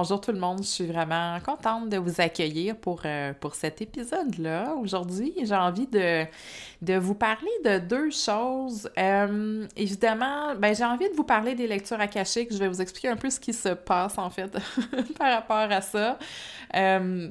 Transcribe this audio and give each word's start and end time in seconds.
Bonjour 0.00 0.20
tout 0.20 0.30
le 0.30 0.38
monde, 0.38 0.58
je 0.58 0.68
suis 0.68 0.86
vraiment 0.86 1.40
contente 1.40 1.88
de 1.88 1.96
vous 1.96 2.20
accueillir 2.20 2.76
pour, 2.76 3.00
euh, 3.04 3.32
pour 3.40 3.56
cet 3.56 3.82
épisode-là. 3.82 4.76
Aujourd'hui, 4.80 5.34
j'ai 5.42 5.56
envie 5.56 5.88
de, 5.88 6.24
de 6.82 6.94
vous 6.94 7.16
parler 7.16 7.50
de 7.64 7.80
deux 7.80 8.12
choses. 8.12 8.88
Euh, 8.96 9.66
évidemment, 9.76 10.54
ben, 10.54 10.72
j'ai 10.72 10.84
envie 10.84 11.08
de 11.08 11.14
vous 11.16 11.24
parler 11.24 11.56
des 11.56 11.66
lectures 11.66 12.00
akashiques. 12.00 12.52
Je 12.52 12.58
vais 12.58 12.68
vous 12.68 12.80
expliquer 12.80 13.08
un 13.08 13.16
peu 13.16 13.28
ce 13.28 13.40
qui 13.40 13.52
se 13.52 13.70
passe 13.70 14.18
en 14.18 14.30
fait 14.30 14.56
par 15.18 15.32
rapport 15.32 15.56
à 15.56 15.80
ça. 15.80 16.16
Euh, 16.76 17.30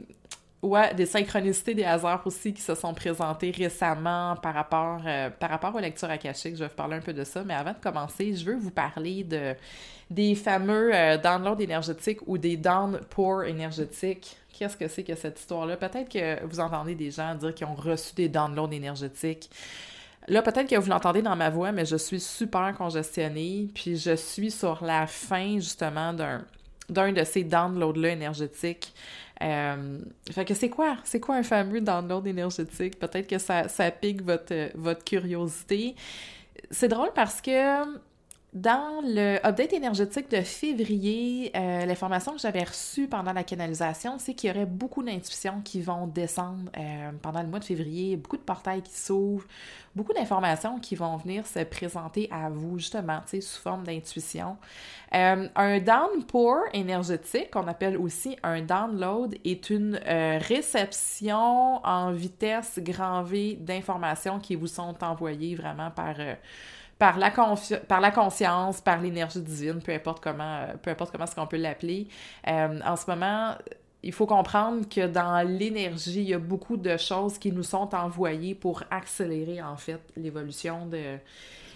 Des 0.96 1.06
synchronicités, 1.06 1.74
des 1.74 1.84
hasards 1.84 2.26
aussi 2.26 2.54
qui 2.54 2.62
se 2.62 2.76
sont 2.76 2.94
présentés 2.94 3.52
récemment 3.52 4.36
par 4.36 4.54
rapport, 4.54 5.02
euh, 5.06 5.30
par 5.30 5.50
rapport 5.50 5.76
aux 5.76 5.80
lectures 5.80 6.10
akashiques. 6.10 6.56
Je 6.56 6.62
vais 6.62 6.68
vous 6.68 6.76
parler 6.76 6.98
un 6.98 7.02
peu 7.02 7.14
de 7.14 7.24
ça, 7.24 7.44
mais 7.46 7.54
avant 7.54 7.72
de 7.72 7.80
commencer, 7.82 8.36
je 8.36 8.46
veux 8.46 8.58
vous 8.58 8.72
parler 8.72 9.24
de, 9.24 9.56
des 10.10 10.36
fameux 10.36 10.94
euh, 10.94 11.18
downloads 11.18 11.60
énergétiques 11.60 12.20
ou 12.28 12.38
des 12.38 12.58
downpours 12.58 13.44
énergétiques. 13.44 14.38
Qu'est-ce 14.54 14.78
que 14.78 14.88
c'est 14.88 15.04
que 15.04 15.16
cette 15.16 15.40
histoire-là? 15.40 15.78
Peut-être 15.78 16.10
que 16.10 16.46
vous 16.46 16.60
entendez 16.60 16.96
des 16.96 17.12
gens 17.12 17.36
dire 17.36 17.54
qu'ils 17.54 17.68
ont 17.68 17.76
reçu 17.76 18.14
des 18.16 18.30
downloads 18.30 18.72
énergétiques. 18.72 19.50
Là, 20.28 20.42
peut-être 20.42 20.70
que 20.70 20.76
vous 20.76 20.90
l'entendez 20.90 21.22
dans 21.22 21.36
ma 21.38 21.50
voix, 21.50 21.72
mais 21.72 21.86
je 21.86 21.96
suis 21.96 22.20
super 22.20 22.76
congestionnée, 22.78 23.70
puis 23.74 23.96
je 23.96 24.16
suis 24.16 24.52
sur 24.52 24.84
la 24.84 25.08
fin, 25.08 25.56
justement, 25.56 26.12
d'un 26.12 26.44
d'un 26.90 27.12
de 27.12 27.24
ces 27.24 27.44
downloads-là 27.44 28.10
énergétiques. 28.10 28.94
Euh, 29.42 30.00
fait 30.32 30.46
que 30.46 30.54
c'est 30.54 30.70
quoi? 30.70 30.98
C'est 31.04 31.20
quoi 31.20 31.36
un 31.36 31.44
fameux 31.44 31.82
download 31.82 32.26
énergétique? 32.28 32.98
Peut-être 32.98 33.28
que 33.28 33.38
ça, 33.38 33.68
ça 33.68 33.92
pique 33.92 34.24
votre, 34.24 34.72
votre 34.76 35.04
curiosité. 35.04 35.96
C'est 36.72 36.88
drôle 36.88 37.12
parce 37.14 37.42
que 37.42 37.84
dans 38.54 39.02
le 39.04 39.46
update 39.46 39.74
énergétique 39.74 40.32
de 40.32 40.42
février, 40.42 41.52
euh, 41.56 41.86
l'information 41.86 42.32
que 42.32 42.40
j'avais 42.40 42.64
reçue 42.64 43.08
pendant 43.08 43.34
la 43.34 43.44
canalisation, 43.44 44.20
c'est 44.20 44.34
qu'il 44.34 44.50
y 44.50 44.54
aurait 44.54 44.66
beaucoup 44.66 45.04
d'intuitions 45.04 45.62
qui 45.66 45.82
vont 45.82 46.08
descendre 46.08 46.72
euh, 46.78 47.12
pendant 47.22 47.42
le 47.42 47.50
mois 47.50 47.60
de 47.60 47.66
février, 47.66 48.16
beaucoup 48.16 48.38
de 48.38 48.42
portails 48.42 48.82
qui 48.82 48.94
s'ouvrent, 48.94 49.46
beaucoup 49.96 50.14
d'informations 50.14 50.80
qui 50.80 50.96
vont 50.96 51.18
venir 51.18 51.46
se 51.46 51.60
présenter 51.66 52.30
à 52.32 52.50
vous, 52.50 52.80
justement, 52.80 53.22
sous 53.30 53.62
forme 53.62 53.84
d'intuition. 53.84 54.56
Euh, 55.14 55.50
un 55.54 55.80
downpour 55.80 56.60
énergétique, 56.72 57.52
qu'on 57.52 57.68
appelle 57.68 57.98
aussi 57.98 58.38
un 58.44 58.62
download, 58.62 59.36
est 59.44 59.70
une 59.70 60.00
réception 60.48 61.86
en 61.86 62.12
vitesse 62.14 62.80
grand 62.82 63.24
V 63.24 63.58
d'informations 63.60 64.40
qui 64.40 64.56
vous 64.56 64.68
sont 64.68 64.96
envoyées 65.04 65.56
vraiment 65.56 65.92
par 65.92 66.16
par 67.00 67.18
la, 67.18 67.32
par 67.88 68.02
la 68.02 68.12
conscience, 68.12 68.82
par 68.82 69.02
l'énergie 69.02 69.42
divine, 69.42 69.82
peu 69.82 69.94
importe 69.94 70.24
comment, 70.24 70.62
euh, 70.62 70.74
peu 70.82 70.90
importe 70.92 71.12
comment 71.12 71.26
est-ce 71.26 71.36
qu'on 71.36 71.48
peut 71.48 71.58
l'appeler. 71.58 72.08
Euh, 72.48 72.80
en 72.86 72.96
ce 72.96 73.10
moment, 73.10 73.56
il 74.04 74.14
faut 74.14 74.26
comprendre 74.26 74.88
que 74.90 75.08
dans 75.08 75.48
l'énergie, 75.48 76.22
il 76.22 76.30
y 76.30 76.34
a 76.34 76.40
beaucoup 76.40 76.78
de 76.78 76.98
choses 76.98 77.38
qui 77.38 77.52
nous 77.52 77.64
sont 77.64 77.94
envoyées 77.94 78.56
pour 78.56 78.84
accélérer 78.90 79.62
en 79.62 79.78
fait 79.78 80.02
l'évolution 80.16 80.86
de 80.86 81.18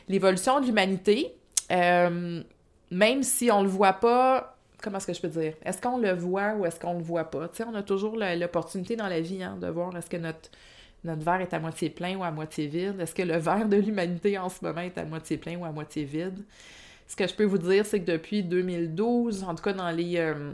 l'évolution 0.08 0.60
de 0.60 0.66
l'humanité. 0.66 1.36
Euh, 1.72 2.42
même 2.90 3.24
si 3.24 3.50
on 3.52 3.62
le 3.64 3.70
voit 3.70 3.94
pas, 3.94 4.58
comment 4.81 4.98
est-ce 4.98 5.08
que 5.08 5.14
je 5.14 5.22
peux 5.22 5.28
dire? 5.30 5.54
Est-ce 5.64 5.81
qu'on 5.81 5.98
le 5.98 6.12
voit 6.14 6.54
ou 6.56 6.66
est-ce 6.66 6.80
qu'on 6.80 6.94
le 6.94 7.04
voit 7.04 7.30
pas? 7.30 7.50
On 7.66 7.76
a 7.76 7.84
toujours 7.84 8.18
l'opportunité 8.18 8.96
dans 8.96 9.08
la 9.08 9.22
vie 9.22 9.42
hein, 9.42 9.58
de 9.62 9.68
voir 9.68 9.96
est-ce 9.96 10.10
que 10.10 10.18
notre 10.18 10.50
notre 11.03 11.23
verre 11.23 11.41
est 11.41 11.53
à 11.53 11.59
moitié 11.59 11.89
plein 11.89 12.16
ou 12.16 12.23
à 12.23 12.31
moitié 12.31 12.67
vide? 12.67 13.00
Est-ce 13.00 13.16
que 13.16 13.23
le 13.23 13.38
verre 13.38 13.67
de 13.67 13.78
l'humanité 13.78 14.38
en 14.38 14.50
ce 14.50 14.63
moment 14.63 14.81
est 14.81 14.97
à 14.97 15.06
moitié 15.06 15.38
plein 15.38 15.57
ou 15.57 15.66
à 15.66 15.72
moitié 15.72 16.03
vide? 16.03 16.44
Ce 17.07 17.16
que 17.16 17.28
je 17.28 17.34
peux 17.34 17.44
vous 17.44 17.57
dire, 17.57 17.85
c'est 17.85 18.00
que 18.00 18.12
depuis 18.12 18.44
2012, 18.44 19.44
en 19.44 19.56
tout 19.56 19.63
cas 19.63 19.73
dans 19.73 19.89
les... 19.91 20.17
Euh, 20.17 20.53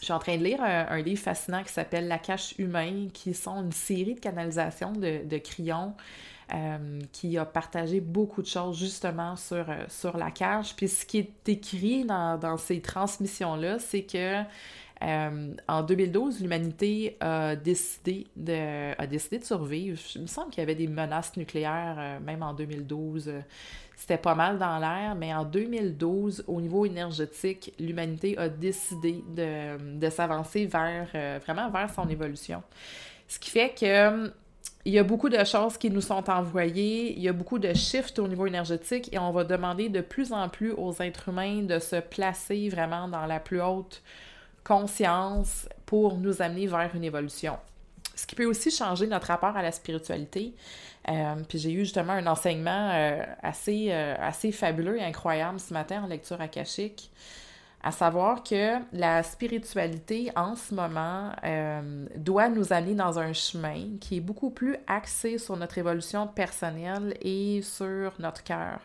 je 0.00 0.04
suis 0.04 0.12
en 0.12 0.18
train 0.18 0.36
de 0.36 0.44
lire 0.44 0.60
un, 0.62 1.00
livre 1.00 1.22
fascinant 1.22 1.62
qui 1.62 1.72
s'appelle 1.72 2.08
La 2.08 2.18
cache 2.18 2.54
humaine, 2.58 3.10
qui 3.10 3.32
sont 3.32 3.62
une 3.62 3.72
série 3.72 4.14
de 4.14 4.20
canalisations 4.20 4.92
de, 4.92 5.24
de 5.24 5.38
Crillon 5.38 5.94
euh, 6.52 7.00
qui 7.10 7.38
a 7.38 7.46
partagé 7.46 8.00
beaucoup 8.00 8.42
de 8.42 8.46
choses 8.46 8.78
justement 8.78 9.34
sur, 9.34 9.70
euh, 9.70 9.84
sur 9.88 10.18
la 10.18 10.30
cache. 10.30 10.76
Puis 10.76 10.88
ce 10.88 11.06
qui 11.06 11.18
est 11.18 11.48
écrit 11.48 12.04
dans, 12.04 12.38
dans 12.38 12.58
ces 12.58 12.82
transmissions-là, 12.82 13.78
c'est 13.78 14.02
que 14.02 14.42
euh, 15.04 15.54
en 15.68 15.82
2012, 15.82 16.40
l'humanité 16.40 17.16
a 17.20 17.56
décidé 17.56 18.26
de, 18.36 18.98
a 18.98 19.06
décidé 19.06 19.38
de 19.38 19.44
survivre. 19.44 19.98
Il 20.14 20.22
me 20.22 20.26
semble 20.26 20.50
qu'il 20.50 20.60
y 20.60 20.62
avait 20.62 20.74
des 20.74 20.86
menaces 20.86 21.36
nucléaires, 21.36 21.96
euh, 21.98 22.20
même 22.20 22.42
en 22.42 22.54
2012. 22.54 23.30
C'était 23.96 24.18
pas 24.18 24.34
mal 24.34 24.58
dans 24.58 24.78
l'air, 24.78 25.14
mais 25.14 25.34
en 25.34 25.44
2012, 25.44 26.44
au 26.46 26.60
niveau 26.60 26.86
énergétique, 26.86 27.74
l'humanité 27.78 28.38
a 28.38 28.48
décidé 28.48 29.22
de, 29.28 29.98
de 29.98 30.10
s'avancer 30.10 30.66
vers, 30.66 31.08
euh, 31.14 31.38
vraiment 31.44 31.70
vers 31.70 31.92
son 31.92 32.08
évolution. 32.08 32.62
Ce 33.28 33.38
qui 33.38 33.50
fait 33.50 33.74
que 33.78 34.32
il 34.86 34.92
y 34.92 34.98
a 34.98 35.02
beaucoup 35.02 35.30
de 35.30 35.42
choses 35.44 35.78
qui 35.78 35.90
nous 35.90 36.02
sont 36.02 36.28
envoyées, 36.28 37.14
il 37.16 37.22
y 37.22 37.28
a 37.28 37.32
beaucoup 37.32 37.58
de 37.58 37.72
shifts 37.72 38.18
au 38.18 38.28
niveau 38.28 38.46
énergétique 38.46 39.08
et 39.14 39.18
on 39.18 39.30
va 39.30 39.44
demander 39.44 39.88
de 39.88 40.02
plus 40.02 40.30
en 40.30 40.50
plus 40.50 40.72
aux 40.72 40.92
êtres 41.00 41.30
humains 41.30 41.62
de 41.62 41.78
se 41.78 41.96
placer 41.96 42.68
vraiment 42.68 43.08
dans 43.08 43.24
la 43.24 43.40
plus 43.40 43.62
haute 43.62 44.02
conscience 44.64 45.68
pour 45.86 46.16
nous 46.16 46.42
amener 46.42 46.66
vers 46.66 46.90
une 46.94 47.04
évolution. 47.04 47.58
Ce 48.16 48.26
qui 48.26 48.34
peut 48.34 48.46
aussi 48.46 48.70
changer 48.70 49.06
notre 49.06 49.28
rapport 49.28 49.56
à 49.56 49.62
la 49.62 49.72
spiritualité. 49.72 50.54
Euh, 51.08 51.34
puis 51.48 51.58
j'ai 51.58 51.72
eu 51.72 51.80
justement 51.80 52.14
un 52.14 52.26
enseignement 52.26 52.90
euh, 52.92 53.22
assez, 53.42 53.88
euh, 53.90 54.14
assez 54.18 54.52
fabuleux 54.52 54.98
et 54.98 55.04
incroyable 55.04 55.60
ce 55.60 55.74
matin 55.74 56.02
en 56.02 56.06
lecture 56.06 56.40
akashique, 56.40 57.10
à 57.82 57.90
savoir 57.90 58.42
que 58.42 58.78
la 58.92 59.22
spiritualité 59.22 60.32
en 60.36 60.56
ce 60.56 60.74
moment 60.74 61.32
doit 62.16 62.48
nous 62.48 62.72
amener 62.72 62.94
dans 62.94 63.18
un 63.18 63.34
chemin 63.34 63.98
qui 64.00 64.16
est 64.16 64.20
beaucoup 64.20 64.50
plus 64.50 64.76
axé 64.86 65.36
sur 65.36 65.56
notre 65.58 65.76
évolution 65.76 66.26
personnelle 66.26 67.14
et 67.20 67.60
sur 67.60 68.14
notre 68.18 68.42
cœur. 68.42 68.80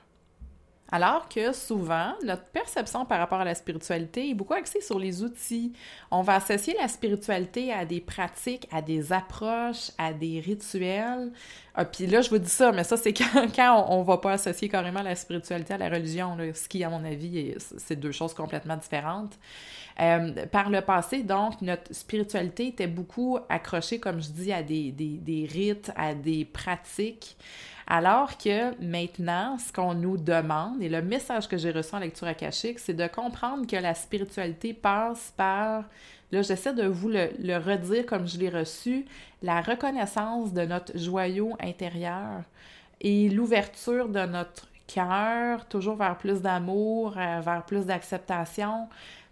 Alors 0.92 1.30
que 1.30 1.54
souvent, 1.54 2.14
notre 2.24 2.46
perception 2.46 3.06
par 3.06 3.20
rapport 3.20 3.40
à 3.40 3.46
la 3.46 3.54
spiritualité 3.54 4.32
est 4.32 4.34
beaucoup 4.34 4.56
axée 4.56 4.82
sur 4.82 4.98
les 4.98 5.22
outils. 5.22 5.74
On 6.10 6.24
va 6.24 6.36
associer 6.36 6.76
la 6.80 6.88
spiritualité 6.88 7.72
à 7.72 7.86
des 7.86 8.02
pratiques, 8.02 8.68
à 8.72 8.82
des 8.82 9.14
approches, 9.14 9.92
à 10.00 10.14
des 10.14 10.40
rituels. 10.40 11.32
Ah, 11.76 11.86
puis 11.86 12.08
là, 12.08 12.22
je 12.22 12.30
vous 12.30 12.40
dis 12.40 12.50
ça, 12.50 12.72
mais 12.72 12.84
ça, 12.84 12.98
c'est 12.98 13.14
quand, 13.56 13.86
on, 13.90 14.00
ne 14.00 14.04
va 14.04 14.18
pas 14.18 14.34
associer 14.34 14.68
carrément 14.68 15.04
la 15.04 15.16
spiritualité 15.16 15.76
à 15.76 15.78
la 15.78 15.90
religion, 15.90 16.36
ce 16.54 16.68
qui, 16.68 16.84
à 16.84 16.90
mon 16.90 17.06
avis, 17.06 17.54
c'est 17.78 17.96
deux 17.96 18.12
choses 18.12 18.34
complètement 18.34 18.76
différentes. 18.76 19.38
Euh, 20.00 20.46
par 20.48 20.70
le 20.70 20.82
passé, 20.82 21.24
donc, 21.24 21.62
notre 21.62 21.94
spiritualité 21.94 22.68
était 22.68 22.88
beaucoup 22.88 23.38
accrochée, 23.50 24.00
comme 24.00 24.22
je 24.22 24.30
dis, 24.30 24.54
à 24.54 24.64
des, 24.64 25.48
rites, 25.52 25.92
à 25.96 26.14
des 26.14 26.46
pratiques. 26.46 27.38
Alors 27.92 28.38
que 28.38 28.80
maintenant, 28.84 29.58
ce 29.58 29.74
qu'on 29.74 29.96
nous 29.96 30.16
demande, 30.16 30.80
et 30.80 30.90
le 30.90 31.02
message 31.02 31.48
que 31.48 31.58
j'ai 31.58 31.72
reçu 31.72 31.96
en 31.96 32.00
lecture 32.00 32.28
akashique, 32.28 32.78
c'est 32.78 32.94
de 32.94 33.08
comprendre 33.08 33.66
que 33.66 33.76
la 33.76 33.96
spiritualité 33.96 34.76
passe 34.76 35.34
par, 35.36 35.86
là 36.32 36.44
j'essaie 36.44 36.76
de 36.76 36.86
vous 36.86 37.10
le, 37.10 37.58
redire 37.58 38.06
comme 38.06 38.28
je 38.28 38.38
l'ai 38.38 38.50
reçu, 38.50 39.06
la 39.42 39.62
reconnaissance 39.62 40.54
de 40.54 40.62
notre 40.66 40.96
joyau 40.96 41.58
intérieur 41.60 42.44
et 43.02 43.28
l'ouverture 43.28 44.08
de 44.08 44.24
notre 44.24 44.68
cœur, 44.86 45.66
toujours 45.66 45.96
vers 45.96 46.16
plus 46.16 46.42
d'amour, 46.42 47.16
euh, 47.18 47.42
vers 47.42 47.66
plus 47.66 47.88
d'acceptation, 47.88 48.88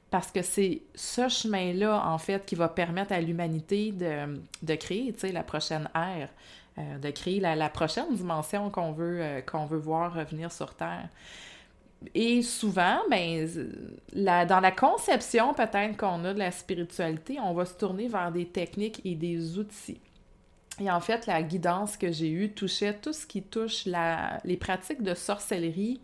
parce 0.09 0.31
que 0.31 0.41
c'est 0.41 0.81
ce 0.95 1.29
chemin-là, 1.29 2.07
en 2.07 2.17
fait, 2.17 2.43
qui 2.43 2.55
va 2.55 2.69
permettre 2.69 3.13
à 3.13 3.21
l'humanité 3.21 3.91
de, 3.91 4.41
de 4.63 4.75
créer, 4.75 5.13
tu 5.13 5.19
sais, 5.19 5.31
la 5.31 5.43
prochaine 5.43 5.89
ère, 5.93 6.29
euh, 6.77 6.97
de 6.99 7.09
créer 7.09 7.39
la, 7.39 7.69
prochaine 7.69 8.13
dimension 8.13 8.69
qu'on 8.69 8.91
veut, 8.91 9.19
euh, 9.21 9.41
qu'on 9.41 9.65
veut 9.65 9.79
voir 9.79 10.13
revenir 10.13 10.51
sur 10.51 10.73
Terre. 10.75 11.09
Et 12.13 12.43
souvent, 12.43 12.99
ben, 13.09 13.49
dans 14.13 14.59
la 14.59 14.71
conception 14.71 15.55
peut-être 15.55 15.97
qu'on 15.97 16.23
a 16.25 16.33
de 16.33 16.39
la 16.39 16.51
spiritualité, 16.51 17.39
on 17.43 17.53
va 17.53 17.65
se 17.65 17.73
tourner 17.73 18.07
vers 18.07 18.31
des 18.31 18.45
techniques 18.45 19.01
et 19.03 19.15
des 19.15 19.57
outils. 19.57 19.99
Et 20.79 20.91
en 20.91 20.99
fait, 20.99 21.25
la 21.25 21.41
guidance 21.41 21.97
que 21.97 22.11
j'ai 22.11 22.29
eue 22.29 22.51
touchait 22.51 22.93
tout 22.93 23.13
ce 23.13 23.25
qui 23.25 23.41
touche 23.41 23.85
la, 23.85 24.39
les 24.43 24.57
pratiques 24.57 25.01
de 25.01 25.15
sorcellerie, 25.15 25.99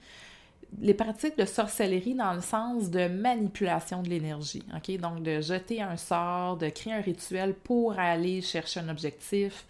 les 0.82 0.96
pratiques 0.96 1.38
de 1.38 1.46
sorcellerie 1.46 2.16
dans 2.16 2.34
le 2.34 2.42
sens 2.42 2.90
de 2.90 3.08
manipulation 3.08 4.02
de 4.02 4.10
l'énergie, 4.10 4.64
OK? 4.76 4.98
Donc, 4.98 5.22
de 5.22 5.42
jeter 5.42 5.82
un 5.82 5.98
sort, 5.98 6.58
de 6.58 6.70
créer 6.70 6.94
un 6.94 7.02
rituel 7.02 7.54
pour 7.54 8.00
aller 8.00 8.42
chercher 8.42 8.80
un 8.80 8.90
objectif. 8.90 9.66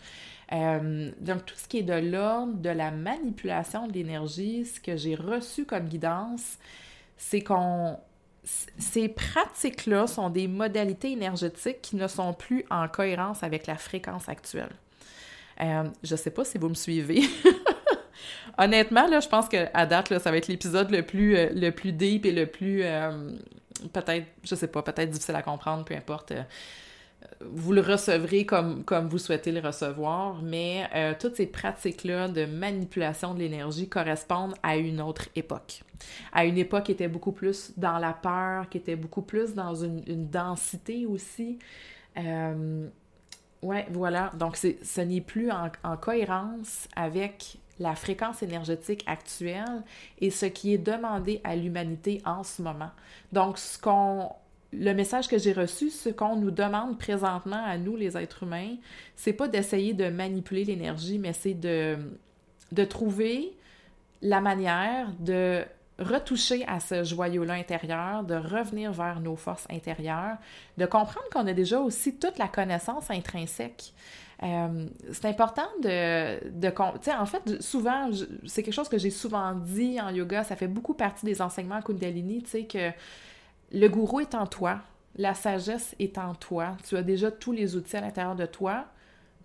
Euh, 0.54 1.12
donc, 1.20 1.46
tout 1.46 1.56
ce 1.56 1.68
qui 1.68 1.80
est 1.80 1.84
de 1.84 1.94
l'ordre 1.94 2.54
de 2.54 2.70
la 2.70 2.92
manipulation 2.92 3.88
de 3.88 3.94
l'énergie, 3.94 4.66
ce 4.66 4.80
que 4.80 4.96
j'ai 4.96 5.16
reçu 5.16 5.66
comme 5.66 5.88
guidance, 5.88 6.58
c'est 7.18 7.42
qu'on 7.42 7.98
ces 8.78 9.08
pratiques-là 9.08 10.06
sont 10.06 10.30
des 10.30 10.50
modalités 10.50 11.14
énergétiques 11.14 11.82
qui 11.82 11.96
ne 11.96 12.10
sont 12.10 12.34
plus 12.34 12.66
en 12.70 12.90
cohérence 12.90 13.42
avec 13.42 13.68
la 13.68 13.78
fréquence 13.78 14.28
actuelle. 14.28 14.72
Euh, 15.62 15.86
je 16.04 16.16
sais 16.18 16.30
pas 16.30 16.44
si 16.44 16.58
vous 16.58 16.68
me 16.68 16.74
suivez. 16.74 17.22
Honnêtement, 18.58 19.08
là, 19.08 19.22
je 19.22 19.30
pense 19.30 19.48
qu'à 19.48 19.86
date, 19.86 20.10
là, 20.10 20.20
ça 20.20 20.30
va 20.30 20.38
être 20.38 20.50
l'épisode 20.50 20.92
le 20.92 21.04
plus, 21.04 21.38
euh, 21.38 21.52
le 21.54 21.70
plus 21.70 21.94
deep 21.94 22.26
et 22.26 22.34
le 22.34 22.48
plus, 22.48 22.84
peut-être, 23.94 24.28
je 24.44 24.56
sais 24.56 24.68
pas, 24.68 24.82
peut-être 24.82 25.10
difficile 25.10 25.36
à 25.36 25.42
comprendre, 25.42 25.86
peu 25.86 25.96
importe. 25.96 26.34
Euh, 27.24 27.46
vous 27.52 27.74
le 27.74 27.82
recevrez 27.82 28.46
comme, 28.46 28.84
comme 28.84 29.08
vous 29.08 29.18
souhaitez 29.18 29.52
le 29.52 29.60
recevoir, 29.60 30.42
mais 30.42 30.90
toutes 31.20 31.36
ces 31.36 31.48
pratiques-là 31.48 32.28
de 32.28 32.46
manipulation 32.46 33.34
de 33.34 33.40
l'énergie 33.40 33.90
correspondent 33.90 34.56
à 34.64 34.78
une 34.78 35.02
autre 35.02 35.30
époque. 35.36 35.84
À 36.32 36.46
une 36.46 36.58
époque 36.58 36.86
qui 36.86 36.92
était 36.92 37.08
beaucoup 37.08 37.32
plus 37.32 37.72
dans 37.78 37.98
la 37.98 38.14
peur, 38.14 38.70
qui 38.70 38.78
était 38.78 38.96
beaucoup 38.96 39.22
plus 39.22 39.54
dans 39.54 39.76
une, 39.76 40.02
densité 40.30 41.06
aussi. 41.06 41.60
Oui, 43.64 43.78
voilà. 43.92 44.32
Donc, 44.38 44.58
ce 44.58 45.02
n'est 45.02 45.22
plus 45.22 45.50
en, 45.50 45.98
cohérence 45.98 46.88
avec 46.96 47.58
la 47.80 47.96
fréquence 47.96 48.44
énergétique 48.44 49.04
actuelle 49.08 49.84
et 50.20 50.30
ce 50.30 50.46
qui 50.46 50.74
est 50.74 50.78
demandé 50.78 51.40
à 51.44 51.56
l'humanité 51.56 52.22
en 52.26 52.44
ce 52.44 52.62
moment. 52.62 52.92
Donc, 53.32 53.58
ce 53.58 53.80
qu'on 53.80 54.30
le 54.80 54.94
message 54.94 55.28
que 55.28 55.38
j'ai 55.38 55.54
reçu, 55.54 55.90
ce 55.90 56.10
qu'on 56.10 56.36
nous 56.36 56.52
demande 56.52 56.98
présentement 56.98 57.64
à 57.64 57.78
nous, 57.78 57.96
les 57.96 58.18
êtres 58.18 58.44
humains, 58.44 58.76
c'est 59.16 59.34
pas 59.34 59.48
d'essayer 59.48 59.94
de 59.94 60.10
manipuler 60.10 60.66
l'énergie, 60.66 61.20
mais 61.20 61.34
c'est 61.34 61.54
de, 61.54 61.98
de 62.72 62.84
trouver 62.84 63.56
la 64.22 64.42
manière 64.42 65.12
de 65.20 65.64
retoucher 66.00 66.66
à 66.68 66.80
ce 66.80 67.04
joyau-là 67.04 67.54
intérieur, 67.54 68.24
de 68.24 68.36
revenir 68.36 68.92
vers 68.92 69.20
nos 69.20 69.36
forces 69.36 69.68
intérieures, 69.70 70.38
de 70.78 70.86
comprendre 70.86 71.28
qu'on 71.32 71.46
a 71.46 71.54
déjà 71.54 71.80
aussi 71.80 72.16
toute 72.16 72.38
la 72.38 72.48
connaissance 72.48 73.12
intrinsèque. 73.12 73.94
Euh, 74.42 74.88
c'est 75.12 75.26
important 75.26 75.68
de... 75.82 76.50
de 76.50 76.74
en 76.80 77.26
fait, 77.26 77.62
souvent, 77.62 78.10
c'est 78.46 78.64
quelque 78.64 78.74
chose 78.74 78.90
que 78.90 78.98
j'ai 78.98 79.12
souvent 79.12 79.54
dit 79.54 80.02
en 80.02 80.10
yoga, 80.10 80.44
ça 80.44 80.56
fait 80.56 80.68
beaucoup 80.68 80.96
partie 80.96 81.26
des 81.26 81.42
enseignements 81.42 81.82
Kundalini, 81.82 82.42
tu 82.44 82.50
sais, 82.50 82.64
que 82.66 82.90
le 83.74 83.88
gourou 83.88 84.20
est 84.20 84.36
en 84.36 84.46
toi, 84.46 84.80
la 85.16 85.34
sagesse 85.34 85.96
est 86.00 86.18
en 86.18 86.36
toi, 86.36 86.78
tu 86.88 86.96
as 86.96 87.04
déjà 87.04 87.32
tous 87.32 87.52
les 87.52 87.76
outils 87.76 87.98
à 87.98 88.02
l'intérieur 88.02 88.36
de 88.36 88.46
toi, 88.46 88.86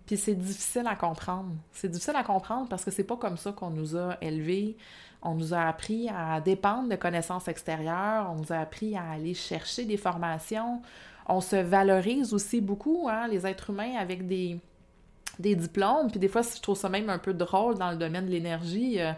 puis 0.09 0.17
c'est 0.17 0.33
difficile 0.33 0.87
à 0.87 0.95
comprendre. 0.95 1.51
C'est 1.71 1.87
difficile 1.87 2.15
à 2.15 2.23
comprendre 2.23 2.67
parce 2.67 2.83
que 2.83 2.89
c'est 2.89 3.03
pas 3.03 3.15
comme 3.15 3.37
ça 3.37 3.51
qu'on 3.51 3.69
nous 3.69 3.95
a 3.95 4.17
élevés. 4.21 4.75
On 5.21 5.35
nous 5.35 5.53
a 5.53 5.61
appris 5.61 6.09
à 6.09 6.41
dépendre 6.41 6.89
de 6.89 6.95
connaissances 6.95 7.47
extérieures, 7.47 8.27
on 8.31 8.35
nous 8.37 8.51
a 8.51 8.57
appris 8.57 8.95
à 8.95 9.03
aller 9.11 9.35
chercher 9.35 9.85
des 9.85 9.97
formations. 9.97 10.81
On 11.27 11.41
se 11.41 11.57
valorise 11.57 12.33
aussi 12.33 12.59
beaucoup, 12.59 13.07
hein, 13.07 13.27
les 13.27 13.45
êtres 13.45 13.69
humains, 13.69 13.97
avec 13.99 14.25
des, 14.25 14.59
diplômes. 15.37 16.09
Puis 16.09 16.19
des 16.19 16.27
fois, 16.27 16.41
je 16.41 16.59
trouve 16.59 16.75
ça 16.75 16.89
même 16.89 17.11
un 17.11 17.19
peu 17.19 17.35
drôle 17.35 17.77
dans 17.77 17.91
le 17.91 17.97
domaine 17.97 18.25
de 18.25 18.31
l'énergie. 18.31 18.99
Euh, 18.99 19.11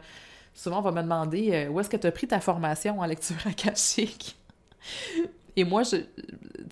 souvent, 0.54 0.80
on 0.80 0.82
va 0.82 0.92
me 0.92 1.04
demander 1.04 1.52
euh, 1.54 1.70
où 1.70 1.80
est-ce 1.80 1.90
que 1.90 1.96
tu 1.96 2.08
as 2.08 2.12
pris 2.12 2.28
ta 2.28 2.42
formation 2.42 3.00
en 3.00 3.06
lecture 3.06 3.38
akashique? 3.46 4.41
Et 5.56 5.64
moi, 5.64 5.84
je, 5.84 5.98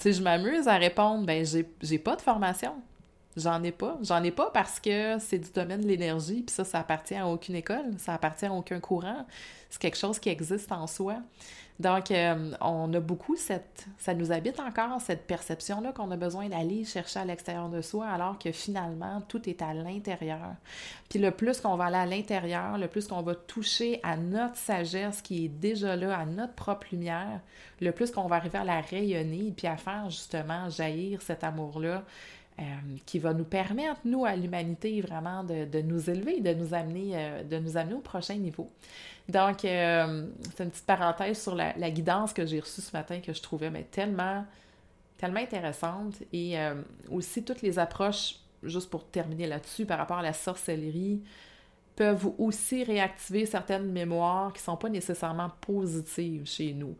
je 0.04 0.22
m'amuse 0.22 0.68
à 0.68 0.78
répondre, 0.78 1.26
ben, 1.26 1.46
j'ai 1.82 2.00
pas 2.00 2.16
de 2.16 2.22
formation. 2.22 2.74
J'en 3.36 3.62
ai 3.64 3.72
pas. 3.72 3.98
J'en 4.02 4.24
ai 4.24 4.32
pas 4.32 4.50
parce 4.52 4.80
que 4.80 5.18
c'est 5.20 5.38
du 5.38 5.52
domaine 5.52 5.82
de 5.82 5.88
l'énergie, 5.88 6.42
puis 6.42 6.54
ça, 6.54 6.64
ça 6.64 6.80
appartient 6.80 7.16
à 7.16 7.28
aucune 7.28 7.56
école, 7.56 7.98
ça 7.98 8.14
appartient 8.14 8.46
à 8.46 8.54
aucun 8.54 8.80
courant. 8.80 9.26
C'est 9.70 9.82
quelque 9.82 9.98
chose 9.98 10.20
qui 10.20 10.30
existe 10.30 10.72
en 10.72 10.88
soi. 10.88 11.18
Donc, 11.80 12.12
euh, 12.12 12.52
on 12.60 12.94
a 12.94 13.00
beaucoup 13.00 13.38
cette... 13.38 13.88
Ça 13.98 14.14
nous 14.14 14.34
habite 14.34 14.60
encore, 14.60 15.00
cette 15.00 15.26
perception-là 15.28 15.94
qu'on 15.94 16.12
a 16.12 16.18
besoin 16.18 16.50
d'aller 16.50 16.84
chercher 16.84 17.20
à 17.20 17.26
l'extérieur 17.26 17.70
de 17.70 17.82
soi, 17.82 18.08
alors 18.08 18.38
que 18.38 18.52
finalement, 18.52 19.22
tout 19.30 19.48
est 19.50 19.62
à 19.62 19.74
l'intérieur. 19.74 20.56
Puis 21.10 21.20
le 21.20 21.32
plus 21.32 21.62
qu'on 21.62 21.78
va 21.78 21.86
aller 21.86 21.96
à 21.96 22.06
l'intérieur, 22.06 22.78
le 22.78 22.90
plus 22.90 23.08
qu'on 23.08 23.22
va 23.22 23.34
toucher 23.34 24.02
à 24.04 24.18
notre 24.18 24.58
sagesse 24.58 25.22
qui 25.22 25.46
est 25.46 25.50
déjà 25.50 25.96
là, 25.96 26.18
à 26.18 26.26
notre 26.26 26.54
propre 26.54 26.88
lumière, 26.92 27.40
le 27.80 27.94
plus 27.94 28.12
qu'on 28.12 28.28
va 28.28 28.36
arriver 28.36 28.58
à 28.58 28.66
la 28.66 28.82
rayonner, 28.82 29.54
puis 29.56 29.68
à 29.68 29.78
faire 29.78 30.10
justement 30.10 30.70
jaillir 30.70 31.22
cet 31.22 31.46
amour-là 31.46 32.04
euh, 32.60 32.64
qui 33.06 33.20
va 33.20 33.34
nous 33.34 33.46
permettre, 33.46 34.02
nous, 34.04 34.26
à 34.26 34.36
l'humanité, 34.36 35.00
vraiment 35.00 35.46
de, 35.46 35.82
nous 35.82 36.10
élever, 36.10 36.42
de 36.42 36.54
nous 36.54 36.74
amener, 36.74 37.12
euh, 37.14 37.44
de 37.44 37.58
nous 37.58 37.78
amener 37.78 37.94
au 37.94 38.02
prochain 38.02 38.36
niveau. 38.36 38.70
Donc, 39.30 39.64
euh, 39.64 40.26
c'est 40.56 40.66
une 40.66 40.70
petite 40.70 40.86
parenthèse 40.86 41.42
sur 41.42 41.56
la, 41.56 41.74
la 41.78 41.90
guidance 41.90 42.34
que 42.34 42.46
j'ai 42.46 42.60
reçue 42.60 42.82
ce 42.82 42.92
matin 42.92 43.22
que 43.22 43.32
je 43.32 43.42
trouvais 43.42 43.70
mais, 43.70 43.84
tellement, 43.84 44.46
tellement 45.18 45.40
intéressante. 45.40 46.16
Et 46.34 46.58
aussi 47.10 47.44
toutes 47.44 47.62
les 47.62 47.80
approches, 47.80 48.36
juste 48.64 48.90
pour 48.90 49.06
terminer 49.08 49.48
là-dessus, 49.48 49.86
par 49.86 49.98
rapport 49.98 50.18
à 50.18 50.24
la 50.24 50.34
sorcellerie, 50.34 51.22
peuvent 51.96 52.32
aussi 52.38 52.84
réactiver 52.84 53.46
certaines 53.46 53.90
mémoires 53.90 54.52
qui 54.52 54.60
ne 54.60 54.64
sont 54.64 54.78
pas 54.78 54.90
nécessairement 54.90 55.52
positives 55.62 56.46
chez 56.46 56.74
nous. 56.74 56.98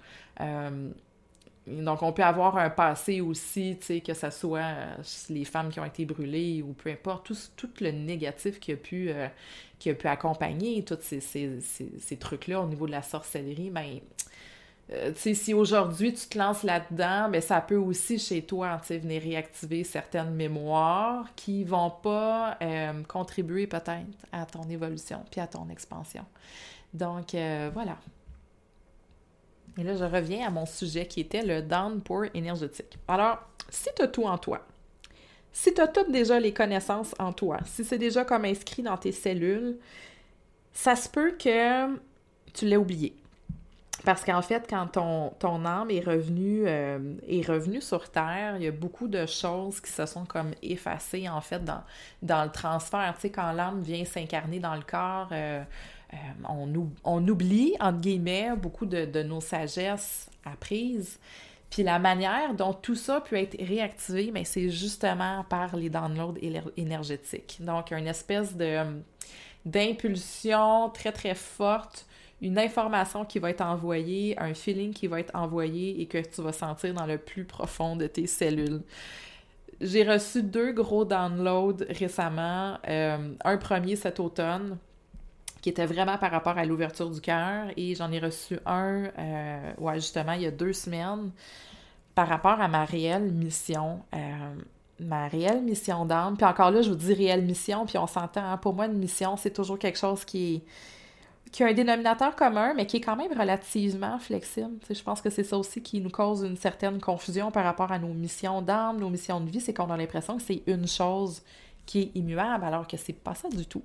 Donc, 1.70 2.02
on 2.02 2.12
peut 2.12 2.24
avoir 2.24 2.58
un 2.58 2.70
passé 2.70 3.22
aussi, 3.22 3.78
tu 3.80 3.86
sais, 3.86 4.02
que 4.02 4.14
ce 4.14 4.30
soit 4.32 4.60
euh, 4.60 4.96
les 5.30 5.46
femmes 5.46 5.70
qui 5.70 5.80
ont 5.80 5.86
été 5.86 6.04
brûlées 6.04 6.64
ou 6.64 6.74
peu 6.74 6.90
importe, 6.90 7.28
tout, 7.28 7.38
tout 7.56 7.70
le 7.82 7.92
négatif 7.92 8.60
qui 8.60 8.72
a 8.72 8.76
pu, 8.76 9.10
euh, 9.12 9.28
accompagner 10.06 10.84
tous 10.84 10.98
ces, 11.02 11.20
ces, 11.22 12.18
trucs-là 12.18 12.62
au 12.62 12.66
niveau 12.66 12.88
de 12.88 12.92
la 12.92 13.04
sorcellerie, 13.04 13.70
ben, 13.70 14.00
euh, 14.92 15.12
si 15.16 15.54
aujourd'hui 15.54 16.12
tu 16.14 16.28
te 16.28 16.38
lances 16.40 16.64
là-dedans, 16.64 17.30
ben, 17.30 17.40
ça 17.40 17.62
peut 17.62 17.78
aussi 17.78 18.18
chez 18.18 18.42
toi, 18.42 18.82
venir 18.90 19.22
réactiver 19.22 19.84
certaines 19.84 20.34
mémoires 20.34 21.28
qui 21.36 21.64
vont 21.64 21.92
pas 21.92 22.58
contribuer 23.08 23.68
peut-être 23.68 24.08
à 24.32 24.46
ton 24.48 24.64
évolution 24.64 25.24
puis 25.30 25.40
à 25.40 25.46
ton 25.46 25.70
expansion. 25.70 26.26
Donc, 26.94 27.36
voilà. 27.74 27.98
Et 29.80 29.84
là, 29.84 29.96
je 29.96 30.04
reviens 30.04 30.46
à 30.46 30.50
mon 30.50 30.66
sujet 30.66 31.06
qui 31.06 31.22
était 31.22 31.42
le 31.42 31.62
downpour 31.62 32.26
énergétique. 32.34 32.98
Alors, 33.08 33.40
si 33.70 33.88
tu 33.96 34.02
as 34.02 34.08
tout 34.08 34.26
en 34.26 34.38
toi, 34.38 34.60
si 35.54 35.74
tu 35.74 35.80
as 35.80 35.88
toutes 35.88 36.12
déjà 36.12 36.40
les 36.40 36.54
connaissances 36.54 37.16
en 37.18 37.32
toi, 37.32 37.60
si 37.66 37.86
c'est 37.86 37.98
déjà 37.98 38.26
comme 38.26 38.44
inscrit 38.44 38.84
dans 38.84 38.98
tes 38.98 39.14
cellules, 39.14 39.78
ça 40.74 40.96
se 40.96 41.08
peut 41.08 41.32
que 41.32 41.96
tu 42.54 42.66
l'aies 42.66 42.78
oublié. 42.78 43.16
Parce 44.06 44.24
qu'en 44.24 44.42
fait, 44.42 44.66
quand 44.70 44.88
ton, 45.40 45.66
âme 45.66 45.92
est 45.92 46.06
revenue, 46.06 46.64
euh, 46.66 47.00
est 47.28 47.46
revenue 47.48 47.82
sur 47.82 48.10
Terre, 48.10 48.56
il 48.58 48.64
y 48.64 48.68
a 48.68 48.72
beaucoup 48.72 49.08
de 49.08 49.26
choses 49.26 49.82
qui 49.82 49.92
se 49.92 50.06
sont 50.06 50.26
comme 50.26 50.52
effacées, 50.62 51.28
en 51.28 51.42
fait, 51.42 51.64
dans, 51.64 51.84
dans 52.22 52.44
le 52.44 52.50
transfert. 52.50 53.14
Tu 53.16 53.22
sais, 53.22 53.30
quand 53.30 53.52
l'âme 53.52 53.82
vient 53.82 54.06
s'incarner 54.06 54.60
dans 54.60 54.76
le 54.76 54.84
corps, 54.84 55.30
euh, 55.32 55.62
euh, 56.14 56.18
on, 57.04 57.28
oublie, 57.28 57.76
entre 57.80 58.00
guillemets, 58.00 58.52
beaucoup 58.56 58.86
de, 58.86 59.24
nos 59.24 59.42
sagesses 59.42 60.30
apprises. 60.46 61.20
Puis 61.70 61.84
la 61.84 62.00
manière 62.00 62.56
dont 62.56 62.74
tout 62.74 62.96
ça 62.96 63.22
peut 63.22 63.36
être 63.36 63.56
réactivé, 63.64 64.32
mais 64.34 64.44
c'est 64.44 64.70
justement 64.70 65.46
par 65.50 65.76
les 65.76 65.90
downloads 65.90 66.38
énergétiques. 66.78 67.58
Donc, 67.60 67.92
une 67.92 68.08
espèce 68.08 68.56
de 68.56 69.02
d'impulsion 69.66 70.90
très 70.90 71.12
très 71.12 71.36
forte, 71.36 72.08
une 72.42 72.58
information 72.58 73.26
qui 73.26 73.40
va 73.40 73.50
être 73.50 73.62
envoyée, 73.62 74.40
un 74.40 74.54
feeling 74.54 74.94
qui 74.94 75.08
va 75.08 75.20
être 75.20 75.36
envoyé 75.36 76.02
et 76.02 76.06
que 76.08 76.18
tu 76.18 76.42
vas 76.42 76.54
sentir 76.54 76.94
dans 76.94 77.06
le 77.06 77.18
plus 77.18 77.44
profond 77.44 77.96
de 77.96 78.08
tes 78.08 78.26
cellules. 78.26 78.82
J'ai 79.82 80.04
reçu 80.04 80.44
deux 80.44 80.72
gros 80.72 81.06
downloads 81.06 81.86
récemment. 81.90 82.78
Euh, 82.88 83.34
un 83.44 83.58
premier 83.58 83.96
cet 83.96 84.20
automne, 84.20 84.78
qui 85.62 85.70
était 85.70 85.86
vraiment 85.86 86.18
par 86.18 86.32
rapport 86.32 86.58
à 86.58 86.66
l'ouverture 86.66 87.10
du 87.10 87.22
cœur. 87.22 87.68
Et 87.78 87.96
j'en 87.96 88.12
ai 88.12 88.20
reçu 88.20 88.60
un, 88.66 89.04
ouais, 89.78 89.96
justement, 89.96 90.34
il 90.34 90.42
y 90.42 90.48
a 90.48 90.52
deux 90.52 90.74
semaines, 90.74 91.32
par 92.16 92.28
rapport 92.28 92.60
à 92.60 92.68
ma 92.68 92.86
réelle 92.86 93.32
mission. 93.32 94.02
ma 95.00 95.28
réelle 95.28 95.62
mission 95.62 96.06
d'âme. 96.06 96.36
Puis 96.36 96.46
encore 96.46 96.72
là, 96.72 96.82
je 96.82 96.90
vous 96.90 96.96
dis 96.96 97.14
réelle 97.14 97.44
mission, 97.44 97.86
puis 97.86 97.98
on 97.98 98.08
s'entend, 98.08 98.44
hein, 98.44 98.58
pour 98.58 98.74
moi, 98.74 98.86
une 98.86 98.98
mission, 98.98 99.38
c'est 99.38 99.52
toujours 99.54 99.80
quelque 99.80 99.98
chose 99.98 100.26
qui 100.26 100.56
est 100.56 100.62
qui 101.52 101.64
a 101.64 101.68
un 101.68 101.74
dénominateur 101.74 102.36
commun, 102.36 102.74
mais 102.76 102.86
qui 102.86 102.98
est 102.98 103.02
quand 103.02 103.16
même 103.16 103.38
relativement 103.38 104.20
flexible. 104.20 104.78
je 104.90 105.02
pense 105.02 105.22
que 105.22 105.30
c'est 105.30 105.44
ça 105.44 105.58
aussi 105.58 105.82
qui 105.82 106.00
nous 106.00 106.10
cause 106.10 106.44
une 106.44 106.58
certaine 106.58 107.00
confusion 107.00 107.52
par 107.52 107.64
rapport 107.64 107.92
à 107.92 108.00
nos 108.00 108.14
missions 108.14 108.62
d'âme, 108.62 109.00
nos 109.00 109.10
missions 109.10 109.42
de 109.42 109.50
vie, 109.50 109.62
c'est 109.62 109.74
qu'on 109.74 109.90
a 109.90 109.98
l'impression 109.98 110.38
que 110.38 110.44
c'est 110.44 110.62
une 110.68 110.88
chose 110.88 111.42
qui 111.90 112.02
est 112.02 112.12
immuable, 112.14 112.64
alors 112.64 112.86
que 112.86 112.98
c'est 112.98 113.14
pas 113.14 113.34
ça 113.34 113.50
du 113.50 113.66
tout. 113.66 113.82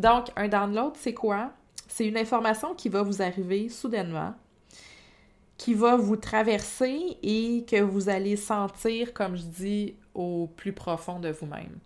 Donc, 0.00 0.32
un 0.34 0.48
download, 0.48 0.94
c'est 0.96 1.14
quoi? 1.14 1.52
C'est 1.86 2.04
une 2.04 2.16
information 2.16 2.74
qui 2.74 2.88
va 2.88 3.02
vous 3.02 3.22
arriver 3.22 3.68
soudainement, 3.68 4.34
qui 5.56 5.72
va 5.72 5.94
vous 5.94 6.16
traverser 6.16 7.16
et 7.22 7.64
que 7.64 7.80
vous 7.80 8.08
allez 8.08 8.34
sentir, 8.34 9.14
comme 9.14 9.36
je 9.36 9.44
dis, 9.44 9.94
au 10.12 10.48
plus 10.56 10.72
profond 10.72 11.20
de 11.20 11.28
vous-même. 11.28 11.78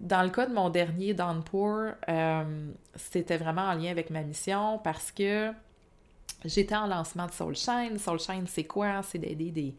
Dans 0.00 0.24
le 0.24 0.30
cas 0.30 0.46
de 0.46 0.52
mon 0.52 0.68
dernier 0.68 1.14
Downpour, 1.14 1.92
euh, 2.08 2.72
c'était 2.96 3.36
vraiment 3.36 3.68
en 3.68 3.74
lien 3.74 3.92
avec 3.92 4.10
ma 4.10 4.22
mission 4.22 4.80
parce 4.82 5.12
que 5.12 5.52
j'étais 6.44 6.74
en 6.74 6.88
lancement 6.88 7.26
de 7.26 7.30
Soulshine. 7.32 7.98
Soulshine, 8.00 8.48
c'est 8.48 8.64
quoi? 8.64 9.04
C'est 9.04 9.18
d'aider 9.18 9.76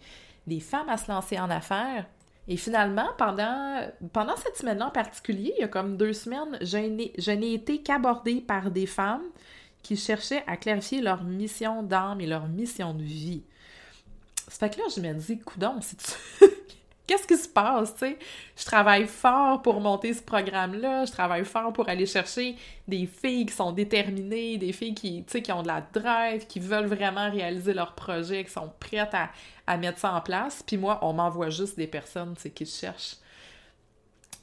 des, 0.47 0.59
femmes 0.61 0.87
à 0.87 0.95
se 0.95 1.11
lancer 1.11 1.37
en 1.37 1.49
affaires. 1.49 2.05
Et 2.47 2.57
finalement, 2.57 3.07
pendant, 3.17 3.87
pendant 4.11 4.35
cette 4.35 4.57
semaine-là 4.57 4.87
en 4.87 4.91
particulier, 4.91 5.53
il 5.57 5.61
y 5.61 5.63
a 5.63 5.69
comme 5.69 5.95
deux 5.95 6.13
semaines, 6.13 6.57
je 6.61 7.31
n'ai 7.31 7.53
été 7.53 7.81
qu'abordée 7.81 8.41
par 8.41 8.69
des 8.69 8.85
femmes 8.85 9.23
qui 9.81 9.95
cherchaient 9.95 10.43
à 10.47 10.57
clarifier 10.57 11.01
leur 11.01 11.23
mission 11.23 11.83
d'âme 11.83 12.21
et 12.21 12.27
leur 12.27 12.47
mission 12.47 12.93
de 12.93 13.03
vie. 13.03 13.43
Ça 14.47 14.67
fait 14.67 14.75
que 14.75 14.79
là, 14.79 14.85
je 14.93 15.01
me 15.01 15.13
dis, 15.13 15.39
coudon, 15.39 15.75
c'est 15.81 16.17
qu'est-ce 17.07 17.27
qui 17.27 17.37
se 17.37 17.47
passe, 17.47 17.93
tu 17.93 17.99
sais? 17.99 18.17
Je 18.57 18.65
travaille 18.65 19.07
fort 19.07 19.61
pour 19.61 19.81
monter 19.81 20.13
ce 20.13 20.21
programme-là, 20.21 21.05
je 21.05 21.11
travaille 21.11 21.45
fort 21.45 21.73
pour 21.73 21.89
aller 21.89 22.05
chercher 22.05 22.55
des 22.87 23.05
filles 23.05 23.45
qui 23.45 23.53
sont 23.53 23.71
déterminées, 23.71 24.57
des 24.57 24.71
filles 24.71 24.93
qui, 24.93 25.23
qui 25.23 25.51
ont 25.51 25.63
de 25.63 25.67
la 25.67 25.81
drive, 25.81 26.47
qui 26.47 26.59
veulent 26.59 26.87
vraiment 26.87 27.29
réaliser 27.29 27.73
leur 27.73 27.93
projet, 27.93 28.43
qui 28.43 28.51
sont 28.51 28.71
prêtes 28.79 29.13
à, 29.67 29.77
mettre 29.77 29.99
ça 29.99 30.13
en 30.13 30.21
place. 30.21 30.63
Puis 30.65 30.77
moi, 30.77 30.99
on 31.01 31.13
m'envoie 31.13 31.49
juste 31.49 31.77
des 31.77 31.87
personnes, 31.87 32.35
tu 32.35 32.43
sais, 32.43 32.49
qui 32.49 32.65
cherchent. 32.65 33.17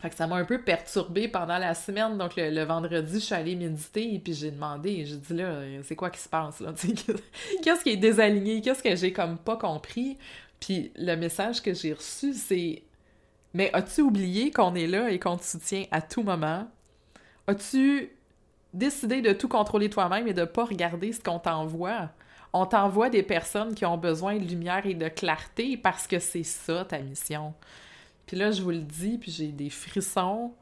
Fait 0.01 0.09
que 0.09 0.17
ça 0.17 0.27
m'a 0.27 0.37
un 0.37 0.47
peu 0.47 0.63
perturbée 0.63 1.29
pendant 1.29 1.59
la 1.59 1.75
semaine. 1.75 2.17
Donc, 2.17 2.33
le, 2.37 2.65
vendredi, 2.65 3.15
je 3.15 3.25
suis 3.25 3.35
allée 3.35 3.55
méditer 3.55 4.15
et 4.15 4.19
puis 4.19 4.33
j'ai 4.33 4.51
demandé, 4.51 5.05
j'ai 5.05 5.17
dit 5.17 5.35
là, 5.35 5.61
c'est 5.83 5.95
quoi 5.95 6.09
qui 6.09 6.21
se 6.21 6.29
passe 6.29 6.61
là? 6.61 6.73
Qu'est-ce 7.63 7.83
qui 7.83 7.91
est 7.91 7.97
désaligné? 7.99 8.63
Qu'est-ce 8.63 8.83
que 8.83 8.97
j'ai 8.97 9.13
comme 9.13 9.37
pas 9.37 9.57
compris? 9.57 10.17
Puis 10.61 10.93
le 10.97 11.17
message 11.17 11.63
que 11.63 11.75
j'ai 11.75 11.95
reçu, 11.95 12.35
c'est 12.35 12.83
Mais 13.55 13.71
as-tu 13.73 14.03
oublié 14.03 14.51
qu'on 14.51 14.75
est 14.75 14.87
là 14.87 15.11
et 15.11 15.19
qu'on 15.19 15.37
te 15.37 15.45
soutient 15.45 15.85
à 15.91 16.01
tout 16.01 16.23
moment? 16.23 16.69
As-tu 17.47 18.11
décidé 18.73 19.23
de 19.23 19.33
tout 19.33 19.49
contrôler 19.49 19.91
toi-même 19.91 20.29
et 20.29 20.35
de 20.35 20.45
pas 20.45 20.65
regarder 20.65 21.13
ce 21.13 21.21
qu'on 21.21 21.39
t'envoie? 21.41 22.11
On 22.53 22.67
t'envoie 22.67 23.11
des 23.11 23.23
personnes 23.23 23.75
qui 23.75 23.87
ont 23.87 23.97
besoin 23.97 24.37
de 24.37 24.45
lumière 24.45 24.87
et 24.87 24.95
de 24.95 25.09
clarté 25.09 25.77
parce 25.77 26.07
que 26.07 26.19
c'est 26.19 26.43
ça 26.43 26.85
ta 26.85 26.99
mission. 26.99 27.55
Puis 28.27 28.37
là, 28.37 28.51
je 28.51 28.63
vous 28.63 28.71
le 28.71 28.79
dis, 28.79 29.19
puis 29.19 29.31
j'ai 29.31 29.49
des 29.49 29.71
frissons. 29.71 30.53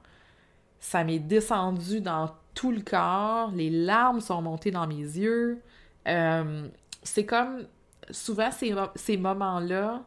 Ça 0.81 1.05
m'est 1.05 1.19
descendu 1.19 2.01
dans 2.01 2.31
tout 2.55 2.73
le 2.73 2.81
corps. 2.81 3.51
Les 3.53 3.71
larmes 3.71 4.21
sont 4.21 4.41
montées 4.41 4.71
dans 4.71 4.87
mes 4.87 4.97
yeux. 4.97 5.61
Euh, 6.07 6.69
c'est 7.03 7.27
comme 7.27 7.67
souvent, 8.11 8.51
ces, 8.51 9.17
moments-là, 9.17 10.03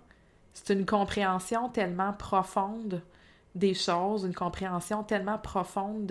c'est 0.53 0.73
une 0.73 0.85
compréhension 0.85 1.69
tellement 1.69 2.13
profonde 2.13 3.01
des 3.55 3.73
choses, 3.73 4.23
une 4.23 4.33
compréhension 4.33 5.03
tellement 5.03 5.37
profonde 5.37 6.05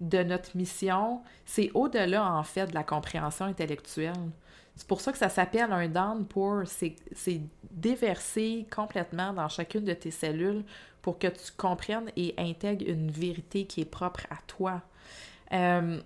de, 0.00 0.22
notre 0.22 0.56
mission. 0.56 1.20
C'est 1.44 1.70
au-delà, 1.74 2.32
en 2.32 2.42
fait, 2.42 2.66
de 2.66 2.74
la 2.74 2.84
compréhension 2.84 3.46
intellectuelle. 3.46 4.30
C'est 4.76 4.86
pour 4.86 5.00
ça 5.00 5.12
que 5.12 5.18
ça 5.18 5.28
s'appelle 5.28 5.72
un 5.72 5.88
downpour. 5.88 6.62
C'est 6.66 7.40
déverser 7.70 8.66
complètement 8.74 9.32
dans 9.32 9.48
chacune 9.48 9.84
de 9.84 9.92
tes 9.92 10.10
cellules 10.10 10.64
pour 11.02 11.18
que 11.18 11.26
tu 11.28 11.52
comprennes 11.56 12.10
et 12.16 12.34
intègres 12.38 12.84
une 12.88 13.10
vérité 13.10 13.66
qui 13.66 13.80
est 13.80 13.90
propre 13.90 14.20
à 14.30 14.36
toi. 14.46 14.82
Euh, 15.52 16.00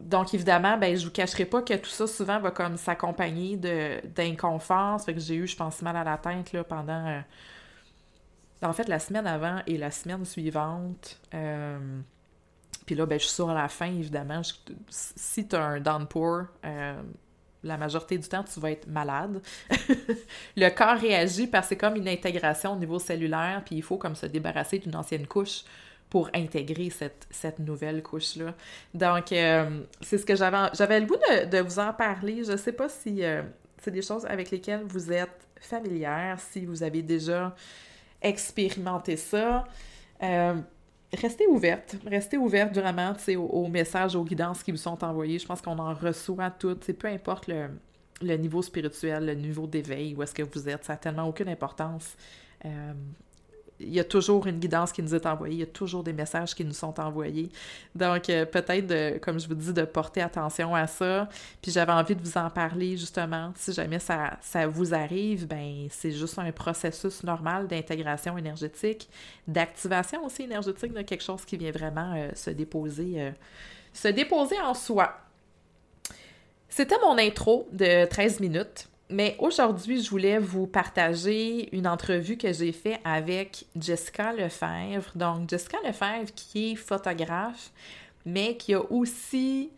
donc, 0.00 0.34
évidemment, 0.34 0.76
ben, 0.76 0.96
je 0.96 1.04
vous 1.04 1.12
cacherai 1.12 1.44
pas 1.44 1.62
que 1.62 1.74
tout 1.74 1.90
ça, 1.90 2.06
souvent, 2.06 2.40
va 2.40 2.50
comme 2.50 2.76
s'accompagner 2.76 3.56
d'inconfort. 3.56 4.98
Ça 5.00 5.06
fait 5.06 5.14
que 5.14 5.20
j'ai 5.20 5.36
eu, 5.36 5.46
je 5.46 5.56
pense, 5.56 5.82
mal 5.82 5.96
à 5.96 6.04
la 6.04 6.18
tête 6.18 6.62
pendant. 6.68 7.06
Euh, 7.06 7.20
en 8.62 8.72
fait, 8.72 8.88
la 8.88 8.98
semaine 8.98 9.26
avant 9.26 9.60
et 9.66 9.76
la 9.76 9.90
semaine 9.90 10.24
suivante. 10.24 11.20
Euh, 11.34 12.00
puis 12.86 12.94
là, 12.94 13.06
ben, 13.06 13.18
je 13.18 13.24
suis 13.24 13.34
sur 13.34 13.52
la 13.52 13.68
fin, 13.68 13.86
évidemment. 13.86 14.42
si 14.90 15.46
tu 15.46 15.56
as 15.56 15.64
un 15.64 15.80
downpour, 15.80 16.44
euh, 16.64 17.02
la 17.62 17.76
majorité 17.78 18.18
du 18.18 18.28
temps, 18.28 18.44
tu 18.44 18.58
vas 18.60 18.72
être 18.72 18.86
malade. 18.88 19.40
le 20.56 20.68
corps 20.70 20.98
réagit 20.98 21.46
parce 21.46 21.66
que 21.66 21.68
c'est 21.70 21.76
comme 21.76 21.96
une 21.96 22.08
intégration 22.08 22.72
au 22.72 22.76
niveau 22.76 22.98
cellulaire, 22.98 23.62
puis 23.64 23.76
il 23.76 23.82
faut 23.82 23.96
comme 23.96 24.16
se 24.16 24.26
débarrasser 24.26 24.80
d'une 24.80 24.96
ancienne 24.96 25.26
couche 25.26 25.64
pour 26.14 26.30
intégrer 26.32 26.90
cette, 26.90 27.26
cette 27.28 27.58
nouvelle 27.58 28.00
couche-là. 28.00 28.54
Donc, 28.94 29.32
euh, 29.32 29.80
c'est 30.00 30.16
ce 30.16 30.24
que 30.24 30.36
j'avais... 30.36 30.70
J'avais 30.72 31.00
le 31.00 31.06
goût 31.06 31.16
de, 31.16 31.58
vous 31.58 31.80
en 31.80 31.92
parler. 31.92 32.44
Je 32.44 32.52
ne 32.52 32.56
sais 32.56 32.70
pas 32.70 32.88
si 32.88 33.24
euh, 33.24 33.42
c'est 33.82 33.90
des 33.90 34.00
choses 34.00 34.24
avec 34.24 34.52
lesquelles 34.52 34.84
vous 34.86 35.10
êtes 35.10 35.48
familière, 35.60 36.38
si 36.38 36.66
vous 36.66 36.84
avez 36.84 37.02
déjà 37.02 37.52
expérimenté 38.22 39.16
ça. 39.16 39.64
Euh, 40.22 40.54
restez 41.12 41.48
ouverte. 41.48 41.96
Restez 42.06 42.36
ouverte 42.36 42.72
vraiment 42.72 43.12
aux, 43.30 43.40
aux, 43.40 43.66
messages, 43.66 44.14
aux 44.14 44.24
guidances 44.24 44.62
qui 44.62 44.70
vous 44.70 44.76
sont 44.76 45.02
envoyés. 45.02 45.40
Je 45.40 45.46
pense 45.46 45.60
qu'on 45.60 45.80
en 45.80 45.94
reçoit 45.94 46.52
toutes. 46.52 46.92
Peu 46.92 47.08
importe 47.08 47.48
le, 47.48 47.70
le, 48.22 48.36
niveau 48.36 48.62
spirituel, 48.62 49.26
le 49.26 49.34
niveau 49.34 49.66
d'éveil, 49.66 50.14
où 50.14 50.22
est-ce 50.22 50.32
que 50.32 50.44
vous 50.44 50.68
êtes, 50.68 50.84
ça 50.84 50.92
n'a 50.92 50.96
tellement 50.96 51.26
aucune 51.26 51.48
importance 51.48 52.16
il 53.86 53.94
y 53.94 54.00
a 54.00 54.04
toujours 54.04 54.46
une 54.46 54.58
guidance 54.58 54.92
qui 54.92 55.02
nous 55.02 55.14
est 55.14 55.26
envoyée, 55.26 55.54
il 55.54 55.60
y 55.60 55.64
a 55.64 55.66
toujours 55.66 56.02
des 56.02 56.12
messages 56.12 56.54
qui 56.54 56.64
nous 56.64 56.72
sont 56.72 56.98
envoyés. 57.00 57.50
Donc, 57.94 58.28
euh, 58.28 58.44
peut-être, 58.44 58.86
de, 58.86 59.18
comme 59.18 59.38
je 59.38 59.46
vous 59.46 59.54
dis, 59.54 59.72
de 59.72 59.84
porter 59.84 60.22
attention 60.22 60.74
à 60.74 60.86
ça. 60.86 61.28
Puis 61.62 61.70
j'avais 61.70 61.92
envie 61.92 62.16
de 62.16 62.22
vous 62.22 62.36
en 62.38 62.50
parler, 62.50 62.96
justement. 62.96 63.52
Si 63.56 63.72
jamais 63.72 63.98
ça, 63.98 64.38
ça 64.40 64.66
vous 64.66 64.94
arrive, 64.94 65.46
ben 65.46 65.86
c'est 65.90 66.12
juste 66.12 66.38
un 66.38 66.50
processus 66.52 67.22
normal 67.22 67.66
d'intégration 67.66 68.36
énergétique, 68.38 69.08
d'activation 69.46 70.24
aussi 70.24 70.42
énergétique 70.42 70.92
de 70.92 71.02
quelque 71.02 71.22
chose 71.22 71.44
qui 71.44 71.56
vient 71.56 71.72
vraiment 71.72 72.14
euh, 72.16 72.30
se 72.34 72.50
déposer, 72.50 73.14
euh, 73.16 73.30
se 73.92 74.08
déposer 74.08 74.58
en 74.60 74.74
soi. 74.74 75.16
C'était 76.68 76.98
mon 77.02 77.18
intro 77.18 77.68
de 77.72 78.04
13 78.06 78.40
minutes. 78.40 78.88
Mais 79.10 79.36
aujourd'hui, 79.38 80.02
je 80.02 80.08
voulais 80.08 80.38
vous 80.38 80.66
partager 80.66 81.74
une 81.76 81.86
entrevue 81.86 82.38
que 82.38 82.52
j'ai 82.52 82.72
faite 82.72 83.00
avec 83.04 83.66
Jessica 83.78 84.32
Lefebvre. 84.32 85.10
Donc, 85.14 85.48
Jessica 85.48 85.76
Lefebvre 85.84 86.32
qui 86.34 86.72
est 86.72 86.74
photographe, 86.74 87.70
mais 88.24 88.56
qui 88.56 88.72
a 88.72 88.80
aussi 88.90 89.70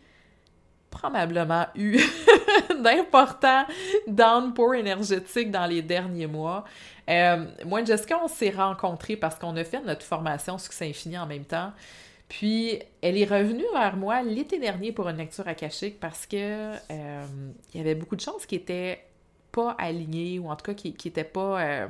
probablement 0.90 1.66
eu 1.75 1.99
d'importants 2.83 3.66
downpour 4.06 4.75
énergétiques 4.76 5.50
dans 5.50 5.66
les 5.66 5.83
derniers 5.83 6.28
mois. 6.28 6.64
Euh, 7.11 7.47
moi 7.64 7.85
Jessica, 7.85 8.18
on 8.23 8.28
s'est 8.28 8.50
rencontrés 8.50 9.16
parce 9.16 9.38
qu'on 9.38 9.56
a 9.56 9.64
fait 9.64 9.80
notre 9.83 10.04
formation 10.04 10.56
Succès 10.56 10.88
Infini 10.88 11.18
en 11.18 11.26
même 11.26 11.45
temps. 11.45 11.73
Puis, 12.28 12.80
elle 13.02 13.18
est 13.18 13.25
revenue 13.25 13.64
vers 13.73 13.97
moi 13.97 14.23
l'été 14.23 14.59
dernier 14.59 14.90
pour 14.92 15.09
une 15.09 15.18
lecture 15.18 15.47
akashique 15.47 16.00
parce 16.00 16.26
que 16.26 16.37
euh, 16.37 17.25
il 17.73 17.78
y 17.78 17.80
avait 17.80 17.95
beaucoup 17.95 18.16
de 18.16 18.21
choses 18.21 18.47
qui 18.47 18.56
étaient 18.56 19.00
pas 19.52 19.74
alignée 19.78 20.38
ou 20.38 20.50
en 20.50 20.56
tout 20.56 20.64
cas 20.64 20.74
qui 20.74 20.94
n'étaient 21.04 21.24
pas. 21.24 21.60
Euh, 21.60 21.88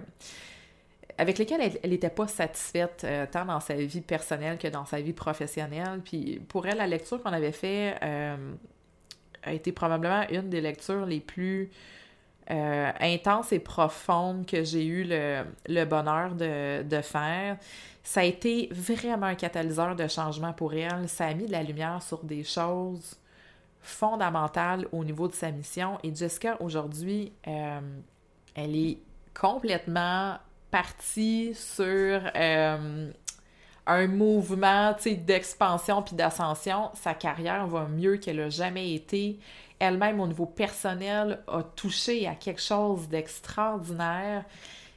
avec 1.18 1.38
lesquelles 1.38 1.78
elle 1.82 1.90
n'était 1.90 2.10
pas 2.10 2.28
satisfaite 2.28 3.02
euh, 3.04 3.24
tant 3.30 3.46
dans 3.46 3.60
sa 3.60 3.74
vie 3.74 4.02
personnelle 4.02 4.58
que 4.58 4.68
dans 4.68 4.84
sa 4.84 5.00
vie 5.00 5.14
professionnelle. 5.14 6.00
Puis 6.04 6.42
pour 6.48 6.66
elle, 6.66 6.76
la 6.76 6.86
lecture 6.86 7.22
qu'on 7.22 7.32
avait 7.32 7.52
fait 7.52 7.96
euh, 8.02 8.52
a 9.42 9.52
été 9.52 9.72
probablement 9.72 10.28
une 10.30 10.50
des 10.50 10.60
lectures 10.60 11.06
les 11.06 11.20
plus 11.20 11.70
intenses 12.48 13.50
et 13.50 13.58
profondes 13.58 14.46
que 14.46 14.62
j'ai 14.62 14.84
eu 14.86 15.02
le, 15.02 15.42
le 15.66 15.84
bonheur 15.84 16.32
de, 16.36 16.84
de, 16.84 17.00
faire. 17.00 17.56
Ça 18.04 18.20
a 18.20 18.22
été 18.22 18.68
vraiment 18.70 19.26
un 19.26 19.34
catalyseur 19.34 19.96
de 19.96 20.06
changement 20.06 20.52
pour 20.52 20.72
elle. 20.72 21.08
Ça 21.08 21.26
a 21.26 21.34
mis 21.34 21.46
de 21.46 21.50
la 21.50 21.64
lumière 21.64 22.00
sur 22.04 22.22
des 22.22 22.44
choses 22.44 23.16
fondamentale 23.86 24.86
au 24.92 25.04
niveau 25.04 25.28
de 25.28 25.32
sa 25.32 25.50
mission. 25.50 25.98
Et 26.02 26.14
Jessica, 26.14 26.56
aujourd'hui, 26.60 27.32
euh, 27.46 27.80
elle 28.54 28.76
est 28.76 28.98
complètement 29.38 30.36
partie 30.70 31.54
sur 31.54 31.84
euh, 31.84 33.12
un 33.86 34.06
mouvement 34.08 34.94
d'expansion 35.26 36.02
puis 36.02 36.16
d'ascension. 36.16 36.90
Sa 36.94 37.14
carrière 37.14 37.66
va 37.66 37.86
mieux 37.86 38.16
qu'elle 38.16 38.40
a 38.40 38.48
jamais 38.48 38.94
été. 38.94 39.38
Elle-même, 39.78 40.20
au 40.20 40.26
niveau 40.26 40.46
personnel, 40.46 41.40
a 41.46 41.62
touché 41.62 42.26
à 42.26 42.34
quelque 42.34 42.62
chose 42.62 43.08
d'extraordinaire. 43.08 44.44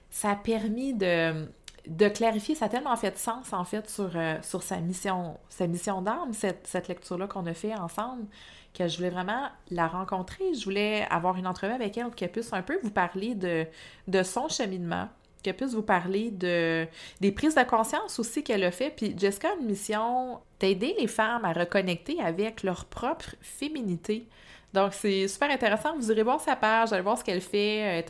Ça 0.09 0.31
a 0.31 0.35
permis 0.35 0.93
de, 0.93 1.47
de 1.87 2.07
clarifier, 2.07 2.55
ça 2.55 2.65
a 2.65 2.69
tellement 2.69 2.95
fait 2.95 3.17
sens, 3.17 3.51
en 3.51 3.65
fait, 3.65 3.89
sur, 3.89 4.11
euh, 4.15 4.37
sur 4.41 4.63
sa 4.63 4.77
mission, 4.77 5.37
sa 5.49 5.67
mission 5.67 6.01
d'âme, 6.01 6.33
cette, 6.33 6.65
cette 6.67 6.87
lecture-là 6.87 7.27
qu'on 7.27 7.45
a 7.45 7.53
fait 7.53 7.75
ensemble, 7.75 8.25
que 8.73 8.87
je 8.87 8.97
voulais 8.97 9.09
vraiment 9.09 9.49
la 9.71 9.87
rencontrer. 9.87 10.53
Je 10.53 10.63
voulais 10.63 11.05
avoir 11.09 11.37
une 11.37 11.47
entrevue 11.47 11.73
avec 11.73 11.97
elle, 11.97 12.09
qu'elle 12.11 12.31
puisse 12.31 12.53
un 12.53 12.61
peu 12.61 12.79
vous 12.83 12.91
parler 12.91 13.35
de, 13.35 13.65
de 14.07 14.23
son 14.23 14.47
cheminement, 14.47 15.09
qu'elle 15.43 15.55
puisse 15.55 15.73
vous 15.73 15.83
parler 15.83 16.31
de, 16.31 16.87
des 17.21 17.31
prises 17.31 17.55
de 17.55 17.63
conscience 17.63 18.19
aussi 18.19 18.43
qu'elle 18.43 18.63
a 18.63 18.71
fait. 18.71 18.91
Puis 18.91 19.15
Jessica 19.17 19.49
a 19.49 19.55
une 19.59 19.67
mission 19.67 20.39
d'aider 20.59 20.95
les 20.99 21.07
femmes 21.07 21.45
à 21.45 21.53
reconnecter 21.53 22.21
avec 22.21 22.63
leur 22.63 22.85
propre 22.85 23.35
féminité. 23.41 24.27
Donc, 24.73 24.93
c'est 24.93 25.27
super 25.27 25.49
intéressant. 25.49 25.95
Vous 25.95 26.11
irez 26.11 26.21
voir 26.21 26.39
sa 26.39 26.55
page, 26.55 26.93
allez 26.93 27.01
voir 27.01 27.17
ce 27.17 27.23
qu'elle 27.23 27.41
fait. 27.41 28.05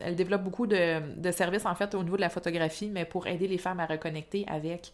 Elle 0.00 0.16
développe 0.16 0.42
beaucoup 0.42 0.66
de, 0.66 1.30
services, 1.30 1.66
en 1.66 1.74
fait, 1.74 1.94
au 1.94 2.02
niveau 2.02 2.16
de 2.16 2.20
la 2.20 2.30
photographie, 2.30 2.90
mais 2.90 3.04
pour 3.04 3.26
aider 3.28 3.46
les 3.46 3.58
femmes 3.58 3.78
à 3.78 3.86
reconnecter 3.86 4.44
avec 4.48 4.92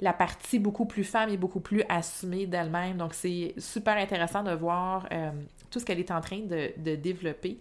la 0.00 0.12
partie 0.12 0.58
beaucoup 0.58 0.84
plus 0.84 1.04
femme 1.04 1.30
et 1.30 1.36
beaucoup 1.36 1.60
plus 1.60 1.82
assumée 1.88 2.46
d'elle-même. 2.46 2.98
Donc, 2.98 3.14
c'est 3.14 3.54
super 3.58 3.96
intéressant 3.96 4.42
de 4.42 4.52
voir 4.52 5.06
euh, 5.12 5.30
tout 5.70 5.80
ce 5.80 5.84
qu'elle 5.84 5.98
est 5.98 6.10
en 6.10 6.20
train 6.20 6.40
de, 6.40 6.94
développer. 6.96 7.58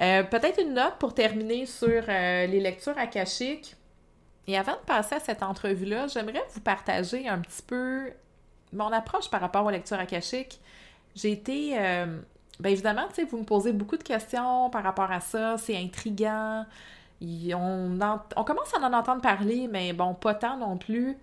Euh, 0.00 0.22
peut-être 0.24 0.60
une 0.60 0.74
note 0.74 0.94
pour 0.98 1.14
terminer 1.14 1.66
sur 1.66 2.02
euh, 2.08 2.46
les 2.46 2.60
lectures 2.60 2.98
akashiques. 2.98 3.76
Et 4.48 4.56
avant 4.56 4.72
de 4.72 4.84
passer 4.86 5.16
à 5.16 5.20
cette 5.20 5.42
entrevue-là, 5.42 6.06
j'aimerais 6.08 6.44
vous 6.54 6.60
partager 6.60 7.28
un 7.28 7.40
petit 7.40 7.62
peu 7.62 8.12
mon 8.72 8.92
approche 8.92 9.28
par 9.28 9.40
rapport 9.40 9.64
aux 9.64 9.70
lectures 9.70 9.98
akashiques. 9.98 10.60
J'ai 11.14 11.32
été 11.32 11.76
Bien 12.58 12.70
évidemment, 12.70 13.06
tu 13.08 13.16
sais, 13.16 13.24
vous 13.24 13.38
me 13.38 13.44
posez 13.44 13.72
beaucoup 13.72 13.96
de 13.96 14.02
questions 14.02 14.70
par 14.70 14.82
rapport 14.82 15.10
à 15.10 15.20
ça, 15.20 15.56
c'est 15.58 15.76
intriguant. 15.76 16.64
On, 17.22 17.98
on, 18.36 18.44
commence 18.44 18.74
à 18.74 18.80
en 18.80 18.92
entendre 18.92 19.20
parler, 19.20 19.68
mais 19.70 19.92
bon, 19.92 20.14
pas 20.14 20.34
tant 20.34 20.56
non 20.56 20.76
plus. 20.78 21.16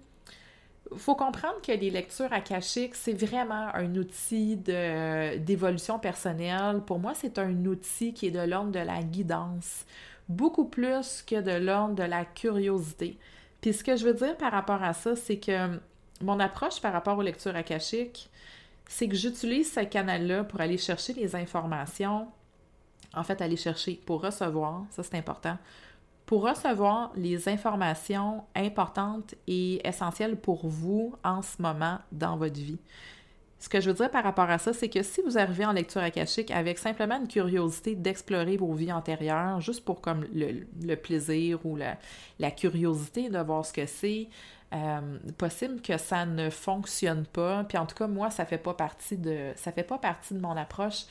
Faut 0.97 1.15
comprendre 1.15 1.61
que 1.61 1.71
les 1.71 1.89
lectures 1.89 2.31
akashiques, 2.31 2.95
c'est 2.95 3.13
vraiment 3.13 3.73
un 3.73 3.95
outil 3.95 4.55
d'évolution 4.55 5.99
personnelle. 5.99 6.81
Pour 6.85 6.99
moi, 6.99 7.13
c'est 7.15 7.37
un 7.39 7.65
outil 7.65 8.13
qui 8.13 8.27
est 8.27 8.31
de 8.31 8.41
l'ordre 8.41 8.71
de 8.71 8.79
la 8.79 9.01
guidance, 9.01 9.85
beaucoup 10.29 10.65
plus 10.65 11.21
que 11.21 11.41
de 11.41 11.51
l'ordre 11.51 11.95
de 11.95 12.03
la 12.03 12.25
curiosité. 12.25 13.17
Puis 13.61 13.73
ce 13.73 13.83
que 13.83 13.95
je 13.95 14.05
veux 14.05 14.13
dire 14.13 14.35
par 14.37 14.51
rapport 14.51 14.83
à 14.83 14.93
ça, 14.93 15.15
c'est 15.15 15.37
que 15.37 15.79
mon 16.21 16.39
approche 16.39 16.81
par 16.81 16.93
rapport 16.93 17.17
aux 17.17 17.21
lectures 17.21 17.55
akashiques, 17.55 18.29
c'est 18.87 19.07
que 19.07 19.15
j'utilise 19.15 19.71
ce 19.71 19.79
canal-là 19.81 20.43
pour 20.43 20.61
aller 20.61 20.77
chercher 20.77 21.13
les 21.13 21.35
informations, 21.35 22.27
en 23.13 23.23
fait, 23.23 23.41
aller 23.41 23.57
chercher 23.57 24.01
pour 24.05 24.21
recevoir, 24.21 24.83
ça 24.91 25.03
c'est 25.03 25.17
important, 25.17 25.57
pour 26.25 26.43
recevoir 26.43 27.11
les 27.15 27.49
informations 27.49 28.43
importantes 28.55 29.35
et 29.47 29.85
essentielles 29.87 30.37
pour 30.37 30.67
vous 30.67 31.15
en 31.23 31.41
ce 31.41 31.61
moment 31.61 31.99
dans 32.11 32.37
votre 32.37 32.59
vie. 32.59 32.79
Ce 33.63 33.69
que 33.69 33.79
je 33.79 33.89
veux 33.89 33.95
dire 33.95 34.11
par 34.11 34.25
rapport 34.25 34.49
à 34.49 34.57
ça, 34.57 34.73
c'est 34.73 34.89
que 34.89 35.03
si 35.03 35.21
vous 35.21 35.37
arrivez 35.37 35.65
en 35.65 35.71
lecture 35.71 36.01
akashique 36.01 36.51
avec 36.51 36.77
simplement 36.77 37.17
une 37.17 37.29
curiosité 37.29 37.95
d'explorer 37.95 38.57
vos 38.57 38.73
vies 38.73 38.91
antérieures, 38.91 39.61
juste 39.61 39.85
pour 39.85 40.01
comme 40.01 40.25
le, 40.33 40.95
plaisir 40.95 41.65
ou 41.65 41.77
la, 41.77 42.51
curiosité 42.51 43.29
de 43.29 43.39
voir 43.39 43.65
ce 43.65 43.71
que 43.71 43.85
c'est, 43.85 44.27
euh, 44.73 45.17
possible 45.37 45.81
que 45.81 45.97
ça 45.97 46.25
ne 46.25 46.49
fonctionne 46.49 47.25
pas. 47.25 47.63
Puis 47.63 47.77
en 47.77 47.85
tout 47.85 47.95
cas, 47.95 48.07
moi, 48.07 48.29
ça 48.31 48.45
fait 48.45 48.57
pas 48.57 48.73
partie 48.73 49.17
de. 49.17 49.53
ça 49.55 49.71
fait 49.71 49.83
pas 49.83 49.97
partie 49.97 50.33
de 50.33 50.39
mon 50.39 50.57
approche. 50.57 51.05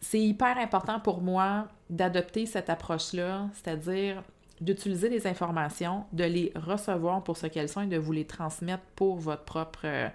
C'est 0.00 0.20
hyper 0.20 0.58
important 0.58 1.00
pour 1.00 1.20
moi 1.20 1.68
d'adopter 1.90 2.46
cette 2.46 2.70
approche-là, 2.70 3.48
c'est-à-dire 3.54 4.22
d'utiliser 4.60 5.08
les 5.08 5.26
informations, 5.26 6.04
de 6.12 6.24
les 6.24 6.52
recevoir 6.54 7.22
pour 7.22 7.36
ce 7.36 7.46
qu'elles 7.46 7.68
sont 7.68 7.82
et 7.82 7.86
de 7.86 7.98
vous 7.98 8.12
les 8.12 8.24
transmettre 8.24 8.82
pour 8.94 9.16
votre 9.16 9.44
propre, 9.44 9.80
euh, 9.84 10.08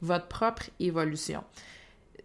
votre 0.00 0.28
propre 0.28 0.64
évolution. 0.80 1.44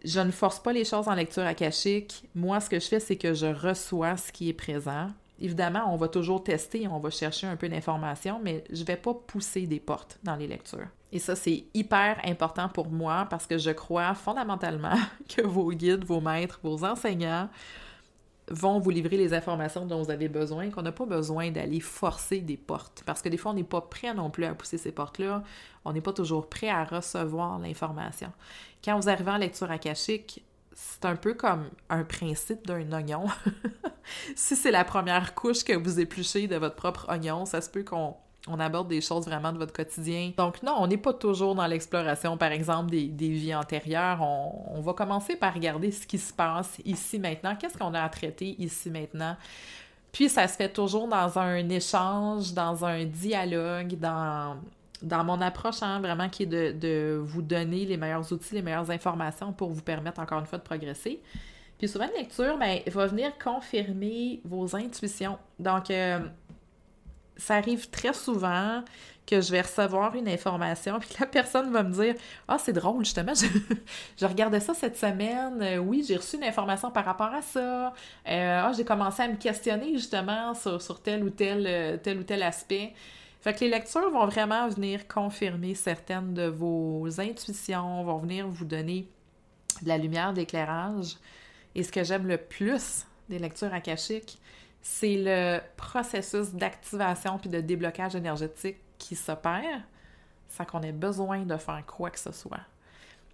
Je 0.05 0.19
ne 0.19 0.31
force 0.31 0.59
pas 0.59 0.71
les 0.71 0.85
choses 0.85 1.07
en 1.07 1.13
lecture 1.15 1.43
akashique. 1.43 2.23
Moi, 2.35 2.59
ce 2.59 2.69
que 2.69 2.79
je 2.79 2.87
fais, 2.87 2.99
c'est 2.99 3.17
que 3.17 3.33
je 3.33 3.47
reçois 3.47 4.15
ce 4.15 4.31
qui 4.31 4.49
est 4.49 4.53
présent. 4.53 5.09
Évidemment, 5.39 5.93
on 5.93 5.97
va 5.97 6.07
toujours 6.07 6.43
tester, 6.43 6.87
on 6.87 6.99
va 6.99 7.09
chercher 7.09 7.47
un 7.47 7.55
peu 7.55 7.67
d'informations, 7.67 8.39
mais 8.41 8.63
je 8.71 8.81
ne 8.81 8.85
vais 8.85 8.95
pas 8.95 9.13
pousser 9.13 9.67
des 9.67 9.79
portes 9.79 10.19
dans 10.23 10.35
les 10.35 10.47
lectures. 10.47 10.87
Et 11.11 11.19
ça, 11.19 11.35
c'est 11.35 11.65
hyper 11.73 12.19
important 12.25 12.67
pour 12.69 12.89
moi 12.89 13.27
parce 13.29 13.47
que 13.47 13.57
je 13.57 13.71
crois 13.71 14.13
fondamentalement 14.13 14.97
que 15.29 15.41
vos 15.41 15.71
guides, 15.71 16.03
vos 16.03 16.21
maîtres, 16.21 16.59
vos 16.63 16.83
enseignants 16.83 17.49
vont 18.49 18.79
vous 18.79 18.89
livrer 18.89 19.17
les 19.17 19.33
informations 19.33 19.85
dont 19.85 20.01
vous 20.01 20.11
avez 20.11 20.29
besoin, 20.29 20.69
qu'on 20.69 20.81
n'a 20.81 20.91
pas 20.91 21.05
besoin 21.05 21.51
d'aller 21.51 21.81
forcer 21.81 22.39
des 22.39 22.55
portes. 22.55 23.03
Parce 23.05 23.21
que 23.21 23.29
des 23.29 23.37
fois, 23.37 23.51
on 23.51 23.55
n'est 23.55 23.63
pas 23.63 23.81
prêt 23.81 24.13
non 24.13 24.29
plus 24.29 24.45
à 24.45 24.53
pousser 24.53 24.77
ces 24.77 24.91
portes-là. 24.91 25.43
On 25.83 25.91
n'est 25.91 26.01
pas 26.01 26.13
toujours 26.13 26.47
prêt 26.47 26.69
à 26.69 26.85
recevoir 26.85 27.59
l'information. 27.59 28.31
Quand 28.83 28.97
vous 28.99 29.09
arrivez 29.09 29.31
en 29.31 29.37
lecture 29.37 29.69
akashique, 29.69 30.43
c'est 30.73 31.05
un 31.05 31.15
peu 31.15 31.33
comme 31.33 31.69
un 31.89 32.03
principe 32.03 32.65
d'un 32.65 32.89
oignon. 32.93 33.25
si 34.35 34.55
c'est 34.55 34.71
la 34.71 34.85
première 34.85 35.35
couche 35.35 35.63
que 35.63 35.73
vous 35.73 35.99
épluchez 35.99 36.47
de 36.47 36.55
votre 36.55 36.75
propre 36.75 37.07
oignon, 37.09 37.45
ça 37.45 37.61
se 37.61 37.69
peut 37.69 37.83
qu'on 37.83 38.15
aborde 38.59 38.87
des 38.87 39.01
choses 39.01 39.25
vraiment 39.25 39.51
de 39.51 39.57
votre 39.57 39.73
quotidien. 39.73 40.31
Donc 40.37 40.63
non, 40.63 40.75
on 40.77 40.87
n'est 40.87 40.97
pas 40.97 41.13
toujours 41.13 41.55
dans 41.55 41.67
l'exploration, 41.67 42.37
par 42.37 42.51
exemple, 42.51 42.91
des, 42.91 43.29
vies 43.29 43.55
antérieures. 43.55 44.21
On, 44.21 44.81
va 44.81 44.93
commencer 44.93 45.35
par 45.35 45.53
regarder 45.53 45.91
ce 45.91 46.07
qui 46.07 46.17
se 46.17 46.33
passe 46.33 46.77
ici 46.85 47.19
maintenant. 47.19 47.55
Qu'est-ce 47.55 47.77
qu'on 47.77 47.93
a 47.93 48.01
à 48.01 48.09
traiter 48.09 48.55
ici 48.59 48.89
maintenant? 48.89 49.35
Puis 50.11 50.29
ça 50.29 50.47
se 50.47 50.55
fait 50.55 50.69
toujours 50.69 51.07
dans 51.07 51.37
un 51.37 51.69
échange, 51.69 52.53
dans 52.53 52.85
un 52.85 53.03
dialogue, 53.05 53.95
dans 53.99 55.23
mon 55.23 55.41
approche, 55.41 55.81
hein, 55.81 55.99
vraiment, 55.99 56.29
qui 56.29 56.43
est 56.43 56.73
de, 56.73 57.19
vous 57.21 57.41
donner 57.41 57.85
les 57.85 57.97
meilleurs 57.97 58.31
outils, 58.31 58.55
les 58.55 58.61
meilleures 58.61 58.89
informations 58.89 59.51
pour 59.51 59.69
vous 59.69 59.81
permettre, 59.81 60.19
encore 60.19 60.39
une 60.39 60.45
fois, 60.45 60.57
de 60.57 60.63
progresser. 60.63 61.21
Puis 61.77 61.87
souvent, 61.87 62.07
la 62.07 62.21
lecture, 62.21 62.57
ben, 62.57 62.79
va 62.87 63.05
venir 63.05 63.31
confirmer 63.37 64.41
vos 64.43 64.75
intuitions. 64.75 65.37
Donc, 65.59 65.91
euh, 65.91 66.19
ça 67.37 67.55
arrive 67.55 67.89
très 67.89 68.13
souvent 68.13 68.83
que 69.25 69.41
je 69.41 69.51
vais 69.51 69.61
recevoir 69.61 70.15
une 70.15 70.29
information, 70.29 70.99
puis 70.99 71.09
la 71.19 71.25
personne 71.25 71.71
va 71.71 71.83
me 71.83 71.91
dire 71.91 72.15
Ah, 72.47 72.57
c'est 72.57 72.73
drôle, 72.73 73.03
justement, 73.03 73.33
je, 73.35 74.25
regardais 74.25 74.61
ça 74.61 74.73
cette 74.73 74.97
semaine, 74.97 75.61
euh, 75.61 75.77
oui, 75.77 76.05
j'ai 76.07 76.15
reçu 76.15 76.37
une 76.37 76.45
information 76.45 76.91
par 76.91 77.03
rapport 77.03 77.33
à 77.33 77.41
ça, 77.41 77.93
euh, 78.27 78.61
ah, 78.63 78.71
j'ai 78.75 78.85
commencé 78.85 79.23
à 79.23 79.27
me 79.27 79.35
questionner 79.35 79.93
justement 79.93 80.53
sur, 80.53 80.81
sur 80.81 81.01
tel 81.01 81.23
ou 81.23 81.29
tel, 81.29 81.99
tel 82.01 82.19
ou 82.19 82.23
tel 82.23 82.41
aspect. 82.41 82.93
Fait 83.41 83.53
que 83.53 83.59
les 83.59 83.69
lectures 83.69 84.09
vont 84.09 84.25
vraiment 84.25 84.67
venir 84.67 85.07
confirmer 85.07 85.75
certaines 85.75 86.33
de 86.33 86.47
vos 86.47 87.07
intuitions, 87.19 88.03
vont 88.03 88.17
venir 88.17 88.47
vous 88.47 88.65
donner 88.65 89.07
de 89.81 89.87
la 89.87 89.97
lumière, 89.97 90.33
d'éclairage. 90.33 91.17
Et 91.75 91.83
ce 91.83 91.91
que 91.91 92.03
j'aime 92.03 92.27
le 92.27 92.37
plus 92.37 93.05
des 93.29 93.39
lectures 93.39 93.73
akashiques, 93.73 94.39
c'est 94.81 95.17
le 95.17 95.59
processus 95.75 96.53
d'activation 96.53 97.37
puis 97.37 97.49
de 97.49 97.59
déblocage 97.59 98.15
énergétique 98.15 98.77
qui 98.97 99.15
s'opère 99.15 99.81
sans 100.49 100.65
qu'on 100.65 100.81
ait 100.81 100.91
besoin 100.91 101.39
de 101.39 101.57
faire 101.57 101.83
quoi 101.85 102.09
que 102.09 102.19
ce 102.19 102.31
soit. 102.31 102.61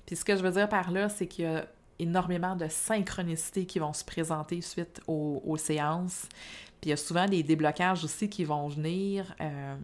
Puis 0.06 0.16
ce 0.16 0.26
que 0.26 0.36
je 0.36 0.42
veux 0.42 0.52
dire 0.52 0.68
par 0.68 0.92
là, 0.92 1.10
c'est 1.10 1.28
qu'il 1.28 1.46
y 1.46 1.48
a 1.48 1.66
énormément 2.00 2.56
de 2.56 2.68
synchronicités 2.68 3.66
qui 3.66 3.80
vont 3.80 3.94
se 3.94 4.04
présenter 4.04 4.62
suite 4.62 5.02
aux, 5.08 5.58
séances. 5.58 6.28
Puis 6.82 6.88
il 6.88 6.90
y 6.90 6.94
a 6.94 6.98
souvent 6.98 7.28
des 7.28 7.44
déblocages 7.44 8.04
aussi 8.04 8.30
qui 8.30 8.44
vont 8.44 8.68
venir, 8.68 9.34
euh, 9.40 9.76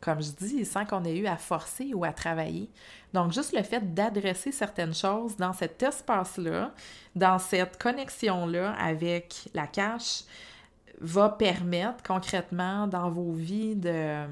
comme 0.00 0.22
je 0.22 0.30
dis, 0.30 0.64
sans 0.64 0.84
qu'on 0.84 1.04
ait 1.04 1.16
eu 1.16 1.26
à 1.26 1.36
forcer 1.36 1.92
ou 1.94 2.04
à 2.04 2.12
travailler. 2.12 2.70
Donc, 3.12 3.32
juste 3.32 3.54
le 3.54 3.62
fait 3.62 3.94
d'adresser 3.94 4.52
certaines 4.52 4.94
choses 4.94 5.36
dans 5.36 5.52
cet 5.52 5.82
espace-là, 5.82 6.72
dans 7.14 7.38
cette 7.38 7.80
connexion-là 7.82 8.72
avec 8.74 9.48
la 9.54 9.66
cache, 9.66 10.22
va 11.00 11.28
permettre 11.28 12.02
concrètement 12.02 12.86
dans 12.86 13.10
vos 13.10 13.32
vies 13.32 13.76
de, 13.76 14.24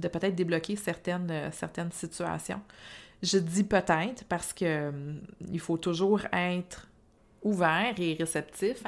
peut-être 0.00 0.34
débloquer 0.34 0.76
certaines, 0.76 1.50
certaines 1.52 1.92
situations? 1.92 2.60
Je 3.22 3.38
dis 3.38 3.64
peut-être 3.64 4.24
parce 4.28 4.52
que 4.52 4.88
hum, 4.88 5.20
il 5.50 5.60
faut 5.60 5.78
toujours 5.78 6.20
être 6.32 6.88
ouvert 7.44 7.94
et 7.98 8.14
réceptif 8.14 8.82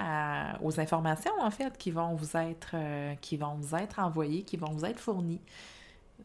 aux 0.63 0.81
informations 0.81 1.33
en 1.41 1.51
fait 1.51 1.77
qui 1.77 1.91
vont 1.91 2.15
vous 2.15 2.37
être 2.37 2.71
euh, 2.75 3.15
qui 3.21 3.37
vont 3.37 3.55
vous 3.55 3.77
être 3.77 3.99
envoyées, 3.99 4.43
qui 4.43 4.57
vont 4.57 4.71
vous 4.71 4.85
être 4.85 4.99
fournies. 4.99 5.41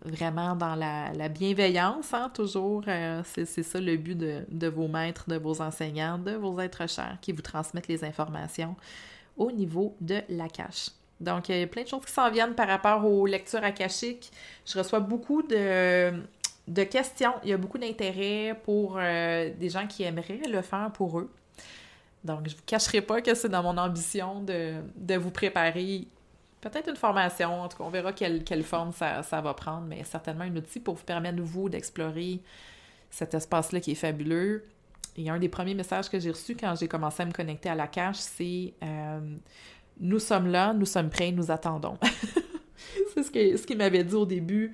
Vraiment 0.04 0.56
dans 0.56 0.74
la, 0.74 1.30
bienveillance, 1.30 2.12
hein, 2.14 2.32
toujours, 2.34 2.82
euh, 2.88 3.22
c'est 3.24 3.46
ça 3.46 3.80
le 3.80 3.98
but 3.98 4.18
de, 4.18 4.46
de, 4.50 4.68
vos 4.68 4.88
maîtres, 4.88 5.30
de 5.30 5.36
vos 5.36 5.62
enseignants, 5.62 6.18
de 6.18 6.32
vos 6.32 6.60
êtres 6.60 6.90
chers 6.90 7.18
qui 7.22 7.34
vous 7.34 7.44
transmettent 7.44 7.88
les 7.88 8.04
informations 8.04 8.76
au 9.38 9.52
niveau 9.52 9.96
de 10.02 10.22
la 10.30 10.48
cache. 10.50 10.90
Donc, 11.20 11.50
il 11.50 11.58
y 11.58 11.62
a 11.62 11.68
plein 11.68 11.84
de 11.84 11.88
choses 11.88 12.06
qui 12.06 12.12
s'en 12.12 12.32
viennent 12.32 12.56
par 12.56 12.68
rapport 12.68 13.06
aux 13.06 13.26
lectures 13.26 13.64
akashiques. 13.64 14.32
Je 14.66 14.78
reçois 14.78 15.00
beaucoup 15.00 15.44
de 15.44 16.12
de 16.68 16.84
questions. 16.84 17.34
Il 17.44 17.50
y 17.50 17.54
a 17.54 17.58
beaucoup 17.58 17.78
d'intérêt 17.78 18.60
pour 18.64 18.96
des 18.96 19.70
gens 19.70 19.88
qui 19.88 20.04
aimeraient 20.04 20.42
le 20.48 20.62
faire 20.62 20.92
pour 20.94 21.20
eux. 21.20 21.30
Donc, 22.24 22.42
je 22.46 22.52
ne 22.52 22.58
vous 22.58 22.64
cacherai 22.66 23.02
pas 23.02 23.22
que 23.22 23.34
c'est 23.34 23.50
dans 23.50 23.64
mon 23.64 23.78
ambition 23.78 24.42
de, 24.42 24.76
de 24.96 25.16
vous 25.16 25.32
préparer 25.32 26.08
peut-être 26.62 26.90
une 26.90 26.96
formation. 26.96 27.62
En 27.62 27.68
tout 27.68 27.78
cas, 27.78 27.84
on 27.84 27.90
verra 27.90 28.14
quelle, 28.14 28.44
quelle 28.44 28.64
forme 28.64 28.94
ça, 28.94 29.24
ça, 29.24 29.42
va 29.42 29.54
prendre, 29.54 29.88
mais 29.88 30.04
certainement 30.04 30.44
un 30.44 30.56
outil 30.56 30.80
pour 30.80 30.96
vous 30.96 31.04
permettre, 31.04 31.42
vous, 31.42 31.68
d'explorer 31.68 32.40
cet 33.10 33.34
espace-là 33.34 33.80
qui 33.80 33.92
est 33.92 33.96
fabuleux. 33.96 34.66
Et 35.18 35.30
un 35.30 35.40
des 35.40 35.50
premiers 35.50 35.74
messages 35.74 36.10
que 36.10 36.20
j'ai 36.20 36.32
reçus 36.32 36.56
quand 36.56 36.74
j'ai 36.80 36.88
commencé 36.88 37.24
à 37.24 37.26
me 37.26 37.32
connecter 37.32 37.70
à 37.70 37.76
la 37.76 37.88
cache, 37.88 38.18
c'est 38.18 38.74
euh, 38.84 39.20
Nous 40.00 40.20
sommes 40.20 40.48
là, 40.48 40.74
nous 40.74 40.86
sommes 40.86 41.10
prêts, 41.10 41.32
nous 41.32 41.52
attendons. 41.52 41.98
c'est 43.14 43.24
ce 43.24 43.32
qu'il 43.32 43.58
ce 43.58 43.74
m'avait 43.76 44.04
dit 44.04 44.16
au 44.16 44.26
début. 44.26 44.74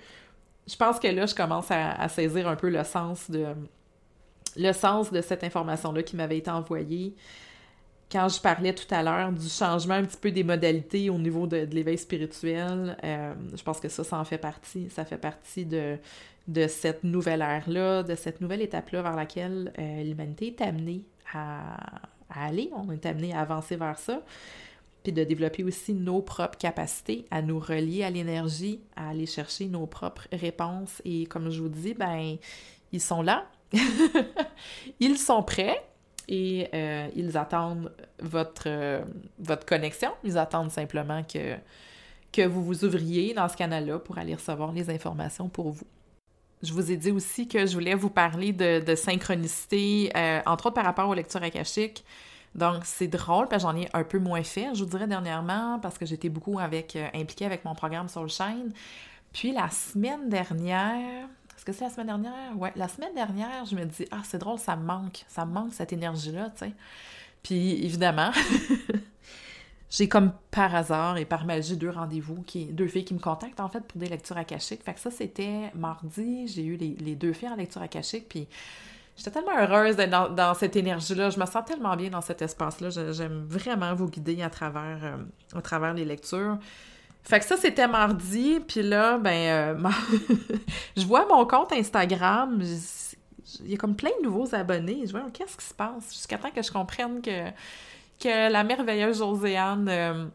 Je 0.68 0.76
pense 0.76 1.00
que 1.00 1.08
là, 1.08 1.26
je 1.26 1.34
commence 1.34 1.72
à, 1.72 2.08
saisir 2.10 2.48
un 2.48 2.56
peu 2.56 2.70
le 2.70 2.84
sens 2.84 3.32
de, 3.32 3.48
le 4.58 4.74
sens 4.74 5.12
de 5.12 5.22
cette 5.22 5.44
information-là 5.44 6.04
qui 6.04 6.16
m'avait 6.16 6.38
été 6.38 6.52
envoyée 6.52 7.16
quand 8.12 8.30
je 8.30 8.40
parlais 8.40 8.74
tout 8.74 8.88
à 8.94 9.04
l'heure 9.04 9.32
du 9.32 9.50
changement 9.50 9.96
un 9.96 10.06
petit 10.06 10.18
peu 10.18 10.32
des 10.32 10.44
modalités 10.44 11.10
au 11.10 11.18
niveau 11.18 11.46
de, 11.46 11.68
l'éveil 11.72 11.98
spirituel, 11.98 12.98
euh, 13.04 13.34
je 13.54 13.62
pense 13.62 13.80
que 13.80 13.90
ça, 13.90 14.04
ça 14.04 14.18
en 14.18 14.24
fait 14.24 14.38
partie. 14.38 14.90
Ça 14.90 15.04
fait 15.04 15.18
partie 15.18 15.66
de, 15.66 15.98
de 16.48 16.68
cette 16.68 17.04
nouvelle 17.04 17.42
ère-là, 17.42 18.04
de 18.04 18.16
cette 18.16 18.42
nouvelle 18.42 18.62
étape-là 18.62 19.02
vers 19.02 19.16
laquelle 19.16 19.74
euh, 19.78 20.04
l'humanité 20.04 20.48
est 20.48 20.62
amenée 20.62 21.04
à, 21.34 21.78
aller. 22.30 22.70
On 22.74 22.92
est 22.92 23.06
amené 23.06 23.34
à 23.34 23.42
avancer 23.42 23.76
vers 23.76 23.98
ça. 23.98 24.22
Puis 25.04 25.12
de 25.14 25.24
développer 25.24 25.64
aussi 25.64 25.94
nos 25.94 26.22
propres 26.22 26.58
capacités 26.58 27.26
à 27.32 27.42
nous 27.42 27.60
relier 27.60 28.04
à 28.04 28.10
l'énergie, 28.10 28.82
à 28.96 29.10
aller 29.10 29.26
chercher 29.26 29.68
nos 29.68 29.86
propres 29.86 30.28
réponses. 30.32 31.02
Et 31.06 31.26
comme 31.26 31.50
je 31.50 31.62
vous 31.62 31.70
dis, 31.70 31.94
ben, 31.94 32.38
ils 32.92 33.02
sont 33.02 33.22
là, 33.22 33.46
ils 35.00 35.18
sont 35.18 35.44
prêts 35.44 35.82
et 36.28 36.68
euh, 36.74 37.08
ils 37.16 37.38
attendent 37.38 37.94
votre, 38.20 39.02
votre 39.40 39.66
connexion. 39.66 40.12
Ils 40.24 40.38
attendent 40.38 40.72
simplement 40.72 41.24
que, 41.24 41.56
que 42.32 42.46
vous 42.46 42.64
vous 42.64 42.84
ouvriez 42.84 43.34
dans 43.34 43.48
ce 43.48 43.56
canal-là 43.56 44.00
pour 44.00 44.18
aller 44.18 44.36
recevoir 44.36 44.72
les 44.74 44.90
informations 44.90 45.48
pour 45.48 45.72
vous. 45.72 45.88
Je 46.64 46.74
vous 46.74 46.92
ai 46.92 46.98
dit 46.98 47.12
aussi 47.12 47.48
que 47.48 47.66
je 47.66 47.74
voulais 47.74 47.94
vous 47.94 48.10
parler 48.10 48.52
de, 48.52 48.96
synchronicité, 48.96 50.12
euh, 50.16 50.42
entre 50.46 50.68
autres 50.68 50.76
par 50.76 50.86
rapport 50.86 51.08
aux 51.08 51.14
lectures 51.14 51.44
akashiques. 51.44 52.04
Donc, 52.56 52.84
c'est 52.86 53.08
drôle, 53.08 53.48
parce 53.48 53.64
que 53.64 53.70
j'en 53.70 53.76
ai 53.76 53.88
un 53.94 54.04
peu 54.04 54.18
moins 54.18 54.44
fait, 54.44 54.74
je 54.74 54.84
vous 54.84 54.90
dirais 54.90 55.06
dernièrement, 55.06 55.80
parce 55.80 55.98
que 55.98 56.06
j'étais 56.06 56.30
beaucoup 56.30 56.58
avec, 56.58 56.98
impliquée 57.14 57.46
avec 57.46 57.64
mon 57.66 57.76
programme 57.76 58.08
Soulshine. 58.08 58.72
Puis 59.32 59.52
la 59.52 59.70
semaine 59.70 60.30
dernière, 60.30 61.28
est-ce 61.56 61.66
que 61.66 61.72
c'est 61.72 61.84
la 61.84 61.90
semaine 61.90 62.08
dernière? 62.08 62.58
Ouais, 62.58 62.72
la 62.76 62.88
semaine 62.88 63.14
dernière, 63.14 63.66
je 63.66 63.76
me 63.76 63.86
dis, 63.86 64.06
ah, 64.12 64.22
c'est 64.24 64.40
drôle, 64.40 64.58
ça 64.58 64.76
me 64.76 64.84
manque. 64.84 65.26
Ça 65.28 65.46
me 65.46 65.54
manque 65.54 65.74
cette 65.74 65.94
énergie-là, 65.94 66.50
tu 66.52 66.66
sais. 66.66 66.74
Puis 67.44 67.86
évidemment, 67.86 68.32
j'ai 69.90 70.10
comme 70.10 70.34
par 70.52 70.76
hasard 70.76 71.18
et 71.18 71.26
par 71.26 71.46
magie 71.46 71.78
deux 71.78 71.90
rendez-vous, 71.90 72.42
qui, 72.44 72.66
deux 72.66 72.88
filles 72.88 73.06
qui 73.06 73.14
me 73.14 73.20
contactent 73.20 73.60
en 73.60 73.70
fait 73.70 73.82
pour 73.82 74.00
des 74.00 74.08
lectures 74.08 74.38
akashiques. 74.38 74.84
Fait 74.84 74.94
que 74.94 75.00
ça, 75.00 75.12
c'était 75.12 75.72
mardi. 75.76 76.48
J'ai 76.48 76.64
eu 76.64 76.76
les, 76.76 77.16
deux 77.16 77.32
filles 77.32 77.50
en 77.50 77.56
lecture 77.56 77.82
akashique. 77.82 78.28
Puis 78.28 78.48
j'étais 79.16 79.32
tellement 79.32 79.58
heureuse 79.58 79.96
d'être 79.96 80.36
dans, 80.36 80.54
cette 80.56 80.76
énergie-là. 80.76 81.30
Je 81.30 81.40
me 81.40 81.46
sens 81.46 81.64
tellement 81.66 81.96
bien 81.96 82.10
dans 82.10 82.22
cet 82.22 82.42
espace-là. 82.42 82.90
J'aime 82.90 83.46
vraiment 83.48 83.96
vous 83.96 84.10
guider 84.10 84.42
à 84.42 84.50
travers, 84.50 85.00
euh, 85.04 85.58
à 85.58 85.62
travers 85.62 85.94
les 85.94 86.04
lectures. 86.04 86.58
Fait 87.24 87.40
que 87.40 87.46
ça, 87.46 87.58
c'était 87.58 87.88
mardi, 87.88 88.62
puis 88.66 88.82
là, 88.84 89.18
ben, 89.18 89.78
euh, 89.84 89.90
je 90.98 91.06
vois 91.06 91.26
mon 91.28 91.46
compte 91.46 91.74
Instagram, 91.74 92.62
il 93.62 93.72
y 93.72 93.74
a 93.74 93.78
comme 93.78 93.96
plein 93.96 94.12
de 94.20 94.26
nouveaux 94.26 94.54
abonnés. 94.54 95.04
Je 95.06 95.12
vois, 95.12 95.24
qu'est-ce 95.34 95.58
qui 95.58 95.66
se 95.66 95.74
passe? 95.74 96.14
Jusqu'à 96.14 96.38
temps 96.38 96.52
que 96.52 96.62
je 96.62 96.72
comprenne 96.72 97.22
que, 97.22 97.50
que 98.20 98.52
la 98.52 98.64
merveilleuse 98.64 99.20
Joséanne, 99.20 99.88
euh, 99.90 100.26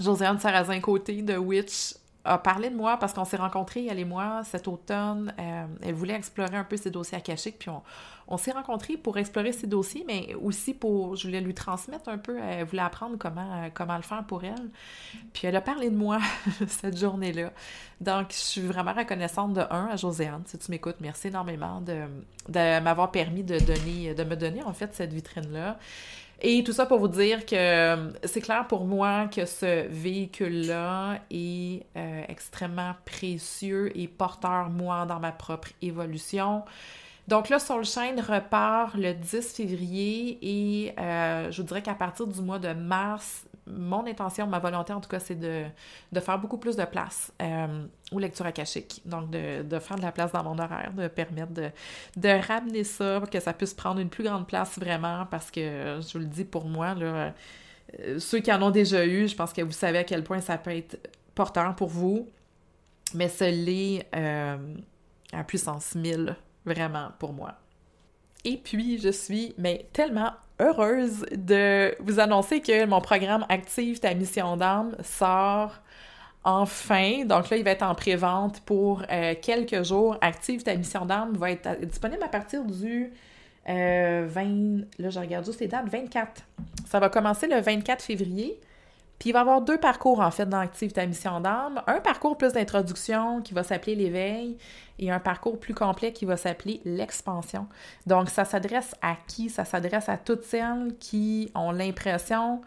Sarrazin-Côté 0.00 1.22
de 1.22 1.36
Witch 1.36 1.94
a 2.24 2.38
parlé 2.38 2.70
de 2.70 2.76
moi 2.76 2.96
parce 2.98 3.12
qu'on 3.12 3.24
s'est 3.24 3.36
rencontrés, 3.36 3.86
elle 3.86 3.98
et 3.98 4.04
moi, 4.04 4.42
cet 4.44 4.68
automne. 4.68 5.32
Euh, 5.38 5.66
elle 5.82 5.94
voulait 5.94 6.14
explorer 6.14 6.56
un 6.56 6.64
peu 6.64 6.76
ses 6.76 6.90
dossiers 6.90 7.18
akashiques, 7.18 7.58
puis 7.58 7.70
on, 7.70 7.82
on 8.28 8.36
s'est 8.36 8.52
rencontrés 8.52 8.96
pour 8.96 9.16
explorer 9.16 9.52
ses 9.52 9.66
dossiers, 9.66 10.04
mais 10.06 10.34
aussi 10.34 10.74
pour, 10.74 11.16
je 11.16 11.26
voulais 11.26 11.40
lui 11.40 11.54
transmettre 11.54 12.08
un 12.08 12.18
peu, 12.18 12.38
elle 12.38 12.64
voulait 12.66 12.82
apprendre 12.82 13.16
comment, 13.18 13.70
comment 13.72 13.96
le 13.96 14.02
faire 14.02 14.22
pour 14.24 14.44
elle. 14.44 14.68
Puis 15.32 15.46
elle 15.46 15.56
a 15.56 15.62
parlé 15.62 15.88
de 15.90 15.96
moi 15.96 16.18
cette 16.68 16.98
journée-là. 16.98 17.52
Donc, 18.02 18.26
je 18.30 18.36
suis 18.36 18.60
vraiment 18.60 18.92
reconnaissante 18.92 19.54
de 19.54 19.62
un 19.70 19.86
à 19.86 19.96
Joséanne, 19.96 20.42
si 20.46 20.58
tu 20.58 20.70
m'écoutes, 20.70 20.96
merci 21.00 21.28
énormément 21.28 21.80
de, 21.80 22.04
m'avoir 22.80 23.10
permis 23.10 23.42
de 23.42 23.58
donner, 23.58 24.14
de 24.14 24.24
me 24.24 24.36
donner 24.36 24.62
en 24.62 24.74
fait 24.74 24.94
cette 24.94 25.12
vitrine-là. 25.12 25.78
Et 26.40 26.62
tout 26.62 26.72
ça 26.72 26.86
pour 26.86 27.00
vous 27.00 27.08
dire 27.08 27.46
que 27.46 28.12
c'est 28.22 28.40
clair 28.40 28.68
pour 28.68 28.84
moi 28.84 29.26
que 29.26 29.44
ce 29.44 29.88
véhicule-là 29.88 31.18
est 31.30 31.84
euh, 31.96 32.22
extrêmement 32.28 32.94
précieux 33.04 33.90
et 33.98 34.06
porteur, 34.06 34.70
moi, 34.70 35.04
dans 35.04 35.18
ma 35.18 35.32
propre 35.32 35.70
évolution. 35.82 36.62
Donc 37.28 37.50
là, 37.50 37.58
Soulshine 37.58 38.22
repart 38.26 38.94
le 38.94 39.12
10 39.12 39.52
février 39.54 40.38
et 40.40 40.98
euh, 40.98 41.50
je 41.50 41.60
vous 41.60 41.68
dirais 41.68 41.82
qu'à 41.82 41.92
partir 41.92 42.26
du 42.26 42.40
mois 42.40 42.58
de 42.58 42.72
mars, 42.72 43.44
mon 43.66 44.06
intention, 44.06 44.46
ma 44.46 44.58
volonté 44.58 44.94
en 44.94 45.00
tout 45.02 45.10
cas, 45.10 45.20
c'est 45.20 45.38
de, 45.38 45.64
faire 46.20 46.38
beaucoup 46.38 46.56
plus 46.56 46.74
de 46.74 46.86
place 46.86 47.30
euh, 47.42 47.84
aux 48.12 48.18
lectures 48.18 48.46
akashiques. 48.46 49.02
Donc, 49.04 49.28
de, 49.28 49.78
faire 49.78 49.98
de 49.98 50.02
la 50.02 50.10
place 50.10 50.32
dans 50.32 50.42
mon 50.42 50.58
horaire, 50.58 50.94
de 50.94 51.06
permettre 51.06 51.52
de, 51.52 51.68
de 52.16 52.46
ramener 52.46 52.82
ça, 52.82 53.22
que 53.30 53.40
ça 53.40 53.52
puisse 53.52 53.74
prendre 53.74 54.00
une 54.00 54.08
plus 54.08 54.24
grande 54.24 54.46
place 54.46 54.78
vraiment, 54.78 55.26
parce 55.26 55.50
que 55.50 56.00
je 56.00 56.12
vous 56.14 56.20
le 56.20 56.30
dis 56.30 56.44
pour 56.46 56.64
moi, 56.64 56.94
là, 56.94 57.34
euh, 58.00 58.18
ceux 58.18 58.38
qui 58.38 58.50
en 58.50 58.62
ont 58.62 58.70
déjà 58.70 59.04
eu, 59.04 59.28
je 59.28 59.36
pense 59.36 59.52
que 59.52 59.60
vous 59.60 59.72
savez 59.72 59.98
à 59.98 60.04
quel 60.04 60.24
point 60.24 60.40
ça 60.40 60.56
peut 60.56 60.74
être 60.74 60.98
porteur 61.34 61.76
pour 61.76 61.90
vous, 61.90 62.26
mais 63.12 63.28
ce 63.28 63.44
l'est 63.44 64.06
à 64.14 65.44
puissance 65.44 65.94
1000 65.94 66.34
vraiment 66.68 67.08
pour 67.18 67.32
moi. 67.32 67.54
Et 68.44 68.56
puis, 68.56 68.98
je 68.98 69.08
suis 69.08 69.54
mais 69.58 69.86
tellement 69.92 70.32
heureuse 70.60 71.24
de 71.32 71.94
vous 72.00 72.20
annoncer 72.20 72.60
que 72.60 72.84
mon 72.86 73.00
programme 73.00 73.44
Active 73.48 74.00
ta 74.00 74.14
mission 74.14 74.56
d'âme 74.56 74.96
sort 75.02 75.72
enfin. 76.44 77.24
Donc 77.24 77.50
là, 77.50 77.56
il 77.56 77.64
va 77.64 77.72
être 77.72 77.82
en 77.82 77.94
pré-vente 77.94 78.60
pour 78.60 79.02
euh, 79.10 79.34
quelques 79.40 79.82
jours. 79.84 80.16
Active 80.20 80.62
ta 80.62 80.74
mission 80.74 81.04
d'âme 81.04 81.36
va 81.36 81.50
être 81.50 81.80
disponible 81.84 82.22
à 82.22 82.28
partir 82.28 82.64
du 82.64 83.12
20... 83.66 83.74
Euh, 83.74 84.80
là, 84.98 85.10
je 85.10 85.18
regarde 85.18 85.44
juste 85.44 85.60
les 85.60 85.68
dates. 85.68 85.88
24. 85.88 86.42
Ça 86.86 87.00
va 87.00 87.08
commencer 87.08 87.46
le 87.46 87.60
24 87.60 88.02
février. 88.02 88.58
Puis 89.18 89.30
il 89.30 89.32
va 89.32 89.40
y 89.40 89.42
avoir 89.42 89.62
deux 89.62 89.78
parcours 89.78 90.20
en 90.20 90.30
fait 90.30 90.46
dans 90.46 90.60
Active 90.60 90.92
ta 90.92 91.04
mission 91.04 91.40
d'âme. 91.40 91.82
Un 91.86 92.00
parcours 92.00 92.38
plus 92.38 92.52
d'introduction 92.52 93.42
qui 93.42 93.52
va 93.52 93.64
s'appeler 93.64 93.96
l'éveil 93.96 94.56
et 94.98 95.10
un 95.10 95.18
parcours 95.18 95.58
plus 95.58 95.74
complet 95.74 96.12
qui 96.12 96.24
va 96.24 96.36
s'appeler 96.36 96.80
l'expansion. 96.84 97.66
Donc 98.06 98.30
ça 98.30 98.44
s'adresse 98.44 98.94
à 99.02 99.16
qui? 99.26 99.50
Ça 99.50 99.64
s'adresse 99.64 100.08
à 100.08 100.16
toutes 100.16 100.44
celles 100.44 100.94
qui 101.00 101.50
ont 101.54 101.72
l'impression 101.72 102.60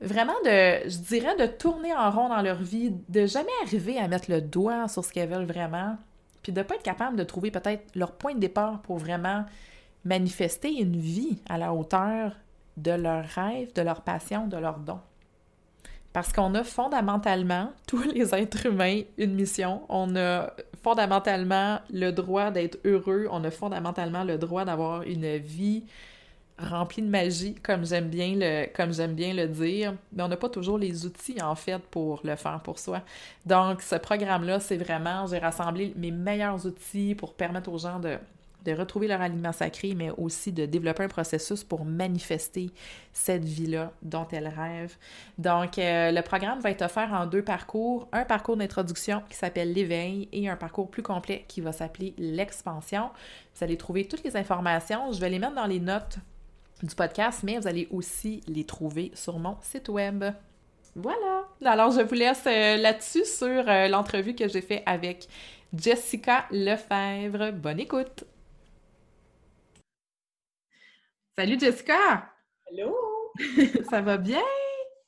vraiment 0.00 0.38
de, 0.44 0.88
je 0.88 0.98
dirais, 0.98 1.36
de 1.36 1.46
tourner 1.46 1.94
en 1.94 2.10
rond 2.10 2.28
dans 2.28 2.42
leur 2.42 2.58
vie, 2.62 2.94
de 3.08 3.26
jamais 3.26 3.48
arriver 3.64 3.98
à 3.98 4.08
mettre 4.08 4.30
le 4.30 4.40
doigt 4.40 4.88
sur 4.88 5.04
ce 5.04 5.12
qu'elles 5.12 5.28
veulent 5.28 5.46
vraiment, 5.46 5.96
puis 6.42 6.52
de 6.52 6.60
ne 6.60 6.64
pas 6.64 6.76
être 6.76 6.82
capable 6.82 7.16
de 7.16 7.24
trouver 7.24 7.50
peut-être 7.50 7.84
leur 7.96 8.12
point 8.12 8.34
de 8.34 8.38
départ 8.38 8.80
pour 8.82 8.98
vraiment 8.98 9.44
manifester 10.04 10.72
une 10.72 10.96
vie 10.96 11.42
à 11.48 11.58
la 11.58 11.72
hauteur 11.72 12.36
de 12.76 12.92
leurs 12.92 13.24
rêves, 13.24 13.72
de 13.74 13.82
leur 13.82 14.02
passion, 14.02 14.46
de 14.46 14.56
leurs 14.56 14.78
dons. 14.78 15.00
Parce 16.18 16.32
qu'on 16.32 16.52
a 16.56 16.64
fondamentalement, 16.64 17.72
tous 17.86 18.02
les 18.02 18.34
êtres 18.34 18.66
humains, 18.66 19.02
une 19.18 19.34
mission. 19.34 19.82
On 19.88 20.16
a 20.16 20.52
fondamentalement 20.82 21.78
le 21.92 22.10
droit 22.10 22.50
d'être 22.50 22.76
heureux. 22.84 23.28
On 23.30 23.44
a 23.44 23.52
fondamentalement 23.52 24.24
le 24.24 24.36
droit 24.36 24.64
d'avoir 24.64 25.04
une 25.04 25.36
vie 25.36 25.84
remplie 26.58 27.02
de 27.02 27.08
magie, 27.08 27.54
comme 27.62 27.86
j'aime 27.86 28.08
bien 28.08 28.34
le, 28.34 28.66
comme 28.74 28.92
j'aime 28.92 29.14
bien 29.14 29.32
le 29.32 29.46
dire. 29.46 29.94
Mais 30.12 30.24
on 30.24 30.28
n'a 30.28 30.36
pas 30.36 30.48
toujours 30.48 30.76
les 30.76 31.06
outils, 31.06 31.40
en 31.40 31.54
fait, 31.54 31.78
pour 31.78 32.20
le 32.24 32.34
faire 32.34 32.60
pour 32.64 32.80
soi. 32.80 33.02
Donc, 33.46 33.80
ce 33.80 33.94
programme-là, 33.94 34.58
c'est 34.58 34.76
vraiment, 34.76 35.24
j'ai 35.28 35.38
rassemblé 35.38 35.92
mes 35.94 36.10
meilleurs 36.10 36.66
outils 36.66 37.14
pour 37.14 37.34
permettre 37.34 37.70
aux 37.70 37.78
gens 37.78 38.00
de 38.00 38.18
de 38.64 38.72
retrouver 38.72 39.08
leur 39.08 39.20
aliment 39.20 39.52
sacré, 39.52 39.94
mais 39.94 40.10
aussi 40.10 40.52
de 40.52 40.66
développer 40.66 41.04
un 41.04 41.08
processus 41.08 41.64
pour 41.64 41.84
manifester 41.84 42.70
cette 43.12 43.44
vie-là 43.44 43.92
dont 44.02 44.26
elles 44.30 44.48
rêvent. 44.48 44.96
Donc, 45.38 45.78
euh, 45.78 46.10
le 46.10 46.22
programme 46.22 46.60
va 46.60 46.70
être 46.70 46.82
offert 46.82 47.12
en 47.12 47.26
deux 47.26 47.42
parcours. 47.42 48.08
Un 48.12 48.24
parcours 48.24 48.56
d'introduction 48.56 49.22
qui 49.28 49.36
s'appelle 49.36 49.72
l'éveil 49.72 50.28
et 50.32 50.48
un 50.48 50.56
parcours 50.56 50.90
plus 50.90 51.02
complet 51.02 51.44
qui 51.48 51.60
va 51.60 51.72
s'appeler 51.72 52.14
l'expansion. 52.18 53.10
Vous 53.54 53.64
allez 53.64 53.76
trouver 53.76 54.06
toutes 54.06 54.24
les 54.24 54.36
informations. 54.36 55.12
Je 55.12 55.20
vais 55.20 55.30
les 55.30 55.38
mettre 55.38 55.54
dans 55.54 55.66
les 55.66 55.80
notes 55.80 56.18
du 56.82 56.94
podcast, 56.94 57.40
mais 57.42 57.58
vous 57.58 57.66
allez 57.66 57.88
aussi 57.90 58.40
les 58.46 58.64
trouver 58.64 59.10
sur 59.14 59.38
mon 59.38 59.56
site 59.62 59.88
web. 59.88 60.24
Voilà. 60.94 61.44
Alors, 61.64 61.92
je 61.92 62.00
vous 62.00 62.14
laisse 62.14 62.44
euh, 62.46 62.76
là-dessus 62.76 63.24
sur 63.24 63.46
euh, 63.68 63.88
l'entrevue 63.88 64.34
que 64.34 64.48
j'ai 64.48 64.62
fait 64.62 64.82
avec 64.86 65.28
Jessica 65.74 66.46
Lefebvre. 66.50 67.52
Bonne 67.52 67.80
écoute! 67.80 68.24
Salut 71.38 71.56
Jessica! 71.56 72.28
Hello! 72.66 72.96
Ça 73.88 74.00
va 74.00 74.16
bien? 74.16 74.42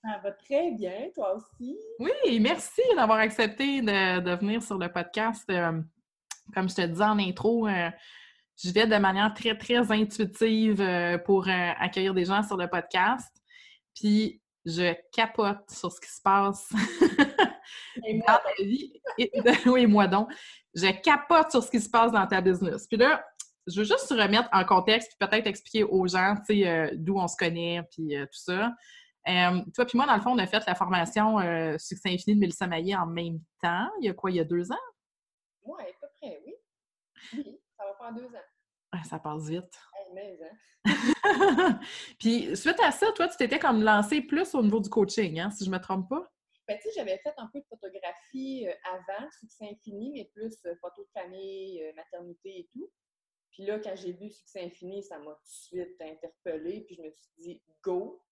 Ça 0.00 0.20
va 0.22 0.30
très 0.30 0.70
bien, 0.70 1.08
toi 1.12 1.34
aussi? 1.34 1.76
Oui, 1.98 2.38
merci 2.38 2.82
d'avoir 2.94 3.18
accepté 3.18 3.82
de, 3.82 4.36
venir 4.36 4.62
sur 4.62 4.78
le 4.78 4.88
podcast. 4.92 5.42
Euh, 5.50 5.82
comme 6.54 6.68
je 6.68 6.74
te 6.76 6.82
disais 6.82 7.02
en 7.02 7.18
intro, 7.18 7.66
euh, 7.66 7.90
je 8.62 8.70
vais 8.70 8.86
de 8.86 8.96
manière 8.98 9.34
très, 9.34 9.58
très 9.58 9.90
intuitive 9.90 10.80
euh, 10.80 11.18
pour 11.18 11.48
accueillir 11.48 12.14
des 12.14 12.26
gens 12.26 12.44
sur 12.44 12.56
le 12.56 12.68
podcast. 12.68 13.34
Puis 13.96 14.40
je 14.64 14.94
capote 15.12 15.68
sur 15.68 15.90
ce 15.90 16.00
qui 16.00 16.12
se 16.12 16.22
passe 16.22 16.68
dans 17.96 18.38
ta 18.38 18.62
vie. 18.62 19.02
oui, 19.66 19.84
moi 19.84 20.06
donc. 20.06 20.30
Je 20.76 20.92
capote 21.02 21.50
sur 21.50 21.64
ce 21.64 21.72
qui 21.72 21.80
se 21.80 21.90
passe 21.90 22.12
dans 22.12 22.28
ta 22.28 22.40
business. 22.40 22.86
Puis 22.86 22.98
là, 22.98 23.20
je 23.66 23.80
veux 23.80 23.84
juste 23.84 24.08
te 24.08 24.14
remettre 24.14 24.48
en 24.52 24.64
contexte, 24.64 25.10
puis 25.10 25.28
peut-être 25.28 25.46
expliquer 25.46 25.84
aux 25.84 26.06
gens, 26.06 26.34
tu 26.46 26.62
sais, 26.62 26.90
d'où 26.94 27.18
on 27.18 27.28
se 27.28 27.36
connaît, 27.36 27.82
puis 27.90 28.14
tout 28.16 28.28
ça. 28.32 28.72
Euh, 29.28 29.60
toi 29.74 29.84
puis 29.84 29.98
moi, 29.98 30.06
dans 30.06 30.16
le 30.16 30.22
fond, 30.22 30.30
on 30.30 30.38
a 30.38 30.46
fait 30.46 30.64
la 30.66 30.74
formation 30.74 31.38
euh, 31.40 31.76
Succès 31.78 32.08
infini 32.08 32.36
de 32.36 32.40
Mélissa 32.40 32.66
Maillé 32.66 32.96
en 32.96 33.06
même 33.06 33.40
temps. 33.62 33.88
Il 34.00 34.06
y 34.06 34.08
a 34.08 34.14
quoi, 34.14 34.30
il 34.30 34.36
y 34.36 34.40
a 34.40 34.44
deux 34.44 34.70
ans? 34.72 34.86
Oui, 35.62 35.82
à 35.82 35.92
peu 36.00 36.06
près, 36.20 36.42
oui. 36.46 36.54
Oui, 37.34 37.60
ça 37.76 37.84
va 37.84 37.94
faire 37.96 38.14
deux 38.14 38.34
ans. 38.34 39.04
ça 39.04 39.18
passe 39.18 39.48
vite. 39.48 39.78
mais, 40.14 40.38
hein? 40.42 40.56
puis 42.18 42.56
suite 42.56 42.80
à 42.80 42.90
ça, 42.90 43.12
toi, 43.12 43.28
tu 43.28 43.36
t'étais 43.36 43.58
comme 43.58 43.82
lancé 43.82 44.22
plus 44.22 44.54
au 44.54 44.62
niveau 44.62 44.80
du 44.80 44.88
coaching, 44.88 45.38
hein, 45.38 45.50
si 45.50 45.64
je 45.64 45.70
ne 45.70 45.76
me 45.76 45.82
trompe 45.82 46.08
pas? 46.08 46.26
Ben, 46.66 46.78
tu 46.78 46.88
sais, 46.88 46.94
j'avais 46.96 47.18
fait 47.18 47.34
un 47.36 47.48
peu 47.52 47.58
de 47.60 47.66
photographie 47.68 48.66
euh, 48.66 48.72
avant, 48.84 49.30
Succès 49.38 49.68
infini, 49.70 50.12
mais 50.14 50.30
plus 50.32 50.56
photo 50.80 51.02
de 51.02 51.20
famille, 51.20 51.82
maternité 51.94 52.60
et 52.60 52.68
tout. 52.72 52.90
Puis 53.50 53.64
là, 53.64 53.78
quand 53.78 53.96
j'ai 53.96 54.12
vu 54.12 54.30
Succès 54.30 54.64
infini, 54.64 55.02
ça 55.02 55.18
m'a 55.18 55.32
tout 55.32 55.42
de 55.42 55.48
suite 55.48 56.00
interpellée, 56.00 56.82
puis 56.82 56.96
je 56.96 57.02
me 57.02 57.10
suis 57.10 57.30
dit, 57.38 57.62
go, 57.82 58.22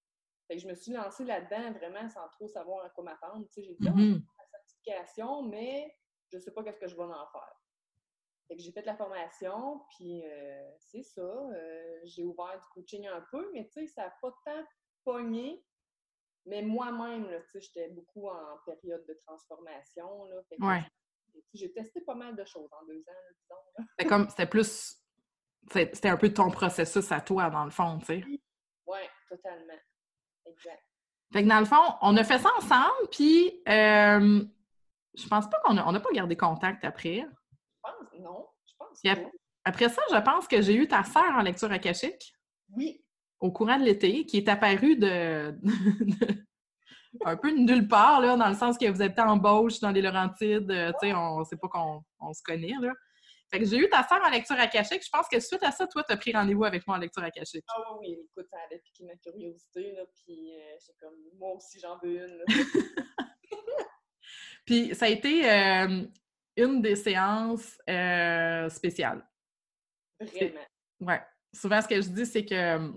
fait 0.49 0.57
que 0.57 0.63
je 0.63 0.69
me 0.69 0.75
suis 0.75 0.93
lancée 0.93 1.25
là-dedans 1.25 1.73
vraiment 1.73 2.09
sans 2.09 2.27
trop 2.31 2.49
savoir 2.49 2.85
à 2.85 2.91
quoi 2.91 3.05
m'attendre. 3.05 3.47
Tu 3.49 3.53
sais, 3.53 3.63
j'ai 3.65 3.75
dit, 3.75 3.89
oh, 3.89 3.97
mm-hmm. 3.97 4.23
la 4.39 4.47
certification, 4.51 5.43
mais 5.43 5.95
je 6.31 6.37
ne 6.37 6.43
sais 6.43 6.53
pas 6.53 6.65
qu'est-ce 6.65 6.81
que 6.81 6.89
je 6.89 6.97
vais 6.97 7.03
en 7.03 7.27
faire. 7.33 7.55
Fait 8.49 8.57
que 8.57 8.63
j'ai 8.63 8.73
fait 8.73 8.85
la 8.87 8.97
formation, 8.97 9.83
puis 9.91 10.25
euh, 10.25 10.71
c'est 10.79 11.03
ça. 11.03 11.21
Euh, 11.21 12.01
j'ai 12.05 12.25
ouvert 12.25 12.59
du 12.59 12.65
coaching 12.73 13.07
un 13.07 13.21
peu, 13.31 13.51
mais 13.53 13.67
tu 13.67 13.73
sais, 13.73 13.87
ça 13.87 14.05
n'a 14.05 14.15
pas 14.23 14.35
tant 14.47 14.65
pogné. 15.05 15.63
Mais 16.47 16.63
moi-même, 16.63 17.27
tu 17.27 17.51
sais, 17.51 17.61
j'étais 17.61 17.89
beaucoup 17.91 18.29
en 18.29 18.57
période 18.65 19.05
de 19.07 19.15
transformation. 19.27 20.25
Là, 20.25 20.43
J'ai 21.53 21.71
testé 21.75 22.01
pas 22.01 22.15
mal 22.15 22.37
de 22.37 22.45
choses 22.47 22.71
en 22.73 22.87
deux 22.87 23.01
ans, 23.01 23.35
disons. 23.39 23.85
C'était 23.91 24.09
comme, 24.09 24.31
c'était 24.31 24.47
plus, 24.47 24.97
c'était 25.71 26.09
un 26.09 26.17
peu 26.17 26.33
ton 26.33 26.51
processus 26.51 27.11
à 27.13 27.21
toi, 27.21 27.51
dans 27.51 27.65
le 27.65 27.71
fond, 27.71 27.99
tu 27.99 28.07
sais. 28.07 28.25
Oui, 28.87 28.99
totalement. 29.29 29.79
Exact. 30.47 30.83
Fait 31.33 31.43
que 31.43 31.49
dans 31.49 31.61
le 31.61 31.67
fond, 31.67 31.95
on 32.01 32.17
a 32.17 32.25
fait 32.25 32.39
ça 32.39 32.49
ensemble, 32.57 33.09
puis 33.11 33.63
euh, 33.69 34.43
je 35.15 35.29
pense 35.29 35.49
pas 35.49 35.59
qu'on 35.65 35.75
n'a 35.75 35.87
a 35.87 36.01
pas 36.01 36.13
gardé 36.13 36.37
contact 36.37 36.85
après. 36.85 37.19
Je 37.21 37.81
pense, 37.83 38.21
non. 38.21 38.47
Je 38.67 38.75
pense 38.79 39.03
pas. 39.03 39.31
Après 39.65 39.89
ça, 39.91 40.01
je 40.11 40.17
pense 40.17 40.49
que 40.49 40.63
j'ai 40.63 40.75
eu 40.75 40.89
ta 40.89 41.05
sœur 41.05 41.35
en 41.35 41.43
lecture 41.43 41.71
akashique. 41.71 42.33
Oui. 42.75 43.05
Au 43.41 43.53
courant 43.53 43.79
de 43.79 43.85
l'été, 43.85 44.25
qui 44.25 44.39
est 44.39 44.49
apparue 44.49 44.97
de, 44.97 45.55
un 47.25 47.37
peu 47.37 47.53
de 47.53 47.59
nulle 47.59 47.87
part, 47.87 48.21
là, 48.21 48.37
dans 48.37 48.49
le 48.49 48.55
sens 48.55 48.79
que 48.79 48.89
vous 48.91 49.03
êtes 49.03 49.19
en 49.19 49.33
embauche 49.33 49.81
dans 49.81 49.91
les 49.91 50.01
Laurentides, 50.01 50.71
euh, 50.71 50.93
tu 51.01 51.09
sais, 51.09 51.15
on 51.15 51.45
sait 51.45 51.57
pas 51.57 51.69
qu'on 51.69 52.33
se 52.33 52.43
connaît, 52.43 52.75
là. 52.81 52.93
Fait 53.51 53.59
que 53.59 53.65
j'ai 53.65 53.79
eu 53.79 53.89
ta 53.89 54.07
sœur 54.07 54.21
en 54.23 54.29
lecture 54.29 54.59
akashique. 54.59 55.03
Je 55.05 55.11
pense 55.11 55.27
que 55.29 55.41
suite 55.41 55.63
à 55.63 55.71
ça, 55.71 55.87
toi, 55.87 56.03
tu 56.05 56.13
as 56.13 56.17
pris 56.17 56.33
rendez-vous 56.33 56.65
avec 56.65 56.87
moi 56.87 56.97
en 56.97 57.01
lecture 57.01 57.23
akashique. 57.23 57.65
Ah 57.69 57.97
oui, 57.99 58.19
écoute, 58.23 58.47
ça 58.51 58.59
a 58.59 58.79
piqué 58.79 59.05
ma 59.05 59.17
curiosité, 59.17 59.93
là, 59.93 60.03
puis 60.15 60.55
euh, 60.55 60.77
j'ai 60.85 60.93
comme, 61.01 61.15
moi 61.39 61.55
aussi, 61.55 61.81
j'en 61.81 61.99
veux 62.03 62.27
une. 62.27 62.45
puis 64.67 64.95
ça 64.95 65.07
a 65.07 65.09
été 65.09 65.51
euh, 65.51 66.05
une 66.57 66.83
des 66.83 66.97
séances 66.97 67.79
euh, 67.89 68.69
spéciales. 68.69 69.27
Vraiment. 70.21 70.61
Ouais. 71.01 71.23
Souvent, 71.55 71.81
ce 71.81 71.89
que 71.89 72.03
je 72.03 72.09
dis, 72.09 72.27
c'est 72.27 72.45
que 72.45 72.93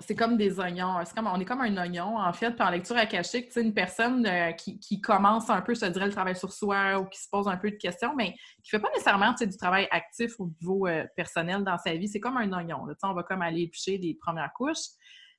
c'est 0.00 0.16
comme 0.16 0.36
des 0.36 0.58
oignons. 0.58 0.96
Comme, 1.14 1.28
on 1.28 1.38
est 1.38 1.44
comme 1.44 1.60
un 1.60 1.76
oignon, 1.76 2.18
en 2.18 2.32
fait. 2.32 2.50
Puis 2.50 2.62
en 2.62 2.70
lecture 2.70 2.96
akashique, 2.96 3.54
une 3.56 3.72
personne 3.72 4.26
euh, 4.26 4.52
qui, 4.52 5.00
commence 5.00 5.48
un 5.50 5.62
peu, 5.62 5.74
je 5.74 5.80
te 5.80 5.86
dirais, 5.86 6.06
le 6.06 6.12
travail 6.12 6.36
sur 6.36 6.52
soi 6.52 6.98
ou 6.98 7.06
qui 7.06 7.20
se 7.20 7.28
pose 7.30 7.46
un 7.46 7.56
peu 7.56 7.70
de 7.70 7.76
questions, 7.76 8.14
mais 8.16 8.32
qui 8.62 8.74
ne 8.74 8.78
fait 8.78 8.80
pas 8.80 8.90
nécessairement 8.90 9.32
du 9.32 9.56
travail 9.56 9.86
actif 9.90 10.38
au 10.40 10.46
niveau 10.60 10.86
euh, 10.88 11.06
personnel 11.16 11.62
dans 11.62 11.78
sa 11.78 11.94
vie. 11.94 12.08
C'est 12.08 12.20
comme 12.20 12.36
un 12.36 12.52
oignon. 12.52 12.86
Là, 12.86 12.94
on 13.04 13.14
va 13.14 13.22
comme 13.22 13.42
aller 13.42 13.62
éplucher 13.62 13.98
des 13.98 14.14
premières 14.20 14.52
couches. 14.52 14.88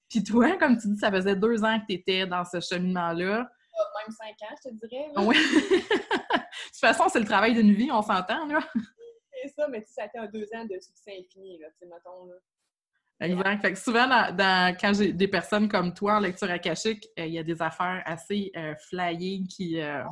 Puis 0.09 0.23
toi, 0.23 0.55
comme 0.59 0.77
tu 0.77 0.87
dis, 0.87 0.99
ça 0.99 1.11
faisait 1.11 1.35
deux 1.35 1.63
ans 1.63 1.79
que 1.79 1.87
tu 1.87 1.93
étais 1.93 2.25
dans 2.25 2.45
ce 2.45 2.59
cheminement-là. 2.61 3.37
Même 3.37 4.11
cinq 4.11 4.35
ans, 4.49 4.55
je 4.63 4.69
te 4.69 4.87
dirais. 4.87 5.07
Oui. 5.17 5.35
de 5.71 5.77
toute 5.77 6.79
façon, 6.79 7.07
c'est 7.09 7.19
le 7.19 7.25
travail 7.25 7.53
d'une 7.53 7.73
vie, 7.73 7.89
on 7.91 8.01
s'entend, 8.01 8.45
là. 8.45 8.59
C'est 9.41 9.49
ça, 9.49 9.67
mais 9.69 9.83
ça 9.85 10.03
a 10.03 10.05
été 10.07 10.17
un 10.17 10.27
deux 10.27 10.47
ans 10.53 10.65
de 10.65 10.77
succès 10.81 11.17
infini, 11.17 11.59
là, 11.59 11.67
tu 11.69 11.79
sais, 11.79 11.85
mettons, 11.85 12.25
là. 12.25 12.35
Exact. 13.21 13.61
Fait 13.61 13.73
que 13.73 13.79
souvent, 13.79 14.07
quand 14.79 14.93
j'ai 14.93 15.11
des 15.11 15.27
personnes 15.27 15.67
comme 15.67 15.93
toi 15.93 16.15
en 16.15 16.19
lecture 16.19 16.49
akashique, 16.49 17.05
euh, 17.19 17.25
il 17.25 17.33
y 17.33 17.39
a 17.39 17.43
des 17.43 17.61
affaires 17.61 18.01
assez 18.05 18.51
euh, 18.55 18.73
flying 18.89 19.45
qui. 19.47 19.79
Euh, 19.79 20.03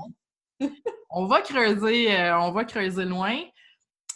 on 1.10 1.26
va 1.26 1.42
creuser, 1.42 2.10
on 2.34 2.52
va 2.52 2.66
creuser 2.66 3.06
loin. 3.06 3.38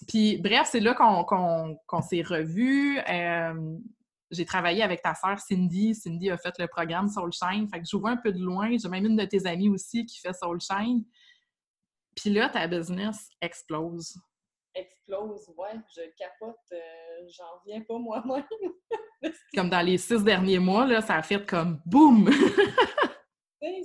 Puis, 0.07 0.37
bref, 0.37 0.67
c'est 0.71 0.79
là 0.79 0.93
qu'on 0.93 2.01
s'est 2.01 2.23
revus. 2.23 2.99
j'ai 4.31 4.45
travaillé 4.45 4.81
avec 4.81 5.01
ta 5.01 5.13
sœur 5.13 5.39
Cindy. 5.39 5.95
Cindy 5.95 6.29
a 6.31 6.37
fait 6.37 6.57
le 6.59 6.67
programme 6.67 7.07
Soulshine. 7.07 7.69
Fait 7.69 7.79
que 7.79 7.85
je 7.89 7.95
vois 7.95 8.09
un 8.09 8.17
peu 8.17 8.31
de 8.31 8.39
loin. 8.39 8.75
J'ai 8.77 8.89
même 8.89 9.05
une 9.05 9.15
de 9.15 9.25
tes 9.25 9.45
amies 9.45 9.69
aussi 9.69 10.05
qui 10.05 10.19
fait 10.19 10.33
Soulshine. 10.33 11.05
Puis 12.15 12.31
là, 12.31 12.49
ta 12.49 12.67
business 12.67 13.29
explose 13.39 14.19
explose. 14.75 15.49
Ouais, 15.57 15.79
je 15.95 16.01
capote, 16.17 16.57
euh, 16.71 17.27
j'en 17.29 17.61
viens 17.65 17.81
pas 17.81 17.97
moi-même. 17.97 18.43
comme 19.55 19.69
dans 19.69 19.85
les 19.85 19.97
six 19.97 20.23
derniers 20.23 20.59
mois, 20.59 20.85
là, 20.85 21.01
ça 21.01 21.15
a 21.15 21.23
fait 21.23 21.45
comme 21.45 21.81
boum! 21.85 22.29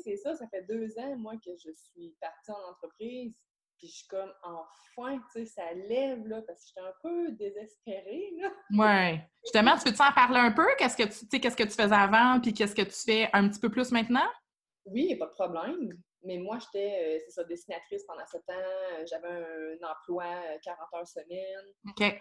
c'est 0.07 0.16
ça, 0.16 0.35
ça 0.35 0.46
fait 0.49 0.62
deux 0.62 0.99
ans, 0.99 1.16
moi, 1.16 1.35
que 1.44 1.51
je 1.57 1.70
suis 1.72 2.16
partie 2.20 2.51
en 2.51 2.70
entreprise. 2.70 3.35
Puis 3.79 3.88
je 3.88 3.96
suis 3.96 4.07
comme, 4.07 4.33
enfin, 4.42 5.18
tu 5.33 5.44
sais, 5.44 5.46
ça 5.46 5.75
lève, 5.75 6.27
là, 6.27 6.40
parce 6.46 6.62
que 6.62 6.68
j'étais 6.68 6.87
un 6.87 6.94
peu 7.03 7.33
désespérée, 7.33 8.31
là. 8.40 8.51
Ouais. 8.70 9.29
Justement, 9.44 9.77
tu 9.77 9.85
peux-tu 9.85 10.01
en 10.01 10.12
parler 10.12 10.38
un 10.38 10.53
peu? 10.53 10.66
Qu'est-ce 10.79 10.96
que 10.96 11.03
tu, 11.03 11.40
qu'est-ce 11.40 11.57
que 11.57 11.64
tu 11.64 11.70
faisais 11.70 11.94
avant, 11.94 12.40
puis 12.40 12.55
qu'est-ce 12.55 12.75
que 12.75 12.83
tu 12.83 12.96
fais 13.05 13.29
un 13.35 13.49
petit 13.49 13.61
peu 13.61 13.68
plus 13.68 13.92
maintenant? 13.92 14.27
Oui, 14.87 15.14
pas 15.16 15.27
de 15.27 15.33
problème. 15.33 15.90
Mais 16.22 16.38
moi, 16.38 16.59
j'étais, 16.59 17.18
euh, 17.18 17.20
c'est 17.24 17.33
ça, 17.33 17.44
dessinatrice 17.44 18.05
pendant 18.05 18.26
sept 18.26 18.42
ans. 18.48 19.05
J'avais 19.07 19.29
un, 19.29 19.88
emploi 19.88 20.24
40 20.62 20.79
euh, 20.81 20.98
heures 20.98 21.07
semaine. 21.07 22.14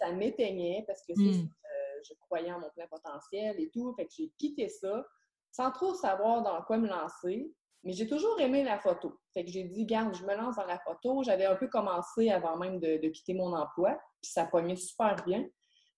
Ça 0.00 0.10
m'éteignait 0.12 0.84
parce 0.86 1.02
que 1.02 1.12
hmm. 1.12 1.48
euh, 1.48 2.00
je 2.02 2.14
croyais 2.20 2.52
en 2.52 2.60
mon 2.60 2.70
plein 2.70 2.86
potentiel 2.88 3.58
et 3.60 3.70
tout. 3.70 3.94
Fait 3.94 4.06
que 4.06 4.12
j'ai 4.16 4.32
quitté 4.38 4.68
ça 4.68 5.04
sans 5.52 5.70
trop 5.70 5.94
savoir 5.94 6.42
dans 6.42 6.60
quoi 6.62 6.78
me 6.78 6.88
lancer. 6.88 7.52
Mais 7.84 7.92
j'ai 7.92 8.06
toujours 8.06 8.40
aimé 8.40 8.62
la 8.62 8.78
photo. 8.78 9.18
Fait 9.34 9.44
que 9.44 9.50
j'ai 9.50 9.64
dit, 9.64 9.84
garde, 9.86 10.14
je 10.14 10.24
me 10.24 10.34
lance 10.36 10.56
dans 10.56 10.66
la 10.66 10.78
photo. 10.78 11.22
J'avais 11.24 11.46
un 11.46 11.56
peu 11.56 11.68
commencé 11.68 12.30
avant 12.30 12.56
même 12.56 12.78
de, 12.78 13.08
quitter 13.08 13.34
mon 13.34 13.54
emploi. 13.54 13.98
Puis 14.22 14.30
ça 14.30 14.44
pognait 14.44 14.76
super 14.76 15.16
bien. 15.26 15.44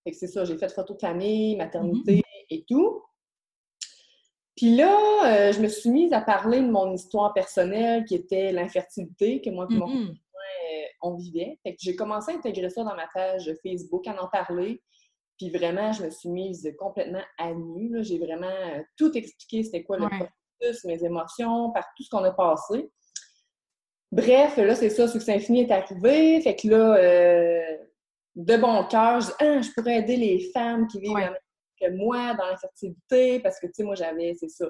Fait 0.03 0.11
que 0.11 0.17
c'est 0.17 0.27
ça, 0.27 0.45
j'ai 0.45 0.57
fait 0.57 0.71
photo 0.71 0.95
de 0.95 0.99
famille, 0.99 1.55
maternité 1.55 2.17
mm-hmm. 2.17 2.45
et 2.49 2.65
tout. 2.67 3.03
Puis 4.55 4.75
là, 4.75 4.97
euh, 5.25 5.51
je 5.51 5.59
me 5.59 5.67
suis 5.67 5.89
mise 5.89 6.13
à 6.13 6.21
parler 6.21 6.61
de 6.61 6.69
mon 6.69 6.93
histoire 6.93 7.33
personnelle 7.33 8.05
qui 8.05 8.15
était 8.15 8.53
l'infertilité, 8.53 9.41
que 9.41 9.49
moi 9.49 9.67
et 9.69 9.75
mon 9.75 9.87
mm-hmm. 9.87 10.09
euh, 10.09 10.85
on 11.01 11.15
vivait. 11.15 11.59
Fait 11.63 11.73
que 11.73 11.77
j'ai 11.81 11.95
commencé 11.95 12.31
à 12.31 12.35
intégrer 12.35 12.69
ça 12.69 12.83
dans 12.83 12.95
ma 12.95 13.07
page 13.13 13.53
Facebook, 13.61 14.07
à 14.07 14.21
en 14.21 14.29
parler. 14.29 14.81
Puis 15.37 15.49
vraiment, 15.49 15.91
je 15.91 16.03
me 16.05 16.09
suis 16.09 16.29
mise 16.29 16.73
complètement 16.79 17.23
à 17.37 17.53
nu. 17.53 18.01
J'ai 18.01 18.17
vraiment 18.17 18.47
euh, 18.47 18.81
tout 18.97 19.11
expliqué 19.17 19.63
c'était 19.63 19.83
quoi 19.83 19.97
le 19.97 20.07
processus, 20.07 20.85
mes 20.85 21.03
émotions, 21.03 21.71
par 21.71 21.83
tout 21.97 22.03
ce 22.03 22.09
qu'on 22.09 22.23
a 22.23 22.31
passé. 22.31 22.89
Bref, 24.13 24.55
là, 24.55 24.73
c'est 24.75 24.89
ça, 24.89 25.09
Succès 25.09 25.33
Infini 25.33 25.61
est 25.61 25.71
arrivé. 25.71 26.39
Fait 26.39 26.55
que 26.55 26.69
là, 26.69 26.97
de 28.35 28.57
bon 28.57 28.85
cœur, 28.85 29.19
je 29.19 29.27
dis 29.27 29.33
ah, 29.39 29.61
je 29.61 29.69
pourrais 29.71 29.97
aider 29.97 30.15
les 30.15 30.39
femmes 30.53 30.87
qui 30.87 31.01
vivent 31.01 31.35
que 31.79 31.89
moi 31.91 32.33
dans 32.33 32.45
l'infertilité, 32.45 33.39
parce 33.39 33.59
que, 33.59 33.67
tu 33.67 33.73
sais, 33.75 33.83
moi, 33.83 33.95
j'avais, 33.95 34.33
c'est 34.39 34.49
ça, 34.49 34.65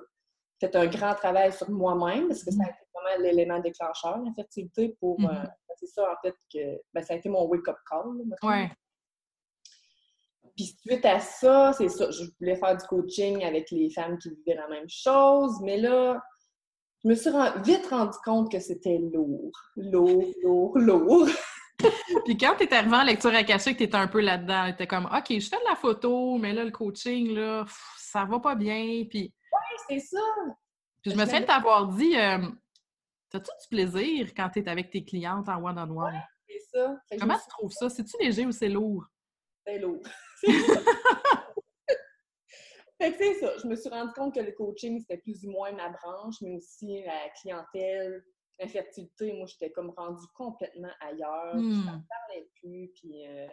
fait 0.60 0.76
un 0.76 0.88
grand 0.88 1.16
travail 1.16 1.52
sur 1.54 1.70
moi-même, 1.70 2.28
parce 2.28 2.44
que 2.44 2.52
ça 2.52 2.64
a 2.66 2.70
été 2.70 2.80
vraiment 2.94 3.24
l'élément 3.24 3.60
déclencheur, 3.60 4.18
l'infertilité, 4.20 4.96
pour... 5.00 5.20
Euh, 5.20 5.24
mm-hmm. 5.24 5.52
c'est 5.78 5.88
ça, 5.88 6.04
en 6.04 6.16
fait, 6.22 6.36
que 6.54 6.82
ben, 6.94 7.04
ça 7.04 7.14
a 7.14 7.18
été 7.18 7.30
mon 7.30 7.46
wake-up 7.46 7.78
call. 7.90 8.24
ouais. 8.44 8.70
Puis 10.56 10.74
suite 10.80 11.06
à 11.06 11.20
ça, 11.20 11.74
c'est 11.74 11.90
ça, 11.90 12.10
je 12.12 12.24
voulais 12.40 12.56
faire 12.56 12.78
du 12.78 12.86
coaching 12.86 13.44
avec 13.44 13.70
les 13.72 13.90
femmes 13.90 14.18
qui 14.18 14.30
vivaient 14.30 14.56
la 14.56 14.70
même 14.70 14.88
chose, 14.88 15.60
mais 15.62 15.76
là, 15.76 16.24
je 17.04 17.10
me 17.10 17.16
suis 17.16 17.30
vite 17.64 17.86
rendu 17.88 18.18
compte 18.24 18.50
que 18.52 18.60
c'était 18.60 18.98
lourd, 18.98 19.52
lourd, 19.76 20.24
lourd, 20.44 20.78
lourd. 20.78 21.28
Puis 22.26 22.38
quand 22.38 22.56
t'es 22.58 22.74
arrivé 22.74 22.96
en 22.96 23.04
lecture 23.04 23.34
akashique, 23.34 23.78
t'étais 23.78 23.96
un 23.96 24.08
peu 24.08 24.22
là-dedans. 24.22 24.72
T'étais 24.72 24.88
comme, 24.88 25.06
OK, 25.06 25.28
je 25.30 25.48
fais 25.48 25.58
de 25.58 25.70
la 25.70 25.76
photo, 25.76 26.38
mais 26.38 26.54
là, 26.54 26.64
le 26.64 26.72
coaching, 26.72 27.34
là, 27.34 27.66
ça 27.98 28.26
va 28.26 28.40
pas 28.40 28.56
bien. 28.56 29.06
Puis... 29.10 29.34
Oui, 29.52 29.78
c'est 29.90 30.00
ça. 30.00 30.22
Puis 31.02 31.12
je 31.12 31.18
me 31.18 31.26
souviens 31.26 31.42
de 31.42 31.46
t'avoir 31.46 31.88
dit, 31.88 32.18
euh, 32.18 32.40
t'as-tu 33.30 33.52
du 33.62 33.68
plaisir 33.70 34.34
quand 34.36 34.50
t'es 34.50 34.68
avec 34.68 34.90
tes 34.90 35.04
clientes 35.04 35.48
en 35.50 35.64
one-on-one? 35.64 36.22
c'est 36.48 36.78
ça. 36.78 36.96
Comment 37.20 37.38
tu 37.38 37.48
trouves 37.50 37.72
ça? 37.72 37.90
C'est-tu 37.90 38.16
léger 38.22 38.46
ou 38.46 38.52
c'est 38.52 38.70
lourd? 38.70 39.06
C'est 39.66 39.80
lourd. 39.80 40.02
fait 43.00 43.12
que 43.12 43.18
c'est 43.18 43.34
ça. 43.36 43.58
Je 43.62 43.68
me 43.68 43.76
suis 43.76 43.90
rendu 43.90 44.14
compte 44.14 44.36
que 44.36 44.40
le 44.40 44.52
coaching, 44.52 45.00
c'était 45.00 45.18
plus 45.18 45.46
ou 45.46 45.52
moins 45.52 45.72
ma 45.74 45.90
branche, 45.90 46.36
mais 46.42 46.56
aussi 46.56 47.04
la 47.04 47.30
clientèle, 47.42 48.24
l'infertilité. 48.60 49.34
Moi, 49.34 49.48
j'étais 49.48 49.72
comme 49.72 49.92
rendue 49.92 50.26
complètement 50.34 50.92
ailleurs. 51.00 51.54
Je 51.54 51.60
ne 51.60 51.82
hmm. 51.82 52.06
parlais 52.08 52.50
plus. 52.56 52.92
Puis 52.96 53.28
euh, 53.28 53.48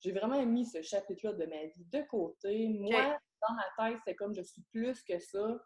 j'ai 0.00 0.12
vraiment 0.12 0.44
mis 0.44 0.66
ce 0.66 0.82
chapitre-là 0.82 1.34
de 1.34 1.46
ma 1.46 1.64
vie 1.66 1.84
de 1.86 2.02
côté. 2.02 2.68
Moi, 2.68 3.18
dans 3.48 3.54
ma 3.54 3.90
tête, 3.90 4.00
c'est 4.06 4.14
comme 4.14 4.34
je 4.34 4.42
suis 4.42 4.62
plus 4.72 5.02
que 5.02 5.18
ça. 5.18 5.60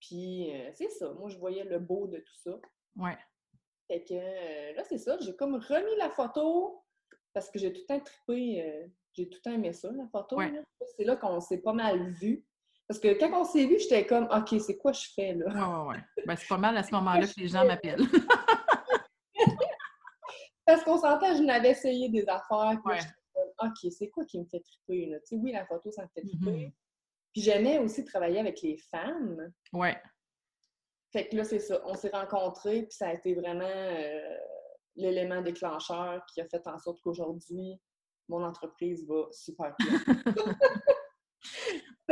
Puis 0.00 0.54
euh, 0.54 0.70
c'est 0.74 0.90
ça. 0.90 1.12
Moi, 1.12 1.28
je 1.28 1.38
voyais 1.38 1.64
le 1.64 1.78
beau 1.78 2.06
de 2.06 2.18
tout 2.18 2.36
ça. 2.36 2.58
Ouais. 2.96 3.18
Fait 3.88 4.04
que 4.04 4.14
euh, 4.14 4.74
là, 4.74 4.84
c'est 4.84 4.98
ça. 4.98 5.18
J'ai 5.20 5.34
comme 5.36 5.56
remis 5.56 5.96
la 5.98 6.10
photo 6.10 6.84
parce 7.32 7.50
que 7.50 7.58
j'ai 7.58 7.72
tout 7.72 7.84
un 7.88 8.00
trippé 8.00 8.90
j'ai 9.14 9.28
tout 9.28 9.46
aimé 9.48 9.72
ça, 9.72 9.90
la 9.92 10.06
photo. 10.08 10.38
C'est 10.96 11.04
là 11.04 11.16
qu'on 11.16 11.40
s'est 11.40 11.58
pas 11.58 11.72
mal 11.72 12.10
vu. 12.12 12.44
Parce 12.88 13.00
que 13.00 13.18
quand 13.18 13.32
on 13.40 13.44
s'est 13.44 13.66
vu, 13.66 13.78
j'étais 13.78 14.06
comme, 14.06 14.28
OK, 14.30 14.60
c'est 14.60 14.76
quoi 14.76 14.92
je 14.92 15.06
fais 15.14 15.34
là? 15.34 15.46
Ouais, 15.46 15.60
ouais, 15.60 15.88
ouais. 15.88 16.04
Ben, 16.26 16.36
c'est 16.36 16.48
pas 16.48 16.58
mal 16.58 16.76
à 16.76 16.82
ce 16.82 16.92
moment-là 16.92 17.26
que 17.26 17.40
les 17.40 17.48
gens 17.48 17.64
m'appellent. 17.64 18.06
Parce 20.66 20.84
qu'on 20.84 20.98
sentait, 20.98 21.36
je 21.36 21.42
n'avais 21.42 21.70
essayé 21.70 22.08
des 22.08 22.28
affaires. 22.28 22.78
Ouais. 22.84 22.98
OK, 23.62 23.90
c'est 23.90 24.08
quoi 24.10 24.24
qui 24.24 24.38
me 24.38 24.44
fait 24.46 24.60
triper? 24.60 25.06
Là? 25.06 25.18
Tu 25.20 25.26
sais, 25.26 25.36
oui, 25.36 25.52
la 25.52 25.66
photo, 25.66 25.90
ça 25.90 26.02
me 26.02 26.08
fait 26.14 26.22
triper. 26.22 26.50
Mm-hmm. 26.50 26.72
Puis 27.32 27.42
j'aimais 27.42 27.78
aussi 27.78 28.04
travailler 28.04 28.40
avec 28.40 28.60
les 28.62 28.76
femmes. 28.76 29.52
Ouais. 29.72 29.96
Fait 31.12 31.28
que 31.28 31.36
là, 31.36 31.44
c'est 31.44 31.58
ça. 31.58 31.80
On 31.84 31.94
s'est 31.94 32.10
rencontrés, 32.10 32.82
puis 32.82 32.96
ça 32.96 33.08
a 33.08 33.14
été 33.14 33.34
vraiment 33.34 33.64
euh, 33.64 34.36
l'élément 34.96 35.42
déclencheur 35.42 36.24
qui 36.32 36.40
a 36.40 36.48
fait 36.48 36.66
en 36.66 36.78
sorte 36.78 37.00
qu'aujourd'hui, 37.02 37.78
mon 38.28 38.44
entreprise 38.44 39.06
va 39.06 39.26
super 39.30 39.74
bien. 39.78 39.98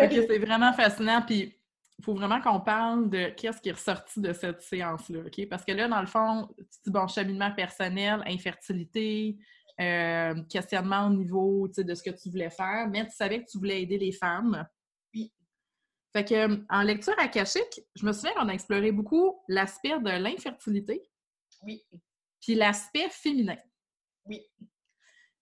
c'est 0.08 0.38
vraiment 0.38 0.72
fascinant. 0.72 1.22
Puis, 1.22 1.56
il 1.98 2.04
faut 2.04 2.14
vraiment 2.14 2.40
qu'on 2.40 2.60
parle 2.60 3.10
de 3.10 3.28
qu'est-ce 3.36 3.60
qui 3.60 3.68
est 3.68 3.72
ressorti 3.72 4.20
de 4.20 4.32
cette 4.32 4.62
séance-là, 4.62 5.20
OK? 5.26 5.48
Parce 5.48 5.64
que 5.64 5.72
là, 5.72 5.86
dans 5.86 6.00
le 6.00 6.06
fond, 6.06 6.48
tu 6.56 6.64
dis, 6.84 6.90
bon, 6.90 7.06
cheminement 7.06 7.52
personnel, 7.52 8.22
infertilité, 8.26 9.36
euh, 9.80 10.34
questionnement 10.48 11.06
au 11.06 11.10
niveau 11.10 11.68
de 11.68 11.94
ce 11.94 12.02
que 12.02 12.10
tu 12.10 12.30
voulais 12.30 12.50
faire, 12.50 12.88
mais 12.88 13.04
tu 13.06 13.12
savais 13.14 13.44
que 13.44 13.50
tu 13.50 13.58
voulais 13.58 13.82
aider 13.82 13.98
les 13.98 14.12
femmes. 14.12 14.66
Oui. 15.14 15.32
Fait 16.14 16.24
que, 16.24 16.64
en 16.70 16.82
lecture 16.82 17.18
akashique, 17.18 17.80
je 17.94 18.06
me 18.06 18.12
souviens 18.12 18.32
qu'on 18.34 18.48
a 18.48 18.54
exploré 18.54 18.92
beaucoup 18.92 19.42
l'aspect 19.48 19.98
de 20.00 20.22
l'infertilité. 20.22 21.02
Oui. 21.62 21.84
Puis 22.40 22.54
l'aspect 22.54 23.08
féminin. 23.10 23.58
Oui. 24.26 24.46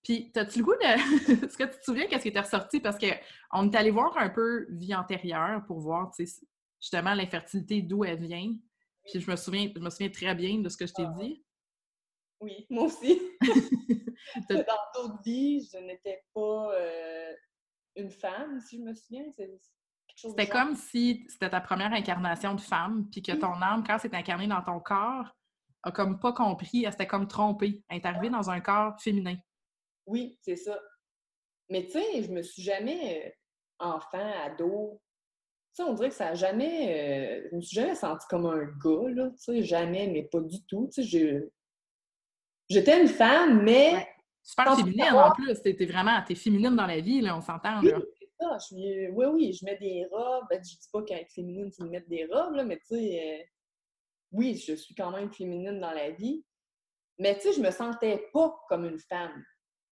Puis, 0.09 0.33
as-tu 0.37 0.61
le 0.61 0.65
goût 0.65 0.73
de. 0.73 1.45
Est-ce 1.45 1.59
que 1.59 1.65
tu 1.65 1.79
te 1.79 1.85
souviens 1.85 2.07
qu'est-ce 2.07 2.23
qui 2.23 2.29
était 2.29 2.41
ressorti? 2.41 2.81
Parce 2.81 2.97
qu'on 2.99 3.71
est 3.71 3.77
allé 3.77 3.91
voir 3.91 4.17
un 4.17 4.31
peu 4.31 4.67
vie 4.71 4.95
antérieure 4.95 5.63
pour 5.67 5.81
voir, 5.81 6.11
tu 6.17 6.27
sais, 6.27 6.47
justement, 6.81 7.13
l'infertilité, 7.13 7.83
d'où 7.83 8.05
elle 8.05 8.19
vient. 8.19 8.57
Puis, 9.05 9.21
je 9.21 9.31
me 9.31 9.37
souviens, 9.37 9.71
je 9.77 9.79
me 9.79 9.91
souviens 9.91 10.09
très 10.09 10.35
bien 10.35 10.61
de 10.61 10.69
ce 10.71 10.79
que 10.79 10.87
je 10.87 10.95
t'ai 10.95 11.05
ah. 11.05 11.15
dit. 11.21 11.45
Oui, 12.41 12.67
moi 12.71 12.85
aussi. 12.85 13.21
Dans 14.49 14.65
d'autres 14.95 15.21
vies, 15.23 15.69
je 15.71 15.77
n'étais 15.77 16.25
pas 16.33 16.73
euh, 16.73 17.35
une 17.97 18.11
femme, 18.11 18.61
si 18.63 18.79
je 18.79 18.85
me 18.85 18.95
souviens. 18.95 19.25
C'était 20.17 20.49
comme 20.49 20.75
si 20.75 21.27
c'était 21.29 21.51
ta 21.51 21.61
première 21.61 21.93
incarnation 21.93 22.55
de 22.55 22.63
femme, 22.63 23.11
puis 23.11 23.21
que 23.21 23.33
ton 23.33 23.61
âme, 23.61 23.85
quand 23.87 23.99
c'est 24.01 24.15
incarné 24.15 24.47
dans 24.47 24.63
ton 24.63 24.81
corps, 24.81 25.37
a 25.83 25.93
comme 25.93 26.19
pas 26.19 26.33
compris, 26.33 26.85
elle 26.85 26.93
s'était 26.93 27.07
comme 27.07 27.29
trompée. 27.29 27.85
Elle 27.89 27.99
est 27.99 28.07
arrivée 28.07 28.31
dans 28.31 28.49
un 28.49 28.61
corps 28.61 28.99
féminin. 29.03 29.37
Oui, 30.09 30.39
c'est 30.43 30.57
ça. 30.57 30.81
Mais 31.69 31.85
tu 31.85 31.93
sais, 31.93 32.23
je 32.23 32.31
me 32.33 32.43
suis 32.43 32.63
jamais, 32.63 33.27
euh, 33.27 33.31
enfant, 33.79 34.33
ado, 34.45 35.01
tu 35.75 35.83
sais, 35.83 35.83
on 35.83 35.93
dirait 35.93 36.09
que 36.09 36.15
ça 36.15 36.29
a 36.29 36.35
jamais, 36.35 37.43
euh, 37.45 37.49
je 37.51 37.57
me 37.57 37.61
suis 37.61 37.75
jamais 37.77 37.95
sentie 37.95 38.27
comme 38.29 38.47
un 38.47 38.65
gars, 38.65 39.11
là, 39.11 39.31
tu 39.31 39.37
sais, 39.39 39.63
jamais, 39.63 40.07
mais 40.09 40.23
pas 40.23 40.41
du 40.41 40.65
tout. 40.67 40.89
Tu 40.93 41.05
sais, 41.05 41.49
j'étais 42.69 43.01
une 43.01 43.09
femme, 43.09 43.63
mais... 43.63 44.09
Super 44.43 44.77
féminine, 44.77 45.13
en 45.13 45.31
plus. 45.33 45.61
T'es 45.61 45.85
vraiment, 45.85 46.23
t'es 46.27 46.35
féminine 46.35 46.75
dans 46.75 46.87
la 46.87 47.01
vie, 47.01 47.21
là, 47.21 47.37
on 47.37 47.43
s'entend, 47.43 47.83
là. 47.83 47.99
Oui, 47.99 48.29
ça. 48.41 48.57
Je 48.59 48.65
suis, 48.65 49.09
oui, 49.11 49.27
oui, 49.27 49.53
je 49.53 49.65
mets 49.67 49.77
des 49.77 50.07
robes. 50.11 50.47
Ben, 50.49 50.59
je 50.65 50.71
dis 50.71 50.89
pas 50.91 51.03
qu'être 51.03 51.31
féminine, 51.31 51.71
de 51.79 51.85
mettre 51.85 52.09
des 52.09 52.25
robes, 52.25 52.55
là, 52.55 52.65
mais 52.65 52.79
tu 52.79 52.97
sais, 52.97 53.21
euh, 53.23 53.45
oui, 54.33 54.55
je 54.57 54.73
suis 54.73 54.95
quand 54.95 55.11
même 55.11 55.31
féminine 55.31 55.79
dans 55.79 55.93
la 55.93 56.13
vie. 56.13 56.43
Mais 57.19 57.35
tu 57.35 57.43
sais, 57.43 57.53
je 57.53 57.61
me 57.61 57.71
sentais 57.71 58.31
pas 58.33 58.59
comme 58.71 58.87
une 58.87 59.01
femme. 59.01 59.45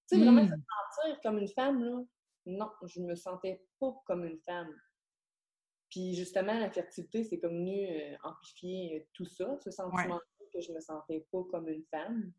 Tu 0.09 0.17
sais, 0.17 0.25
vraiment 0.25 0.47
se 0.47 0.55
mmh. 0.55 0.65
sentir 1.03 1.21
comme 1.23 1.39
une 1.39 1.49
femme, 1.49 1.83
là, 1.83 2.03
non, 2.47 2.71
je 2.85 3.01
me 3.01 3.15
sentais 3.17 3.61
pas 3.81 3.95
comme 4.07 4.25
une 4.25 4.39
femme. 4.39 4.73
Puis 5.91 6.15
justement, 6.15 6.59
la 6.59 6.71
fertilité, 6.71 7.25
c'est 7.25 7.39
comme 7.39 7.59
venu 7.59 7.89
euh, 7.89 8.17
amplifier 8.23 9.01
euh, 9.01 9.07
tout 9.13 9.27
ça, 9.27 9.57
ce 9.63 9.71
sentiment 9.71 10.21
que 10.53 10.61
je 10.61 10.73
me 10.73 10.81
sentais 10.81 11.27
pas 11.31 11.43
comme 11.51 11.69
une 11.69 11.85
femme. 11.85 12.33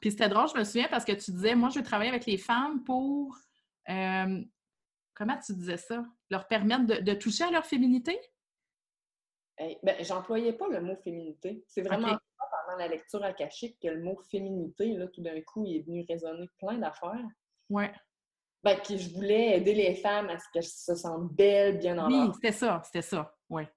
Puis 0.00 0.10
c'était 0.10 0.28
drôle, 0.28 0.48
je 0.48 0.58
me 0.58 0.64
souviens, 0.64 0.88
parce 0.88 1.04
que 1.04 1.12
tu 1.12 1.30
disais, 1.30 1.54
moi, 1.54 1.70
je 1.70 1.78
veux 1.78 1.84
travailler 1.84 2.10
avec 2.10 2.26
les 2.26 2.36
femmes 2.36 2.84
pour. 2.84 3.36
Euh, 3.88 4.42
comment 5.14 5.38
tu 5.38 5.54
disais 5.54 5.76
ça? 5.76 6.04
Leur 6.30 6.46
permettre 6.46 7.02
de, 7.02 7.14
toucher 7.14 7.44
à 7.44 7.50
leur 7.50 7.64
féminité? 7.64 8.18
ben, 9.82 9.96
j'employais 10.00 10.52
pas 10.52 10.68
le 10.68 10.80
mot 10.80 10.96
féminité. 10.96 11.64
C'est 11.68 11.82
vraiment 11.82 12.18
la 12.76 12.88
lecture 12.88 13.22
akashique 13.22 13.78
que 13.80 13.88
le 13.88 14.02
mot 14.02 14.18
féminité, 14.30 14.94
là, 14.94 15.08
tout 15.08 15.22
d'un 15.22 15.40
coup, 15.42 15.64
il 15.66 15.76
est 15.76 15.82
venu 15.82 16.04
résonner 16.08 16.48
plein 16.58 16.78
d'affaires. 16.78 17.26
Ouais. 17.70 17.92
Ben, 18.62 18.78
que 18.80 18.96
je 18.96 19.10
voulais 19.14 19.58
aider 19.58 19.74
les 19.74 19.94
femmes 19.96 20.30
à 20.30 20.38
ce 20.38 20.44
qu'elles 20.52 20.64
se 20.64 20.94
sentent 20.94 21.32
belles, 21.32 21.78
bien 21.78 21.98
en 21.98 22.06
Oui, 22.08 22.30
c'était 22.34 22.52
ça, 22.52 22.80
c'était 22.84 23.02
ça, 23.02 23.34
ouais. 23.50 23.68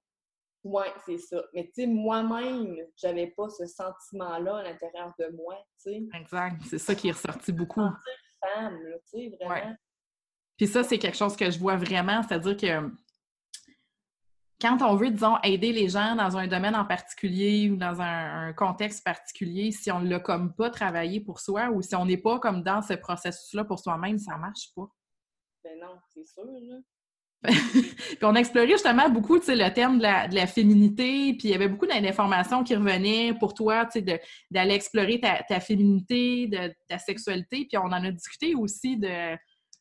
Ouais, 0.63 0.91
c'est 1.05 1.17
ça. 1.17 1.43
Mais 1.53 1.65
tu 1.65 1.81
sais, 1.81 1.87
moi-même, 1.87 2.77
j'avais 2.95 3.27
pas 3.27 3.49
ce 3.49 3.65
sentiment-là 3.65 4.57
à 4.57 4.63
l'intérieur 4.63 5.13
de 5.19 5.27
moi, 5.35 5.55
tu 5.81 5.91
sais. 5.91 6.03
Exact, 6.13 6.61
c'est 6.69 6.77
ça 6.77 6.95
qui 6.95 7.09
est 7.09 7.11
ressorti 7.11 7.51
beaucoup. 7.51 7.89
femme, 8.39 8.79
tu 9.11 9.19
sais, 9.19 9.37
vraiment. 9.41 9.75
Puis 10.57 10.67
ça, 10.67 10.83
c'est 10.83 10.97
quelque 10.97 11.17
chose 11.17 11.35
que 11.35 11.49
je 11.51 11.59
vois 11.59 11.75
vraiment, 11.75 12.23
c'est-à-dire 12.23 12.57
que 12.57 12.91
quand 14.59 14.81
on 14.81 14.95
veut, 14.95 15.11
disons, 15.11 15.37
aider 15.43 15.71
les 15.71 15.89
gens 15.89 16.15
dans 16.15 16.37
un 16.37 16.47
domaine 16.47 16.75
en 16.75 16.85
particulier 16.85 17.69
ou 17.69 17.75
dans 17.75 18.01
un, 18.01 18.53
contexte 18.53 19.03
particulier, 19.03 19.71
si 19.71 19.91
on 19.91 19.99
ne 19.99 20.09
l'a 20.09 20.19
comme 20.19 20.53
pas 20.55 20.69
travaillé 20.69 21.19
pour 21.19 21.39
soi 21.39 21.69
ou 21.69 21.81
si 21.81 21.95
on 21.95 22.05
n'est 22.05 22.17
pas 22.17 22.39
comme 22.39 22.63
dans 22.63 22.81
ce 22.81 22.93
processus-là 22.93 23.65
pour 23.65 23.79
soi-même, 23.79 24.17
ça 24.17 24.35
ne 24.35 24.41
marche 24.41 24.73
pas. 24.75 24.87
Ben 25.63 25.79
non, 25.79 25.97
c'est 26.13 26.25
sûr, 26.25 26.45
là. 26.45 26.77
puis 27.43 28.17
on 28.23 28.33
a 28.33 28.39
exploré 28.39 28.67
justement 28.67 29.09
beaucoup 29.09 29.35
le 29.35 29.69
terme 29.73 29.99
de 29.99 30.03
la, 30.03 30.47
féminité, 30.47 31.35
puis 31.37 31.49
il 31.49 31.51
y 31.51 31.53
avait 31.53 31.67
beaucoup 31.67 31.85
d'informations 31.85 32.63
qui 32.63 32.75
revenaient 32.75 33.35
pour 33.39 33.53
toi 33.53 33.87
d'aller 34.49 34.73
explorer 34.73 35.19
ta, 35.19 35.59
féminité, 35.59 36.47
de, 36.47 36.73
ta 36.87 36.97
sexualité, 36.97 37.67
puis 37.69 37.77
on 37.77 37.85
en 37.85 38.03
a 38.03 38.11
discuté 38.11 38.55
aussi 38.55 38.97
de, 38.97 39.35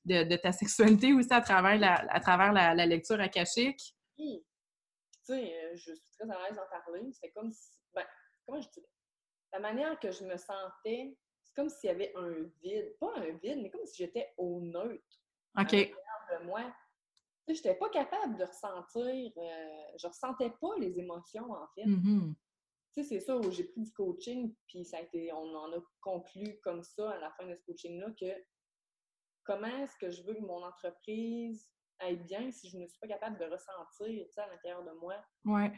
de, 0.05 0.37
ta 0.37 0.53
sexualité 0.53 1.15
aussi 1.15 1.33
à 1.33 1.41
travers 1.41 1.79
la, 1.79 1.95
à 2.11 2.21
travers 2.21 2.53
la, 2.53 2.85
lecture 2.85 3.19
akashique. 3.21 3.95
Oui 4.19 4.46
tu 5.27 5.33
sais, 5.33 5.65
euh, 5.65 5.77
je 5.77 5.93
suis 5.93 6.11
très 6.19 6.31
à 6.31 6.39
l'aise 6.43 6.57
d'en 6.57 6.67
parler. 6.69 7.13
C'est 7.13 7.31
comme 7.33 7.51
si, 7.51 7.71
ben, 7.93 8.05
comment 8.45 8.61
je 8.61 8.69
dirais? 8.71 8.87
La 9.53 9.59
manière 9.59 9.99
que 9.99 10.11
je 10.11 10.25
me 10.25 10.37
sentais, 10.37 11.17
c'est 11.43 11.55
comme 11.55 11.69
s'il 11.69 11.89
y 11.89 11.93
avait 11.93 12.13
un 12.15 12.33
vide. 12.63 12.97
Pas 13.01 13.13
un 13.17 13.31
vide, 13.33 13.61
mais 13.63 13.71
comme 13.71 13.87
si 13.87 13.97
j'étais 13.97 14.33
au 14.37 14.61
neutre. 14.61 15.21
OK. 15.59 15.73
de 15.73 16.45
moi. 16.45 16.63
Tu 17.47 17.55
sais, 17.55 17.63
j'étais 17.63 17.75
pas 17.75 17.89
capable 17.91 18.37
de 18.37 18.45
ressentir, 18.45 19.33
euh, 19.37 19.97
je 19.97 20.07
ressentais 20.07 20.51
pas 20.61 20.77
les 20.79 20.99
émotions, 20.99 21.51
en 21.53 21.67
fait. 21.75 21.85
Mm-hmm. 21.85 22.35
Tu 22.93 23.03
sais, 23.03 23.05
c'est 23.05 23.21
ça 23.21 23.37
où 23.37 23.51
j'ai 23.51 23.65
pris 23.65 23.83
du 23.83 23.93
coaching, 23.93 24.55
puis 24.67 24.85
ça 24.85 24.99
a 24.99 25.01
été, 25.03 25.33
on 25.33 25.55
en 25.55 25.73
a 25.73 25.81
conclu 26.01 26.59
comme 26.63 26.83
ça 26.83 27.11
à 27.13 27.19
la 27.19 27.31
fin 27.33 27.47
de 27.47 27.55
ce 27.55 27.63
coaching-là 27.63 28.11
que 28.21 28.27
comment 29.45 29.69
est-ce 29.69 29.97
que 29.99 30.11
je 30.11 30.23
veux 30.23 30.35
que 30.35 30.41
mon 30.41 30.65
entreprise 30.65 31.71
être 32.01 32.25
bien 32.25 32.51
si 32.51 32.69
je 32.69 32.79
ne 32.79 32.87
suis 32.87 32.99
pas 32.99 33.09
capable 33.09 33.39
de 33.39 33.45
ressentir 33.45 34.27
à 34.37 34.47
l'intérieur 34.49 34.85
de 34.85 34.93
moi. 35.01 35.17
Ouais. 35.45 35.73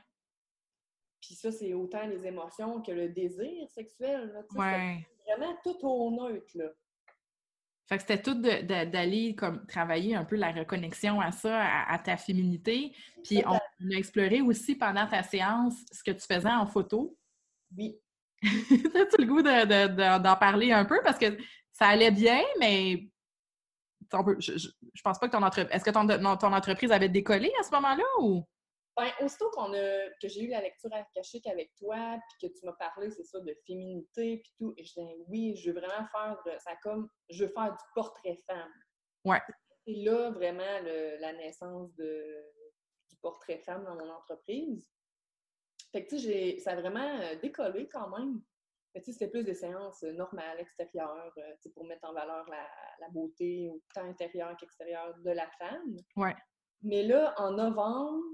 Puis 1.21 1.35
ça, 1.35 1.51
c'est 1.51 1.75
autant 1.75 2.07
les 2.07 2.27
émotions 2.27 2.81
que 2.83 2.93
le 2.93 3.09
désir 3.09 3.69
sexuel. 3.71 4.45
ouais. 4.55 5.07
Vraiment 5.27 5.57
tout 5.62 5.77
au 5.83 6.11
neutre. 6.11 6.51
Là. 6.55 6.71
Fait 7.89 7.97
que 7.97 8.03
c'était 8.03 8.23
tout 8.23 8.35
d'aller 8.35 9.35
comme 9.35 9.66
travailler 9.66 10.14
un 10.14 10.25
peu 10.25 10.37
la 10.37 10.53
reconnexion 10.53 11.21
à 11.21 11.33
ça, 11.33 11.64
à, 11.87 11.99
ta 11.99 12.19
féminité. 12.19 12.95
Puis 13.25 13.43
on, 13.47 13.55
a 13.55 13.97
exploré 13.97 14.43
aussi 14.43 14.75
pendant 14.75 15.07
ta 15.07 15.23
séance 15.23 15.75
ce 15.91 16.03
que 16.03 16.11
tu 16.11 16.21
faisais 16.21 16.51
en 16.51 16.66
photo. 16.66 17.16
Oui. 17.77 17.99
As-tu 18.43 19.23
le 19.23 19.27
goût 19.27 19.43
d'en 19.43 20.37
parler 20.37 20.71
un 20.71 20.85
peu? 20.85 21.01
Parce 21.03 21.19
que 21.19 21.39
ça 21.73 21.87
allait 21.87 22.11
bien, 22.11 22.43
mais 22.61 23.09
je, 24.39 24.57
je, 24.59 25.03
pense 25.03 25.19
pas 25.19 25.29
que 25.29 25.33
ton 25.33 25.43
entreprise. 25.43 25.75
Est-ce 25.75 25.85
que 25.85 25.91
ton, 25.91 26.07
ton, 26.37 26.53
entreprise 26.53 26.93
avait 26.93 27.09
décollé 27.09 27.53
à 27.61 27.63
ce 27.63 27.71
moment-là 27.73 28.05
ou? 28.21 28.45
Ben, 28.97 29.11
aussitôt 29.21 29.49
qu'on 29.51 29.73
a, 29.75 30.09
que 30.21 30.27
j'ai 30.27 30.43
eu 30.43 30.49
la 30.49 30.61
lecture 30.61 30.91
akashique 30.93 31.47
avec 31.47 31.73
toi, 31.77 32.19
puis 32.29 32.49
que 32.49 32.59
tu 32.59 32.67
m'as 32.67 32.73
parlé, 32.73 33.11
c'est 33.11 33.23
ça, 33.23 33.39
de 33.39 33.57
féminité, 33.65 34.39
puis 34.43 34.53
tout, 34.59 34.75
et 34.77 34.85
je 34.85 34.95
disais, 34.95 35.17
oui, 35.29 35.55
je 35.57 35.71
veux 35.71 35.81
vraiment 35.81 36.05
faire, 36.11 36.37
ça 36.59 36.73
comme, 36.83 37.09
je 37.31 37.45
veux 37.45 37.51
faire 37.53 37.71
du 37.71 37.85
portrait 37.95 38.41
femme. 38.49 38.73
Ouais. 39.25 39.41
C'est 39.87 39.95
là, 39.95 40.31
vraiment, 40.31 40.81
la 41.21 41.33
naissance 41.35 41.95
de, 41.95 42.45
du 43.09 43.17
portrait 43.23 43.59
femme 43.59 43.85
dans 43.85 43.95
mon 43.95 44.11
entreprise. 44.11 44.85
Fait 45.93 46.05
que, 46.05 46.11
tu 46.11 46.21
sais, 46.21 46.59
ça 46.59 46.73
a 46.73 46.77
vraiment 46.77 47.21
euh, 47.21 47.37
décollé 47.37 47.89
quand 47.89 48.09
même. 48.17 48.43
Mais 48.99 49.05
tu 49.05 49.12
sais, 49.12 49.18
c'était 49.18 49.30
plus 49.30 49.44
des 49.44 49.55
séances 49.55 50.03
euh, 50.03 50.12
normales, 50.12 50.59
extérieures, 50.59 51.32
euh, 51.38 51.70
pour 51.72 51.86
mettre 51.86 52.05
en 52.09 52.12
valeur 52.12 52.44
la, 52.51 52.66
la 53.01 53.09
beauté, 53.11 53.70
autant 53.70 54.05
intérieure 54.09 54.57
qu'extérieure 54.57 55.14
de 55.24 55.30
la 55.30 55.49
femme. 55.57 55.96
Ouais. 56.16 56.34
Mais 56.82 57.05
là, 57.05 57.32
en 57.36 57.53
novembre, 57.53 58.24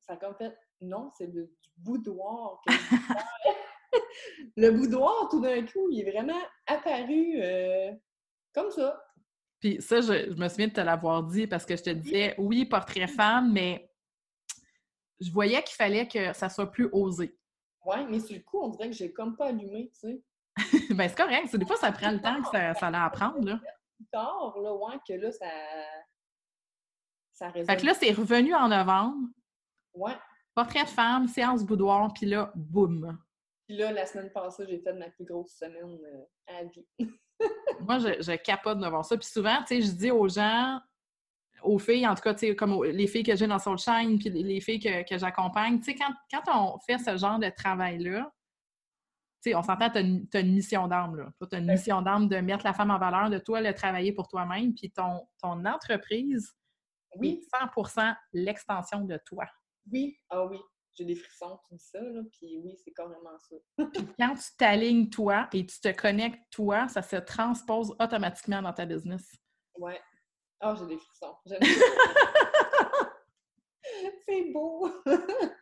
ça 0.00 0.14
a 0.14 0.16
comme 0.16 0.34
fait 0.34 0.58
non, 0.80 1.12
c'est 1.16 1.28
du 1.28 1.48
boudoir. 1.76 2.60
le 4.56 4.70
boudoir, 4.72 5.28
tout 5.30 5.40
d'un 5.40 5.64
coup, 5.64 5.88
il 5.88 6.00
est 6.00 6.10
vraiment 6.10 6.42
apparu 6.66 7.40
euh, 7.40 7.92
comme 8.52 8.72
ça. 8.72 9.00
Puis 9.60 9.80
ça, 9.80 10.00
je, 10.00 10.34
me 10.34 10.48
souviens 10.48 10.66
de 10.66 10.72
te 10.72 10.80
l'avoir 10.80 11.22
dit 11.22 11.46
parce 11.46 11.64
que 11.64 11.76
je 11.76 11.82
te 11.84 11.90
disais, 11.90 12.34
oui, 12.38 12.64
portrait 12.64 13.06
femme, 13.06 13.52
mais 13.52 13.88
je 15.20 15.30
voyais 15.30 15.62
qu'il 15.62 15.76
fallait 15.76 16.08
que 16.08 16.32
ça 16.32 16.48
soit 16.48 16.72
plus 16.72 16.88
osé. 16.90 17.38
Oui, 17.84 17.96
mais 18.08 18.20
sur 18.20 18.34
le 18.34 18.42
coup, 18.42 18.60
on 18.60 18.68
dirait 18.68 18.88
que 18.88 18.96
j'ai 18.96 19.12
comme 19.12 19.36
pas 19.36 19.46
allumé, 19.46 19.90
tu 19.92 20.00
sais. 20.00 20.22
ben, 20.94 21.08
c'est 21.08 21.16
correct. 21.16 21.54
Des 21.54 21.66
fois, 21.66 21.76
ça 21.76 21.92
prend 21.92 22.10
le 22.10 22.20
temps 22.20 22.40
que 22.42 22.48
ça, 22.48 22.74
ça 22.74 22.86
allait 22.86 22.98
apprendre, 22.98 23.44
là. 23.44 23.60
Plus 23.96 24.06
tard, 24.10 24.56
là, 24.58 24.74
ouais, 24.74 24.98
que 25.06 25.14
là, 25.14 25.32
ça. 25.32 25.46
Ça 27.32 27.48
résonne. 27.48 27.66
Fait 27.66 27.80
que 27.80 27.86
là, 27.86 27.94
c'est 27.94 28.12
revenu 28.12 28.54
en 28.54 28.68
novembre. 28.68 29.28
Ouais. 29.94 30.16
Portrait 30.54 30.84
de 30.84 30.88
femme, 30.88 31.26
séance 31.26 31.64
boudoir, 31.64 32.12
puis 32.12 32.26
là, 32.26 32.52
boum. 32.54 33.18
Puis 33.66 33.76
là, 33.76 33.90
la 33.92 34.06
semaine 34.06 34.30
passée, 34.30 34.66
j'ai 34.68 34.78
fait 34.78 34.92
ma 34.92 35.10
plus 35.10 35.24
grosse 35.24 35.56
semaine 35.56 35.98
euh, 36.04 36.24
à 36.46 36.64
vie. 36.64 36.86
Moi, 37.80 37.98
je, 37.98 38.22
je, 38.22 38.36
capote 38.36 38.78
de 38.78 38.86
voir 38.86 39.04
ça. 39.04 39.16
Puis 39.16 39.26
souvent, 39.26 39.58
tu 39.60 39.66
sais, 39.66 39.82
je 39.82 39.90
dis 39.90 40.10
aux 40.10 40.28
gens, 40.28 40.80
aux 41.64 41.78
filles, 41.78 42.06
en 42.06 42.14
tout 42.14 42.22
cas, 42.22 42.34
tu 42.34 42.46
sais, 42.46 42.56
comme 42.56 42.84
les 42.84 43.06
filles 43.06 43.22
que 43.22 43.36
j'ai 43.36 43.46
dans 43.46 43.58
Soulshine, 43.58 44.18
puis 44.18 44.30
les 44.30 44.60
filles 44.60 44.80
que, 44.80 45.08
que 45.08 45.18
j'accompagne, 45.18 45.78
tu 45.80 45.92
sais, 45.92 45.94
quand, 45.94 46.12
quand, 46.30 46.74
on 46.74 46.78
fait 46.80 46.98
ce 46.98 47.16
genre 47.16 47.38
de 47.38 47.48
travail-là, 47.48 48.30
tu 49.42 49.50
sais, 49.50 49.54
on 49.54 49.62
s'entend, 49.62 49.90
tu 49.90 49.98
as, 49.98 50.40
une 50.40 50.54
mission 50.54 50.88
d'âme, 50.88 51.16
là. 51.16 51.30
Tu 51.40 51.56
as 51.56 51.58
une 51.58 51.66
mission 51.66 52.02
d'âme 52.02 52.28
de 52.28 52.36
mettre 52.36 52.64
la 52.64 52.72
femme 52.72 52.90
en 52.90 52.98
valeur, 52.98 53.30
de 53.30 53.38
toi, 53.38 53.60
le 53.60 53.74
travailler 53.74 54.12
pour 54.12 54.28
toi-même, 54.28 54.74
puis 54.74 54.90
ton, 54.90 55.26
ton 55.40 55.64
entreprise, 55.64 56.54
oui. 57.16 57.46
100% 57.52 58.14
l'extension 58.32 59.04
de 59.04 59.18
toi. 59.24 59.46
Oui, 59.90 60.16
ah 60.30 60.46
oui, 60.46 60.58
j'ai 60.94 61.04
des 61.04 61.14
frissons, 61.14 61.58
dis 61.70 61.78
ça, 61.78 62.00
là, 62.00 62.22
puis 62.32 62.58
oui, 62.64 62.74
c'est 62.82 62.92
carrément 62.92 63.38
ça. 63.38 63.56
puis 63.92 64.06
quand 64.18 64.34
tu 64.34 64.56
t'alignes 64.56 65.10
toi 65.10 65.48
et 65.52 65.66
tu 65.66 65.80
te 65.80 65.92
connectes 65.92 66.42
toi, 66.50 66.88
ça 66.88 67.02
se 67.02 67.16
transpose 67.16 67.94
automatiquement 68.00 68.62
dans 68.62 68.72
ta 68.72 68.86
business. 68.86 69.36
Ouais. 69.76 70.00
Ah, 70.66 70.74
j'ai 70.78 70.86
des 70.86 70.96
frissons. 70.96 71.36
c'est 74.26 74.50
beau! 74.50 74.90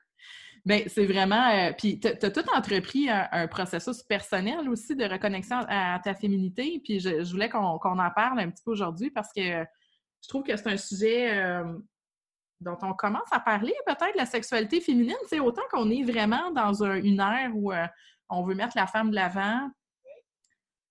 Bien, 0.64 0.84
c'est 0.86 1.06
vraiment. 1.06 1.50
Euh, 1.50 1.72
puis, 1.76 1.98
tu 1.98 2.06
as, 2.06 2.30
tout 2.30 2.48
entrepris 2.54 3.10
un, 3.10 3.48
processus 3.48 4.04
personnel 4.04 4.68
aussi 4.68 4.94
de 4.94 5.04
reconnexion 5.04 5.56
à, 5.68 5.98
ta 5.98 6.14
féminité. 6.14 6.80
Puis, 6.84 7.00
je, 7.00 7.28
voulais 7.32 7.48
qu'on 7.48 7.58
en 7.58 8.10
parle 8.14 8.38
un 8.38 8.48
petit 8.48 8.62
peu 8.64 8.70
aujourd'hui 8.70 9.10
parce 9.10 9.32
que 9.32 9.42
je 9.42 10.28
trouve 10.28 10.44
que 10.44 10.56
c'est 10.56 10.68
un 10.68 10.76
sujet 10.76 11.36
euh, 11.36 11.64
dont 12.60 12.78
on 12.82 12.94
commence 12.94 13.32
à 13.32 13.40
parler 13.40 13.74
peut-être 13.84 14.14
la 14.14 14.26
sexualité 14.26 14.80
féminine. 14.80 15.16
C'est 15.28 15.40
autant 15.40 15.62
qu'on 15.72 15.90
est 15.90 16.04
vraiment 16.04 16.52
dans 16.52 16.84
une 16.84 17.18
ère 17.18 17.50
où 17.56 17.72
euh, 17.72 17.88
on 18.28 18.44
veut 18.44 18.54
mettre 18.54 18.76
la 18.76 18.86
femme 18.86 19.10
de 19.10 19.16
l'avant, 19.16 19.68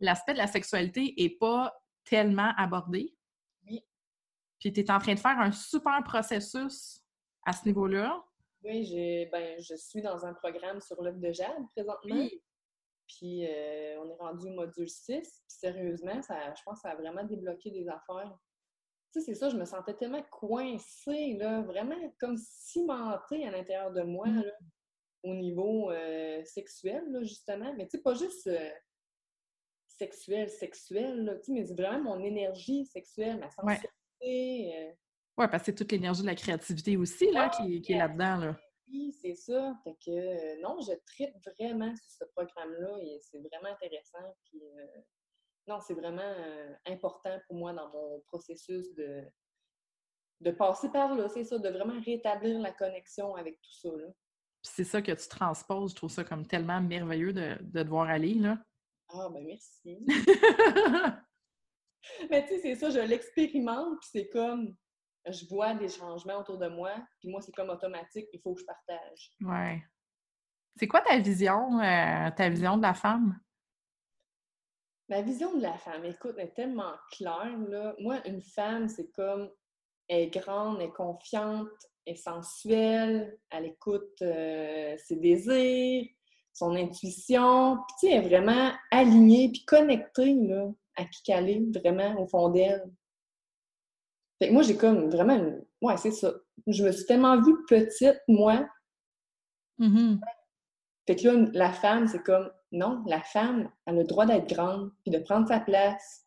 l'aspect 0.01 0.33
de 0.33 0.39
la 0.39 0.47
sexualité 0.47 1.13
n'est 1.17 1.29
pas 1.29 1.73
tellement 2.03 2.51
abordé. 2.57 3.15
Oui. 4.63 4.71
Puis 4.71 4.73
tu 4.73 4.79
es 4.81 4.91
en 4.91 4.99
train 4.99 5.13
de 5.13 5.19
faire 5.19 5.39
un 5.39 5.51
super 5.51 6.03
processus 6.03 7.01
à 7.45 7.53
ce 7.53 7.65
niveau-là. 7.65 8.23
Oui, 8.63 9.27
ben, 9.31 9.59
je 9.59 9.75
suis 9.75 10.01
dans 10.01 10.25
un 10.25 10.33
programme 10.33 10.79
sur 10.81 11.01
l'œuvre 11.01 11.19
de 11.19 11.31
Jade 11.31 11.67
présentement. 11.75 12.27
Puis 13.07 13.45
euh, 13.45 13.99
on 13.99 14.09
est 14.09 14.17
rendu 14.17 14.47
au 14.47 14.53
module 14.53 14.87
6. 14.87 15.07
Puis 15.07 15.23
sérieusement, 15.47 16.21
ça, 16.21 16.53
je 16.53 16.61
pense 16.63 16.75
que 16.75 16.81
ça 16.81 16.91
a 16.91 16.95
vraiment 16.95 17.23
débloqué 17.23 17.71
des 17.71 17.89
affaires 17.89 18.37
tu 19.11 19.19
sais, 19.19 19.25
c'est 19.25 19.35
ça, 19.35 19.49
je 19.49 19.57
me 19.57 19.65
sentais 19.65 19.93
tellement 19.93 20.23
coincée, 20.31 21.33
là, 21.37 21.61
vraiment 21.61 21.95
comme 22.17 22.37
cimentée 22.37 23.45
à 23.45 23.51
l'intérieur 23.51 23.91
de 23.91 24.03
moi, 24.03 24.27
là, 24.27 24.51
au 25.23 25.35
niveau 25.35 25.91
euh, 25.91 26.41
sexuel, 26.45 27.03
là, 27.11 27.21
justement. 27.23 27.73
Mais 27.75 27.87
tu 27.87 27.97
sais, 27.97 28.01
pas 28.01 28.13
juste 28.13 28.47
euh, 28.47 28.69
sexuel, 29.87 30.49
sexuel, 30.49 31.25
là, 31.25 31.33
mais 31.49 31.65
c'est 31.65 31.75
vraiment 31.75 32.15
mon 32.15 32.23
énergie 32.23 32.85
sexuelle, 32.85 33.37
ma 33.39 33.49
sensibilité. 33.49 33.89
Oui, 34.21 34.71
euh. 34.75 34.91
parce 35.35 35.51
que 35.51 35.65
c'est 35.65 35.75
toute 35.75 35.91
l'énergie 35.91 36.21
de 36.21 36.27
la 36.27 36.35
créativité 36.35 36.97
aussi, 36.97 37.31
là, 37.31 37.49
qui, 37.49 37.81
qui, 37.81 37.93
est 37.93 37.97
là-dedans, 37.97 38.37
là. 38.37 38.59
Oui, 38.87 39.13
c'est 39.21 39.35
ça. 39.35 39.73
Fait 39.83 39.95
que, 40.05 40.61
non, 40.61 40.79
je 40.81 40.93
tripe 41.05 41.33
vraiment 41.45 41.95
sur 41.95 42.11
ce 42.11 42.23
programme-là 42.35 42.97
et 43.01 43.19
c'est 43.21 43.39
vraiment 43.39 43.69
intéressant. 43.73 44.35
Puis, 44.45 44.61
non, 45.67 45.79
c'est 45.79 45.93
vraiment 45.93 46.21
euh, 46.21 46.73
important 46.87 47.39
pour 47.47 47.55
moi 47.55 47.73
dans 47.73 47.89
mon 47.89 48.19
processus 48.27 48.93
de, 48.95 49.23
de 50.41 50.51
passer 50.51 50.89
par 50.89 51.15
là, 51.15 51.29
c'est 51.29 51.43
ça, 51.43 51.57
de 51.57 51.69
vraiment 51.69 51.99
rétablir 52.01 52.59
la 52.59 52.71
connexion 52.71 53.35
avec 53.35 53.61
tout 53.61 53.73
ça. 53.73 53.89
Là. 53.95 54.07
c'est 54.63 54.83
ça 54.83 55.01
que 55.01 55.11
tu 55.11 55.27
transposes, 55.27 55.91
je 55.91 55.95
trouve 55.95 56.11
ça 56.11 56.23
comme 56.23 56.47
tellement 56.47 56.81
merveilleux 56.81 57.33
de, 57.33 57.57
de 57.61 57.83
te 57.83 57.87
voir 57.87 58.09
aller, 58.09 58.33
là. 58.33 58.57
Ah, 59.09 59.29
ben 59.31 59.45
merci. 59.45 60.05
Mais 62.29 62.45
tu 62.45 62.49
sais, 62.49 62.59
c'est 62.59 62.75
ça, 62.75 62.89
je 62.89 62.99
l'expérimente, 62.99 63.99
puis 63.99 64.09
c'est 64.11 64.29
comme, 64.29 64.75
je 65.27 65.45
vois 65.47 65.73
des 65.75 65.89
changements 65.89 66.39
autour 66.39 66.57
de 66.57 66.67
moi, 66.67 66.91
puis 67.19 67.29
moi, 67.29 67.41
c'est 67.41 67.53
comme 67.53 67.69
automatique, 67.69 68.27
il 68.33 68.39
faut 68.41 68.53
que 68.53 68.61
je 68.61 68.65
partage. 68.65 69.31
Ouais. 69.41 69.83
C'est 70.77 70.87
quoi 70.87 71.01
ta 71.01 71.19
vision, 71.19 71.79
euh, 71.79 72.31
ta 72.31 72.49
vision 72.49 72.77
de 72.77 72.81
la 72.83 72.93
femme? 72.93 73.39
Ma 75.09 75.21
vision 75.21 75.55
de 75.57 75.61
la 75.61 75.77
femme, 75.77 76.05
écoute, 76.05 76.37
est 76.37 76.53
tellement 76.55 76.93
claire. 77.11 77.57
Là. 77.67 77.93
Moi, 77.99 78.25
une 78.25 78.41
femme, 78.41 78.87
c'est 78.87 79.11
comme, 79.11 79.51
elle 80.07 80.21
est 80.21 80.29
grande, 80.29 80.77
elle 80.79 80.87
est 80.87 80.93
confiante, 80.93 81.67
elle 82.05 82.13
est 82.13 82.17
sensuelle, 82.17 83.37
elle 83.49 83.65
écoute 83.65 84.21
euh, 84.21 84.95
ses 84.97 85.17
désirs, 85.17 86.07
son 86.53 86.75
intuition, 86.75 87.77
puis 87.87 87.95
tu 87.99 88.07
sais, 88.07 88.13
elle 88.13 88.25
est 88.25 88.29
vraiment 88.29 88.71
alignée, 88.89 89.49
puis 89.51 89.65
connectée 89.65 90.33
là, 90.33 90.69
à 91.01 91.41
vraiment, 91.79 92.21
au 92.21 92.27
fond 92.27 92.49
d'elle. 92.49 92.83
Fait 94.39 94.47
que 94.47 94.53
moi, 94.53 94.63
j'ai 94.63 94.75
comme 94.75 95.09
vraiment 95.09 95.35
une... 95.35 95.63
Ouais, 95.81 95.97
c'est 95.97 96.11
ça. 96.11 96.33
Je 96.67 96.83
me 96.83 96.91
suis 96.91 97.05
tellement 97.05 97.41
vue 97.41 97.55
petite, 97.67 98.21
moi. 98.27 98.67
Mm-hmm. 99.79 100.19
Fait 101.07 101.15
que 101.15 101.27
là, 101.27 101.49
la 101.53 101.71
femme, 101.71 102.07
c'est 102.07 102.23
comme 102.23 102.51
non, 102.71 103.03
la 103.05 103.21
femme 103.21 103.69
a 103.85 103.91
le 103.91 104.03
droit 104.03 104.25
d'être 104.25 104.47
grande, 104.47 104.91
puis 105.03 105.11
de 105.11 105.19
prendre 105.19 105.47
sa 105.47 105.59
place, 105.59 106.25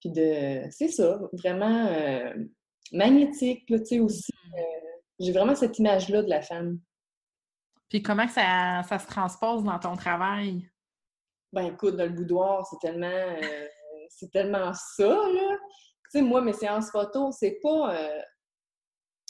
puis 0.00 0.10
de... 0.10 0.62
C'est 0.70 0.88
ça, 0.88 1.20
vraiment 1.32 1.86
euh, 1.86 2.34
magnétique, 2.92 3.64
tu 3.66 3.84
sais, 3.84 4.00
aussi. 4.00 4.32
Mm-hmm. 4.32 4.60
Euh, 4.60 4.88
j'ai 5.20 5.32
vraiment 5.32 5.54
cette 5.54 5.78
image-là 5.78 6.22
de 6.22 6.28
la 6.28 6.42
femme. 6.42 6.78
Puis 7.88 8.02
comment 8.02 8.28
ça, 8.28 8.82
ça 8.86 8.98
se 8.98 9.06
transpose 9.06 9.64
dans 9.64 9.78
ton 9.78 9.96
travail? 9.96 10.68
Ben 11.52 11.66
écoute, 11.66 11.96
dans 11.96 12.04
le 12.04 12.10
boudoir, 12.10 12.66
c'est 12.66 12.78
tellement... 12.80 13.06
Euh, 13.06 13.66
c'est 14.10 14.30
tellement 14.30 14.72
ça, 14.72 15.08
là. 15.08 15.56
Tu 16.10 16.18
sais, 16.18 16.22
moi, 16.22 16.40
mes 16.40 16.54
séances 16.54 16.90
photo, 16.90 17.30
c'est 17.30 17.58
pas 17.62 17.94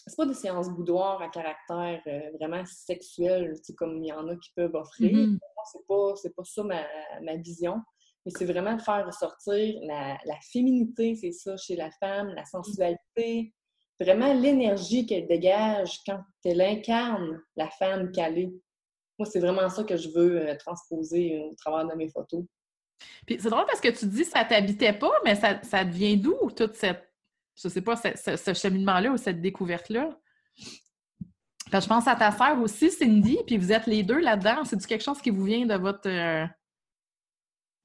c'est 0.08 0.16
pas 0.16 0.26
des 0.26 0.34
séances 0.34 0.70
boudoir 0.70 1.20
à 1.20 1.28
caractère 1.28 2.00
euh, 2.06 2.30
vraiment 2.38 2.64
sexuel, 2.64 3.54
comme 3.76 4.02
il 4.02 4.08
y 4.08 4.12
en 4.12 4.26
a 4.28 4.36
qui 4.36 4.50
peuvent 4.54 4.74
offrir. 4.74 5.12
Mm-hmm. 5.12 5.38
C'est 5.72 5.86
pas, 5.86 6.14
pas 6.36 6.44
ça 6.44 6.62
ma, 6.62 7.36
vision. 7.36 7.80
Mais 8.24 8.32
c'est 8.36 8.46
vraiment 8.46 8.74
de 8.74 8.82
faire 8.82 9.06
ressortir 9.06 9.78
la, 9.82 10.18
féminité, 10.52 11.14
c'est 11.14 11.32
ça, 11.32 11.56
chez 11.56 11.76
la 11.76 11.90
femme, 11.90 12.28
la 12.34 12.44
sensualité, 12.44 13.54
vraiment 14.00 14.32
l'énergie 14.32 15.06
qu'elle 15.06 15.26
dégage 15.26 16.00
quand 16.06 16.20
elle 16.44 16.60
incarne 16.60 17.40
la 17.56 17.68
femme 17.70 18.10
qu'elle 18.12 18.38
est. 18.38 18.52
Moi, 19.18 19.26
c'est 19.26 19.40
vraiment 19.40 19.68
ça 19.68 19.84
que 19.84 19.96
je 19.96 20.08
veux 20.10 20.48
euh, 20.48 20.56
transposer 20.56 21.40
au 21.40 21.54
travers 21.56 21.86
de 21.86 21.94
mes 21.94 22.08
photos. 22.08 22.44
Puis 23.26 23.38
c'est 23.40 23.50
drôle 23.50 23.66
parce 23.66 23.80
que 23.80 23.88
tu 23.88 24.06
dis 24.06 24.22
que 24.22 24.30
ça 24.30 24.44
t'habitait 24.44 24.92
pas, 24.92 25.12
mais 25.24 25.34
ça, 25.34 25.62
ça 25.62 25.84
devient 25.84 26.16
d'où 26.16 26.50
toute 26.50 26.74
cette, 26.74 27.12
je 27.56 27.68
sais 27.68 27.82
pas, 27.82 27.96
ce, 27.96 28.54
cheminement-là 28.54 29.10
ou 29.10 29.16
cette 29.16 29.40
découverte-là? 29.40 30.18
je 31.70 31.86
pense 31.86 32.08
à 32.08 32.16
ta 32.16 32.32
sœur 32.32 32.58
aussi, 32.60 32.90
Cindy, 32.90 33.38
puis 33.46 33.58
vous 33.58 33.72
êtes 33.72 33.86
les 33.86 34.02
deux 34.02 34.20
là-dedans. 34.20 34.64
C'est-tu 34.64 34.86
quelque 34.86 35.04
chose 35.04 35.20
qui 35.20 35.30
vous 35.30 35.44
vient 35.44 35.66
de 35.66 35.74
votre 35.74 36.08
euh, 36.08 36.46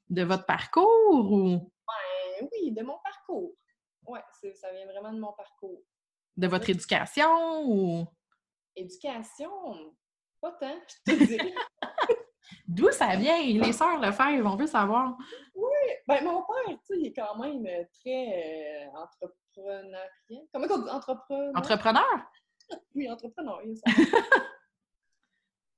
de 0.10 0.24
votre 0.24 0.46
parcours 0.46 1.32
ou? 1.32 1.72
Ben, 1.88 2.48
oui, 2.52 2.72
de 2.72 2.82
mon 2.82 2.98
parcours. 3.04 3.54
Oui, 4.08 4.20
ça 4.56 4.72
vient 4.72 4.86
vraiment 4.86 5.12
de 5.12 5.20
mon 5.20 5.34
parcours. 5.34 5.82
De 6.38 6.48
votre 6.48 6.70
éducation 6.70 7.66
ou? 7.66 8.06
Éducation, 8.76 9.94
pas 10.44 10.52
tant, 10.60 10.76
je 10.88 11.14
te 11.14 11.24
dis. 11.24 11.38
D'où 12.68 12.92
ça 12.92 13.16
vient? 13.16 13.42
Les 13.42 13.72
sœurs 13.72 14.00
Lefebvre, 14.00 14.52
on 14.52 14.58
veut 14.58 14.68
savoir. 14.68 15.18
Oui, 15.56 15.90
ben 16.06 16.24
mon 16.26 16.44
père, 16.44 16.78
tu 16.80 16.86
sais, 16.86 17.00
il 17.00 17.08
est 17.08 17.14
quand 17.14 17.36
même 17.38 17.66
très 18.02 18.86
euh, 18.86 18.98
entrepreneurial. 18.98 20.10
Comment 20.52 20.68
on 20.70 20.80
dit? 20.80 20.90
Entrepreneur? 20.90 21.52
Entrepreneur? 21.56 22.32
oui, 22.96 23.10
entrepreneur. 23.10 23.62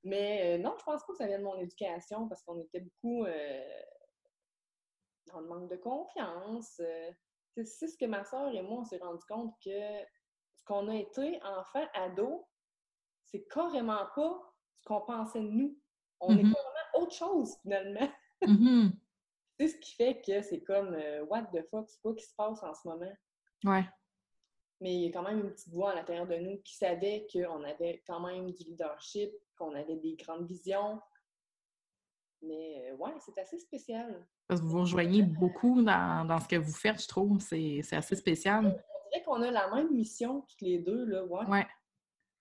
Mais 0.02 0.56
euh, 0.56 0.58
non, 0.58 0.74
je 0.78 0.84
pense 0.84 1.04
pas 1.04 1.12
que 1.12 1.18
ça 1.18 1.26
vient 1.26 1.38
de 1.38 1.44
mon 1.44 1.58
éducation 1.58 2.28
parce 2.28 2.42
qu'on 2.42 2.60
était 2.60 2.80
beaucoup 2.80 3.24
euh, 3.24 3.82
dans 5.32 5.40
le 5.40 5.46
manque 5.46 5.70
de 5.70 5.76
confiance. 5.76 6.80
c'est 7.56 7.88
ce 7.88 7.96
que 7.96 8.06
ma 8.06 8.24
soeur 8.24 8.52
et 8.52 8.62
moi, 8.62 8.80
on 8.80 8.84
s'est 8.84 8.98
rendu 8.98 9.24
compte 9.28 9.54
que 9.64 10.00
ce 10.54 10.64
qu'on 10.64 10.88
a 10.88 10.96
été 10.96 11.40
enfant, 11.44 11.86
ado, 11.94 12.48
c'est 13.22 13.46
carrément 13.48 14.06
pas 14.14 14.55
qu'on 14.86 15.00
pensait 15.00 15.40
de 15.40 15.48
nous. 15.48 15.76
On 16.20 16.30
est 16.30 16.42
mm-hmm. 16.42 16.54
carrément 16.54 17.04
autre 17.04 17.14
chose, 17.14 17.56
finalement. 17.62 18.08
Mm-hmm. 18.42 18.90
c'est 19.58 19.68
ce 19.68 19.78
qui 19.78 19.94
fait 19.94 20.20
que 20.20 20.42
c'est 20.42 20.60
comme 20.60 20.92
euh, 20.92 21.24
What 21.24 21.44
the 21.44 21.66
fuck, 21.70 21.88
c'est 21.88 22.02
quoi 22.02 22.14
qui 22.14 22.26
se 22.26 22.34
passe 22.36 22.62
en 22.62 22.74
ce 22.74 22.86
moment? 22.86 23.10
Ouais. 23.64 23.86
Mais 24.82 24.94
il 24.94 25.00
y 25.04 25.08
a 25.08 25.10
quand 25.10 25.22
même 25.22 25.40
une 25.40 25.50
petite 25.52 25.72
voix 25.72 25.92
à 25.92 25.94
l'intérieur 25.94 26.26
de 26.26 26.36
nous 26.36 26.58
qui 26.58 26.76
savait 26.76 27.26
qu'on 27.32 27.64
avait 27.64 28.02
quand 28.06 28.20
même 28.20 28.50
du 28.50 28.64
leadership, 28.64 29.32
qu'on 29.56 29.74
avait 29.74 29.96
des 29.96 30.16
grandes 30.16 30.46
visions. 30.46 31.00
Mais 32.42 32.90
euh, 32.90 32.96
ouais, 32.96 33.12
c'est 33.20 33.38
assez 33.38 33.58
spécial. 33.58 34.26
Parce 34.46 34.60
que 34.60 34.66
vous 34.66 34.72
vous 34.72 34.80
rejoignez 34.80 35.22
beaucoup 35.22 35.80
dans, 35.80 36.26
dans, 36.26 36.38
ce 36.38 36.48
que 36.48 36.56
vous 36.56 36.74
faites, 36.74 37.00
je 37.02 37.08
trouve. 37.08 37.40
C'est 37.40 37.80
assez 37.92 38.16
spécial. 38.16 38.66
On 38.66 39.08
dirait 39.10 39.24
qu'on 39.24 39.40
a 39.40 39.50
la 39.50 39.74
même 39.74 39.94
mission, 39.94 40.42
toutes 40.42 40.60
les 40.60 40.78
deux, 40.78 41.06
là, 41.06 41.24
ouais. 41.24 41.46
ouais. 41.46 41.66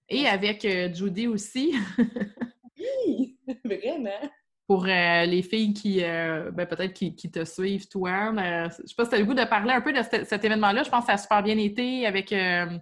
Et 0.10 0.28
avec 0.28 0.64
euh, 0.66 0.94
Judy 0.94 1.28
aussi. 1.28 1.74
oui, 3.08 3.38
vraiment. 3.66 4.30
Pour 4.68 4.86
euh, 4.86 5.26
les 5.26 5.44
filles 5.44 5.74
qui, 5.74 6.04
euh, 6.04 6.52
ben, 6.52 6.66
peut-être 6.66 6.94
qui, 6.94 7.16
te 7.16 7.46
suivent, 7.46 7.88
toi, 7.88 8.34
je 8.34 8.88
sais 8.88 8.96
pas 8.96 9.04
si 9.04 9.10
tu 9.10 9.16
as 9.16 9.20
le 9.20 9.26
goût 9.26 9.36
de 9.36 9.46
parler 9.46 9.72
un 9.72 9.82
peu 9.82 9.94
de 9.94 10.02
cet, 10.02 10.44
événement-là. 10.44 10.84
Je 10.84 10.90
pense 10.90 11.02
que 11.02 11.08
ça 11.08 11.14
a 11.14 11.18
super 11.18 11.44
bien 11.44 11.58
été 11.58 12.08
avec. 12.08 12.32
ben, 12.32 12.82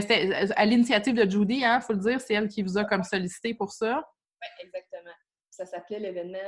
c'était 0.00 0.50
à 0.56 0.64
l'initiative 0.64 1.14
de 1.14 1.30
Judy, 1.30 1.56
il 1.56 1.64
hein, 1.64 1.80
faut 1.80 1.92
le 1.92 1.98
dire, 1.98 2.20
c'est 2.20 2.32
elle 2.32 2.48
qui 2.48 2.62
vous 2.62 2.78
a 2.78 2.84
comme 2.84 3.02
sollicité 3.02 3.52
pour 3.52 3.72
ça. 3.72 4.02
Oui, 4.40 4.64
exactement. 4.64 5.14
Ça 5.50 5.66
s'appelait 5.66 5.98
l'événement 5.98 6.38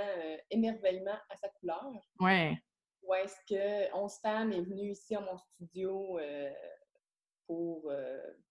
Émerveillement 0.50 1.18
à 1.28 1.36
sa 1.36 1.48
couleur. 1.48 1.92
Oui. 2.20 2.56
Où 3.02 3.14
est-ce 3.14 3.36
que 3.48 3.94
11 3.94 4.14
femmes 4.22 4.52
est 4.52 4.62
venue 4.62 4.92
ici 4.92 5.14
à 5.14 5.20
mon 5.20 5.36
studio 5.36 6.18
pour 7.50 7.90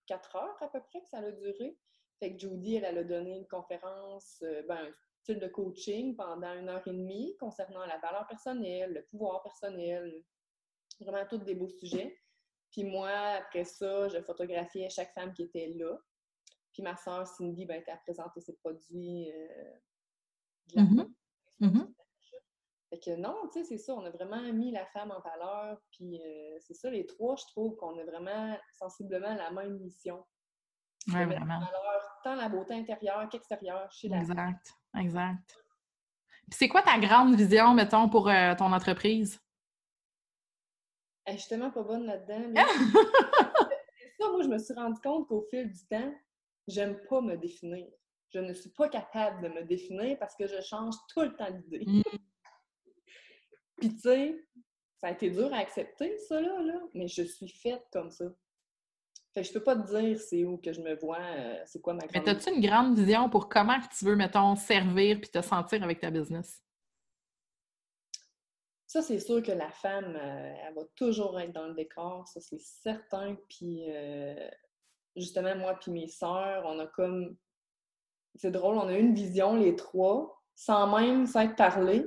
quatre 0.05 0.35
heures 0.35 0.61
à 0.61 0.67
peu 0.67 0.81
près 0.81 0.99
que 0.99 1.07
ça 1.07 1.19
a 1.19 1.31
duré. 1.31 1.77
Fait 2.19 2.33
que 2.33 2.39
Judy, 2.39 2.75
elle, 2.75 2.97
a 2.97 3.03
donné 3.05 3.37
une 3.37 3.47
conférence, 3.47 4.39
euh, 4.43 4.61
ben, 4.67 4.75
un 4.75 4.91
style 5.21 5.39
de 5.39 5.47
coaching 5.47 6.17
pendant 6.17 6.53
une 6.53 6.67
heure 6.67 6.85
et 6.85 6.91
demie 6.91 7.33
concernant 7.37 7.85
la 7.85 7.97
valeur 7.99 8.27
personnelle, 8.27 8.91
le 8.93 9.05
pouvoir 9.05 9.41
personnel, 9.41 10.25
vraiment 10.99 11.25
tous 11.29 11.37
des 11.37 11.55
beaux 11.55 11.69
sujets. 11.69 12.19
Puis 12.71 12.83
moi, 12.83 13.09
après 13.09 13.63
ça, 13.63 14.09
je 14.09 14.21
photographiais 14.21 14.89
chaque 14.89 15.13
femme 15.13 15.33
qui 15.33 15.43
était 15.43 15.73
là. 15.77 15.97
Puis 16.73 16.83
ma 16.83 16.97
soeur 16.97 17.25
Cindy 17.25 17.65
ben, 17.65 17.79
était 17.79 17.91
à 17.91 17.97
présenter 17.97 18.41
ses 18.41 18.57
produits 18.57 19.31
euh, 19.31 20.81
fait 22.99 23.11
que 23.11 23.15
non, 23.17 23.35
tu 23.51 23.59
sais, 23.59 23.65
c'est 23.65 23.77
ça, 23.77 23.93
on 23.93 24.05
a 24.05 24.09
vraiment 24.09 24.41
mis 24.53 24.71
la 24.71 24.85
femme 24.87 25.11
en 25.11 25.19
valeur, 25.21 25.77
puis 25.91 26.19
euh, 26.21 26.57
c'est 26.59 26.73
ça, 26.73 26.89
les 26.89 27.05
trois, 27.05 27.35
je 27.35 27.45
trouve 27.47 27.75
qu'on 27.75 27.97
a 27.99 28.03
vraiment 28.03 28.57
sensiblement 28.73 29.33
la 29.35 29.51
même 29.51 29.79
mission. 29.79 30.23
Oui, 31.07 31.25
vraiment. 31.25 31.55
En 31.55 31.59
valeur 31.59 32.19
tant 32.23 32.35
la 32.35 32.49
beauté 32.49 32.73
intérieure 32.73 33.27
qu'extérieure 33.29 33.91
chez 33.91 34.09
la 34.09 34.17
Exact, 34.17 34.73
exact. 34.97 35.55
Puis 36.49 36.57
c'est 36.57 36.67
quoi 36.67 36.81
ta 36.81 36.97
grande 36.99 37.35
vision, 37.35 37.73
mettons, 37.73 38.09
pour 38.09 38.27
euh, 38.27 38.55
ton 38.55 38.71
entreprise? 38.73 39.39
Elle 41.25 41.35
est 41.35 41.37
justement 41.37 41.69
pas 41.69 41.83
bonne 41.83 42.05
là-dedans. 42.05 42.41
c'est 42.55 44.13
ça, 44.19 44.31
moi, 44.31 44.41
je 44.41 44.47
me 44.47 44.57
suis 44.57 44.73
rendu 44.73 44.99
compte 45.01 45.27
qu'au 45.27 45.45
fil 45.49 45.71
du 45.71 45.87
temps, 45.87 46.13
j'aime 46.67 46.99
pas 47.07 47.21
me 47.21 47.35
définir. 47.35 47.87
Je 48.31 48.39
ne 48.39 48.53
suis 48.53 48.71
pas 48.71 48.89
capable 48.89 49.43
de 49.43 49.49
me 49.49 49.63
définir 49.63 50.17
parce 50.19 50.35
que 50.35 50.47
je 50.47 50.61
change 50.61 50.95
tout 51.13 51.21
le 51.21 51.35
temps 51.35 51.51
d'idée. 51.51 52.03
Puis, 53.79 53.95
tu 53.95 54.01
sais, 54.01 54.45
ça 54.97 55.07
a 55.07 55.11
été 55.11 55.29
dur 55.29 55.53
à 55.53 55.57
accepter, 55.57 56.17
ça, 56.17 56.41
là, 56.41 56.61
là, 56.61 56.79
mais 56.93 57.07
je 57.07 57.23
suis 57.23 57.47
faite 57.47 57.85
comme 57.91 58.11
ça. 58.11 58.25
Fait 59.33 59.41
que 59.41 59.47
je 59.47 59.53
peux 59.53 59.63
pas 59.63 59.75
te 59.75 59.87
dire 59.87 60.19
c'est 60.19 60.43
où 60.43 60.57
que 60.57 60.73
je 60.73 60.81
me 60.81 60.95
vois, 60.95 61.19
euh, 61.19 61.61
c'est 61.65 61.81
quoi 61.81 61.93
ma 61.93 62.05
grande... 62.05 62.25
Mais 62.25 62.29
as-tu 62.29 62.51
une 62.53 62.61
grande 62.61 62.97
vision 62.97 63.29
pour 63.29 63.47
comment 63.47 63.79
tu 63.97 64.05
veux, 64.05 64.15
mettons, 64.15 64.55
servir 64.55 65.19
puis 65.21 65.29
te 65.29 65.41
sentir 65.41 65.83
avec 65.83 65.99
ta 65.99 66.09
business? 66.09 66.61
Ça, 68.87 69.03
c'est 69.03 69.19
sûr 69.19 69.43
que 69.43 69.51
la 69.51 69.69
femme, 69.69 70.15
euh, 70.15 70.53
elle 70.65 70.73
va 70.73 70.81
toujours 70.95 71.39
être 71.39 71.53
dans 71.53 71.67
le 71.67 71.75
décor, 71.75 72.27
ça, 72.27 72.41
c'est 72.41 72.59
certain. 72.59 73.37
Puis, 73.47 73.85
euh, 73.87 74.49
justement, 75.15 75.55
moi 75.55 75.75
puis 75.79 75.91
mes 75.91 76.07
sœurs, 76.07 76.63
on 76.65 76.79
a 76.79 76.87
comme... 76.87 77.37
C'est 78.35 78.51
drôle, 78.51 78.77
on 78.77 78.87
a 78.87 78.97
une 78.97 79.13
vision, 79.13 79.55
les 79.55 79.75
trois, 79.75 80.41
sans 80.55 80.99
même 80.99 81.27
s'être 81.27 81.55
parlé, 81.55 82.05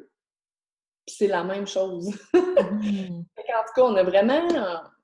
c'est 1.07 1.29
la 1.29 1.45
même 1.45 1.67
chose. 1.67 2.11
Mmh. 2.73 3.25
en 3.55 3.65
tout 3.65 3.73
cas, 3.75 3.83
on 3.83 3.97
a 3.97 4.03
vraiment. 4.03 4.49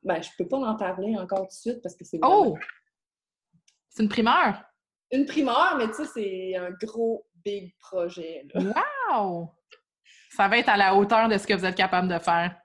Ben, 0.02 0.22
je 0.22 0.30
peux 0.38 0.46
pas 0.46 0.58
en 0.58 0.76
parler 0.76 1.16
encore 1.18 1.40
tout 1.40 1.46
de 1.46 1.52
suite 1.52 1.82
parce 1.82 1.94
que 1.96 2.04
c'est. 2.04 2.18
Oh! 2.22 2.56
C'est 3.88 4.02
une 4.02 4.08
primeur! 4.08 4.62
Une 5.10 5.26
primeur, 5.26 5.76
mais 5.76 5.88
tu 5.88 5.94
sais, 5.94 6.06
c'est 6.06 6.56
un 6.56 6.70
gros, 6.70 7.26
big 7.44 7.74
projet. 7.78 8.46
Wow! 8.54 9.50
Ça 10.30 10.48
va 10.48 10.58
être 10.58 10.68
à 10.68 10.76
la 10.76 10.94
hauteur 10.94 11.28
de 11.28 11.36
ce 11.38 11.46
que 11.46 11.54
vous 11.54 11.64
êtes 11.64 11.76
capable 11.76 12.08
de 12.08 12.18
faire. 12.18 12.60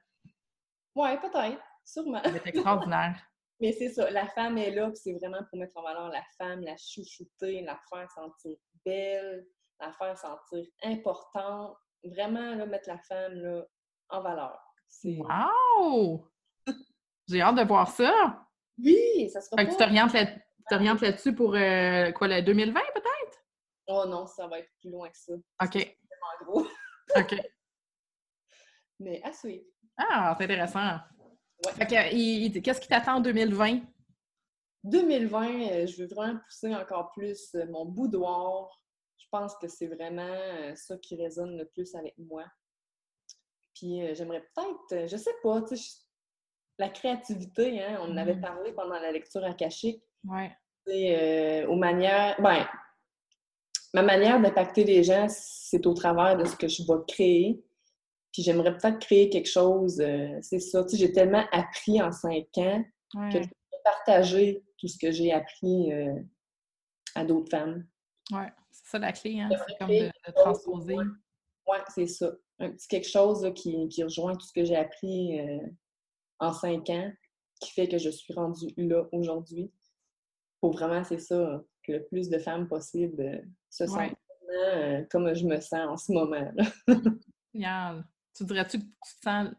Ouais, 0.96 1.20
peut-être. 1.20 1.62
Sûrement. 1.86 2.22
C'est 2.24 2.48
extraordinaire. 2.48 3.16
mais 3.60 3.72
c'est 3.74 3.90
ça, 3.90 4.10
la 4.10 4.28
femme 4.28 4.58
est 4.58 4.72
là, 4.72 4.88
puis 4.88 4.98
c'est 4.98 5.14
vraiment 5.14 5.44
pour 5.50 5.60
mettre 5.60 5.78
en 5.78 5.84
valeur 5.84 6.10
la 6.10 6.24
femme, 6.38 6.62
la 6.62 6.76
chouchouter, 6.78 7.62
la 7.62 7.80
faire 7.90 8.10
sentir 8.12 8.58
belle, 8.86 9.46
la 9.80 9.94
faire 9.94 10.18
sentir 10.18 10.66
importante, 10.84 11.78
vraiment 12.10 12.56
là, 12.56 12.66
mettre 12.66 12.90
la 12.90 12.98
femme 13.00 13.36
là, 13.36 13.66
en 14.10 14.22
valeur. 14.22 14.60
Wow! 15.04 16.30
J'ai 17.28 17.42
hâte 17.42 17.56
de 17.56 17.64
voir 17.64 17.90
ça! 17.90 18.46
Oui, 18.78 19.30
ça 19.30 19.42
sera 19.42 19.58
fait 19.58 19.68
que 19.68 19.72
tu 19.72 19.78
t'orientes 20.70 21.02
là, 21.02 21.12
dessus 21.12 21.34
pour 21.34 21.56
euh, 21.56 22.12
quoi, 22.12 22.28
le 22.28 22.42
2020 22.42 22.80
peut-être? 22.94 23.44
Oh 23.88 24.06
non, 24.08 24.26
ça 24.26 24.48
va 24.48 24.60
être 24.60 24.70
plus 24.80 24.90
loin 24.90 25.10
que 25.10 25.18
ça. 25.18 25.34
OK. 25.34 25.74
C'est 25.74 26.46
gros. 26.46 26.66
OK. 27.16 27.36
Mais 29.00 29.22
à 29.24 29.34
suivre. 29.34 29.66
Ah, 29.98 30.36
c'est 30.38 30.46
intéressant. 30.46 30.98
Fait 31.76 31.86
que, 31.86 32.60
qu'est-ce 32.60 32.82
qui 32.82 32.88
t'attend 32.88 33.16
en 33.16 33.22
2020? 33.22 33.82
2020, 34.86 35.48
euh, 35.48 35.88
je 35.88 36.02
veux 36.02 36.08
vraiment 36.08 36.40
pousser 36.40 36.76
encore 36.76 37.12
plus 37.12 37.56
euh, 37.56 37.66
mon 37.70 37.86
boudoir, 37.86 38.70
pense 39.34 39.56
que 39.56 39.68
c'est 39.68 39.88
vraiment 39.88 40.22
euh, 40.22 40.76
ça 40.76 40.96
qui 40.98 41.16
résonne 41.16 41.58
le 41.58 41.66
plus 41.66 41.96
avec 41.96 42.14
moi. 42.20 42.46
Puis 43.74 44.02
euh, 44.02 44.14
j'aimerais 44.14 44.42
peut-être, 44.56 45.04
euh, 45.04 45.08
je 45.08 45.18
sais 45.18 45.34
pas, 45.42 45.62
tu 45.64 45.76
sais, 45.76 46.02
la 46.80 46.90
créativité, 46.90 47.82
hein, 47.82 48.00
on 48.02 48.12
en 48.12 48.18
avait 48.18 48.36
mm. 48.36 48.42
parlé 48.42 48.72
pendant 48.74 49.00
la 49.00 49.12
lecture 49.12 49.44
akashique. 49.44 50.04
Ouais. 50.28 50.52
Euh, 50.90 51.68
aux 51.68 51.76
manières, 51.76 52.36
ben, 52.42 52.68
ma 53.94 54.02
manière 54.02 54.42
d'impacter 54.42 54.84
les 54.84 55.04
gens, 55.04 55.28
c'est 55.30 55.86
au 55.86 55.94
travers 55.94 56.38
de 56.38 56.46
ce 56.46 56.56
que 56.56 56.68
je 56.68 56.84
vais 56.84 57.00
créer. 57.08 57.64
Puis 58.32 58.44
j'aimerais 58.44 58.76
peut-être 58.76 59.00
créer 59.00 59.30
quelque 59.30 59.50
chose, 59.50 60.02
c'est 60.42 60.60
ça. 60.60 60.84
Tu 60.84 60.90
sais, 60.90 60.98
j'ai 60.98 61.12
tellement 61.12 61.46
appris 61.52 62.02
en 62.02 62.12
cinq 62.12 62.48
ans 62.58 62.84
que 63.32 63.44
je 63.44 63.48
peux 63.48 63.78
partager 63.84 64.64
tout 64.80 64.88
ce 64.88 64.98
que 64.98 65.12
j'ai 65.12 65.32
appris 65.32 65.92
à 67.14 67.24
d'autres 67.24 67.52
femmes. 67.52 67.86
C'est 68.32 68.63
ça 68.94 69.00
la 69.00 69.12
clé, 69.12 69.40
hein? 69.40 69.50
C'est 69.68 69.78
comme 69.78 69.90
de, 69.90 70.12
transposer. 70.36 70.96
Oui, 70.96 71.78
c'est 71.90 72.08
ça. 72.08 72.32
Un 72.60 72.72
petit 72.72 72.88
quelque 72.88 73.10
chose 73.10 73.52
qui, 73.56 73.88
qui, 73.90 74.04
rejoint 74.04 74.36
tout 74.36 74.46
ce 74.46 74.54
que 74.54 74.64
j'ai 74.64 74.76
appris 74.76 75.40
euh, 75.40 75.66
en 76.40 76.54
cinq 76.54 76.90
ans, 76.90 77.12
qui 77.60 77.72
fait 77.72 77.88
que 77.88 77.98
je 77.98 78.10
suis 78.10 78.34
rendue 78.34 78.74
là 78.78 79.08
aujourd'hui. 79.12 79.72
Pour 80.62 80.74
vraiment, 80.74 81.04
c'est 81.04 81.18
ça, 81.18 81.64
que 81.84 81.94
le 81.94 82.06
plus 82.06 82.30
de 82.30 82.38
femmes 82.38 82.68
possible 82.68 83.22
euh, 83.22 83.42
se 83.70 83.88
sentent 83.88 84.14
euh, 84.66 85.04
comme 85.10 85.34
je 85.34 85.46
me 85.46 85.60
sens 85.60 85.88
en 85.88 85.98
ce 85.98 86.12
moment. 86.12 86.52
Génial. 87.54 88.06
Tu 88.36 88.46
dirais-tu 88.46 88.80
que 88.80 88.84
tu 88.84 89.16
te 89.18 89.22
sens 89.24 89.50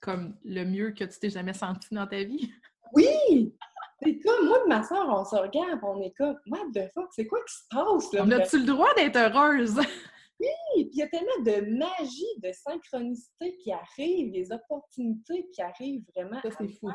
comme 0.00 0.36
le 0.44 0.64
mieux 0.64 0.90
que 0.90 1.04
tu 1.04 1.18
t'es 1.20 1.30
jamais 1.30 1.54
senti 1.54 1.94
dans 1.94 2.06
ta 2.06 2.22
vie? 2.24 2.52
Oui! 2.94 3.56
C'est 4.04 4.18
comme, 4.18 4.46
moi 4.46 4.58
et 4.64 4.68
ma 4.68 4.82
soeur, 4.82 5.08
on 5.08 5.24
se 5.24 5.36
regarde, 5.36 5.80
on 5.82 6.00
est 6.00 6.12
comme, 6.12 6.36
what 6.46 6.70
the 6.74 6.90
fuck, 6.92 7.08
c'est 7.12 7.26
quoi 7.26 7.38
qui 7.44 7.54
se 7.54 7.62
passe 7.70 8.12
là? 8.12 8.24
On 8.24 8.30
a-tu 8.30 8.58
le 8.58 8.66
droit 8.66 8.92
d'être 8.94 9.16
heureuse? 9.16 9.78
Oui! 10.40 10.48
Puis 10.74 10.90
il 10.94 10.98
y 10.98 11.02
a 11.02 11.08
tellement 11.08 11.38
de 11.44 11.78
magie, 11.78 12.40
de 12.42 12.50
synchronicité 12.52 13.56
qui 13.58 13.70
arrive, 13.70 14.32
des 14.32 14.50
opportunités 14.50 15.48
qui 15.52 15.62
arrivent 15.62 16.04
vraiment. 16.16 16.40
Ça, 16.42 16.50
c'est 16.58 16.68
fou. 16.68 16.90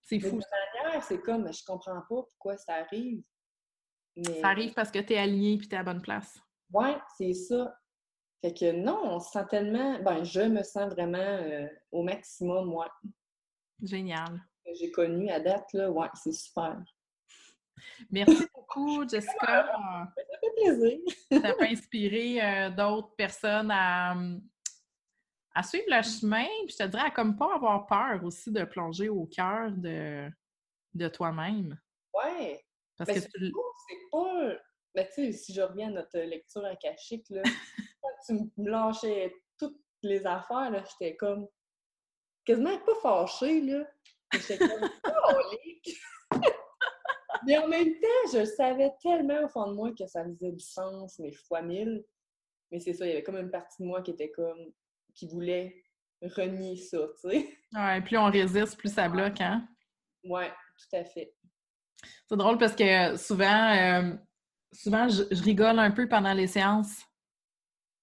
C'est 0.00 0.20
fou. 0.20 0.38
De 0.38 0.82
manière, 0.82 1.04
c'est 1.04 1.20
comme, 1.20 1.52
je 1.52 1.62
comprends 1.66 2.00
pas 2.00 2.22
pourquoi 2.22 2.56
ça 2.56 2.76
arrive. 2.76 3.22
Ça 4.40 4.48
arrive 4.48 4.72
parce 4.72 4.90
que 4.90 5.00
tu 5.00 5.12
es 5.12 5.18
aligné 5.18 5.54
et 5.54 5.58
tu 5.58 5.68
es 5.68 5.74
à 5.74 5.78
la 5.78 5.92
bonne 5.92 6.00
place. 6.00 6.38
Ouais, 6.72 6.96
c'est 7.18 7.34
ça. 7.34 7.76
Fait 8.40 8.54
que 8.54 8.72
non, 8.72 9.00
on 9.02 9.20
se 9.20 9.30
sent 9.32 9.44
tellement. 9.50 10.00
Ben, 10.02 10.24
je 10.24 10.40
me 10.40 10.62
sens 10.62 10.90
vraiment 10.92 11.18
euh, 11.18 11.66
au 11.92 12.02
maximum, 12.02 12.68
moi. 12.68 12.90
Génial. 13.82 14.40
Que 14.66 14.74
j'ai 14.74 14.90
connu 14.90 15.30
à 15.30 15.38
date, 15.38 15.72
là, 15.74 15.90
ouais, 15.90 16.08
c'est 16.14 16.32
super. 16.32 16.76
Merci 18.10 18.46
beaucoup, 18.54 19.08
Jessica. 19.08 19.66
Ça 19.66 20.12
fait 20.40 20.54
plaisir. 20.56 20.98
ça 21.30 21.54
peut 21.54 21.64
inspirer 21.64 22.42
euh, 22.42 22.70
d'autres 22.70 23.14
personnes 23.14 23.70
à, 23.70 24.16
à, 25.54 25.62
suivre 25.62 25.86
le 25.88 26.02
chemin. 26.02 26.46
Puis 26.66 26.74
je 26.78 26.84
te 26.84 26.88
dirais 26.88 27.04
à 27.06 27.10
comme 27.10 27.36
pas 27.36 27.54
avoir 27.54 27.86
peur 27.86 28.24
aussi 28.24 28.50
de 28.50 28.64
plonger 28.64 29.08
au 29.08 29.26
cœur 29.26 29.70
de, 29.70 30.28
de 30.94 31.08
toi-même. 31.08 31.78
Ouais. 32.12 32.64
Parce 32.96 33.12
que 33.12 33.20
c'est 33.20 33.30
pas. 34.10 34.56
Ben, 34.94 35.06
tu 35.14 35.26
sais, 35.26 35.32
si 35.32 35.52
je 35.52 35.60
reviens 35.60 35.88
à 35.88 35.90
notre 35.90 36.18
lecture 36.18 36.64
akashique, 36.64 37.28
là, 37.28 37.42
quand 38.02 38.10
tu 38.26 38.32
me 38.56 38.70
lâchais 38.70 39.34
toutes 39.58 39.78
les 40.02 40.26
affaires, 40.26 40.70
là, 40.70 40.82
j'étais 40.90 41.16
comme 41.16 41.46
quasiment 42.46 42.78
pas 42.78 42.94
fâchée, 43.02 43.60
là. 43.60 43.86
J'étais 44.32 44.58
comme 44.58 44.90
oh, 45.06 46.36
Mais 47.46 47.58
en 47.58 47.68
même 47.68 47.92
temps, 48.00 48.32
je 48.32 48.44
savais 48.44 48.92
tellement 49.00 49.44
au 49.44 49.48
fond 49.48 49.70
de 49.70 49.74
moi 49.74 49.92
que 49.96 50.06
ça 50.06 50.24
faisait 50.24 50.52
du 50.52 50.64
sens, 50.64 51.18
mais 51.18 51.32
fois 51.32 51.62
mille. 51.62 52.04
Mais 52.70 52.80
c'est 52.80 52.92
ça, 52.92 53.06
il 53.06 53.10
y 53.10 53.12
avait 53.12 53.22
comme 53.22 53.36
une 53.36 53.50
partie 53.50 53.82
de 53.82 53.86
moi 53.86 54.02
qui 54.02 54.10
était 54.10 54.30
comme 54.30 54.72
qui 55.14 55.28
voulait 55.28 55.82
renier 56.22 56.76
ça, 56.76 56.98
tu 57.20 57.30
sais. 57.30 57.48
Ouais, 57.72 58.00
plus 58.02 58.18
on 58.18 58.30
résiste, 58.30 58.76
plus 58.76 58.92
ça 58.92 59.08
bloque, 59.08 59.40
hein? 59.40 59.66
Ouais, 60.24 60.50
tout 60.50 60.96
à 60.96 61.04
fait. 61.04 61.34
C'est 62.28 62.36
drôle 62.36 62.58
parce 62.58 62.74
que 62.74 63.16
souvent, 63.16 63.72
euh, 63.72 64.14
souvent 64.72 65.08
je, 65.08 65.22
rigole 65.42 65.78
un 65.78 65.90
peu 65.90 66.08
pendant 66.08 66.32
les 66.32 66.46
séances. 66.46 67.02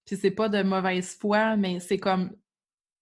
Puis 0.05 0.17
c'est 0.17 0.31
pas 0.31 0.49
de 0.49 0.63
mauvaise 0.63 1.15
foi, 1.15 1.55
mais 1.55 1.79
c'est 1.79 1.97
comme 1.97 2.35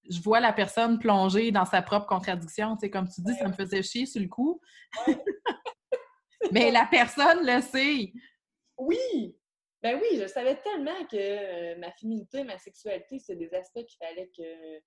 je 0.09 0.21
vois 0.21 0.39
la 0.39 0.53
personne 0.53 0.99
plonger 0.99 1.51
dans 1.51 1.65
sa 1.65 1.81
propre 1.81 2.07
contradiction. 2.07 2.75
Tu 2.75 2.81
sais, 2.81 2.89
comme 2.89 3.07
tu 3.07 3.21
dis, 3.21 3.33
ça 3.35 3.47
me 3.47 3.53
faisait 3.53 3.83
chier 3.83 4.05
sur 4.05 4.21
le 4.21 4.27
coup. 4.27 4.59
mais 6.51 6.71
la 6.71 6.87
personne 6.89 7.45
le 7.45 7.61
sait. 7.61 8.13
Oui! 8.77 9.37
Ben 9.83 9.99
oui, 9.99 10.19
je 10.19 10.27
savais 10.27 10.57
tellement 10.57 11.05
que 11.09 11.17
euh, 11.17 11.75
ma 11.79 11.91
féminité, 11.93 12.43
ma 12.43 12.57
sexualité, 12.59 13.17
c'est 13.19 13.35
des 13.35 13.51
aspects 13.53 13.83
qu'il 13.85 13.97
fallait 13.99 14.29
que 14.37 14.81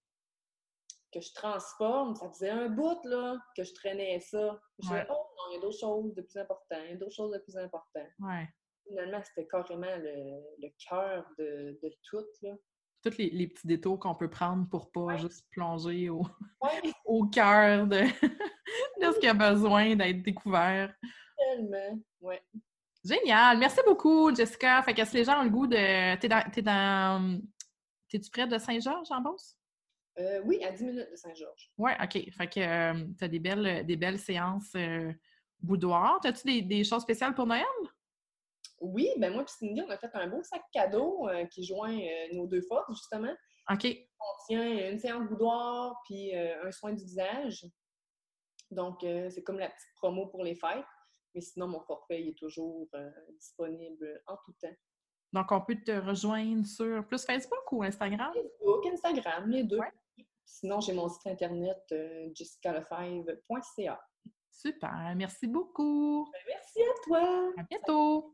que 1.15 1.21
je 1.21 1.33
transforme, 1.33 2.17
ça 2.17 2.29
faisait 2.29 2.51
un 2.51 2.69
bout 2.69 2.99
là, 3.05 3.39
que 3.57 3.63
je 3.63 3.73
traînais 3.73 4.19
ça. 4.19 4.61
Je 4.81 4.89
disais, 4.89 5.07
oh 5.09 5.13
non, 5.13 5.51
il 5.51 5.55
y 5.55 5.59
a 5.59 5.61
d'autres 5.61 5.79
choses 5.79 6.13
de 6.13 6.23
plus 6.23 6.39
importantes, 6.41 6.81
il 6.87 6.91
y 6.91 6.95
a 6.95 6.97
d'autres 6.97 7.15
choses 7.15 7.33
de 7.33 7.39
plus 7.39 7.57
importantes. 7.57 8.11
Ouais. 8.19 8.49
Finalement, 8.89 9.23
c'était 9.23 9.47
carrément 9.47 9.97
le, 9.97 10.43
le 10.59 10.69
cœur 10.89 11.25
de, 11.39 11.79
de, 11.83 11.95
tout. 12.11 12.27
Là. 12.43 12.55
Tous 13.05 13.19
les, 13.19 13.31
les, 13.31 13.49
petits 13.49 13.67
détours 13.67 13.99
qu'on 13.99 14.15
peut 14.15 14.31
prendre 14.31 14.67
pour 14.69 14.91
pas 14.91 15.19
juste 15.19 15.47
plonger 15.51 16.09
au, 16.09 16.23
au 17.05 17.27
cœur 17.27 17.87
de, 17.87 18.01
de 19.01 19.13
ce 19.13 19.21
qui 19.21 19.27
a 19.27 19.35
besoin 19.35 19.95
d'être 19.95 20.23
découvert. 20.23 20.95
Tellement, 21.37 22.01
ouais. 22.23 22.43
Génial! 23.05 23.59
Merci 23.59 23.81
beaucoup, 23.87 24.35
Jessica. 24.35 24.83
Fait 24.83 24.95
que 24.95 25.05
si 25.05 25.17
les 25.17 25.25
gens 25.25 25.41
ont 25.41 25.45
le 25.45 25.51
goût 25.51 25.67
de. 25.67 26.17
T'es 26.17 26.29
dans. 26.29 26.43
T'es 26.51 26.63
dans... 26.63 27.39
T'es-tu 28.09 28.31
près 28.31 28.47
de 28.47 28.57
Saint-Georges 28.57 29.11
en 29.11 29.21
Beauce? 29.21 29.57
Euh, 30.19 30.41
oui, 30.45 30.63
à 30.65 30.71
10 30.71 30.85
minutes 30.85 31.11
de 31.11 31.17
Saint-Georges. 31.17 31.71
Oui, 31.77 31.91
OK. 32.03 32.31
Fait 32.31 32.47
que 32.47 32.61
euh, 32.61 33.05
tu 33.19 33.25
as 33.25 33.29
des 33.29 33.41
belles, 33.41 33.85
des 33.85 33.97
belles 33.97 34.19
séances 34.19 34.73
euh, 34.77 35.13
boudoir. 35.61 36.21
As-tu 36.25 36.47
des, 36.47 36.63
des, 36.63 36.85
choses 36.85 37.03
spéciales 37.03 37.35
pour 37.35 37.47
Noël? 37.47 37.65
Oui, 38.81 39.09
ben 39.19 39.33
moi 39.33 39.43
et 39.43 39.47
Cindy, 39.47 39.83
on 39.83 39.91
a 39.91 39.97
fait 39.97 40.11
un 40.15 40.29
beau 40.29 40.43
sac 40.43 40.63
cadeau 40.73 41.29
qui 41.51 41.65
joint 41.65 41.97
nos 42.33 42.47
deux 42.47 42.63
forces, 42.63 42.93
justement. 42.97 43.33
OK. 43.71 43.87
On 44.21 44.47
tient 44.47 44.91
une 44.91 44.99
séance 44.99 45.29
boudoir 45.29 46.01
puis 46.05 46.35
un 46.35 46.71
soin 46.73 46.93
du 46.93 47.05
visage. 47.05 47.67
Donc, 48.71 48.99
c'est 49.01 49.43
comme 49.43 49.59
la 49.59 49.69
petite 49.69 49.95
promo 49.97 50.27
pour 50.27 50.43
les 50.45 50.55
fêtes. 50.55 50.85
Mais 51.35 51.41
sinon, 51.41 51.69
mon 51.69 51.81
forfait 51.81 52.29
est 52.29 52.39
toujours 52.39 52.89
disponible 53.39 54.23
en 54.27 54.37
tout 54.45 54.53
temps. 54.61 54.75
Donc, 55.35 55.51
on 55.51 55.61
peut 55.63 55.77
te 55.85 55.91
rejoindre 55.91 56.65
sur 56.65 57.05
plus 57.09 57.25
Facebook 57.25 57.73
ou 57.73 57.83
Instagram? 57.83 58.33
Facebook, 58.33 58.87
Instagram, 58.87 59.51
les 59.51 59.65
deux. 59.65 59.81
Sinon, 60.45 60.79
j'ai 60.79 60.93
mon 60.93 61.09
site 61.09 61.27
internet 61.27 61.83
euh, 61.91 62.31
jessicalefebvre.ca. 62.33 64.01
Super, 64.53 65.13
merci 65.17 65.49
beaucoup. 65.49 66.31
Ben, 66.33 66.41
merci 66.47 66.81
à 66.83 67.03
toi. 67.05 67.53
À 67.57 67.63
bientôt. 67.65 68.34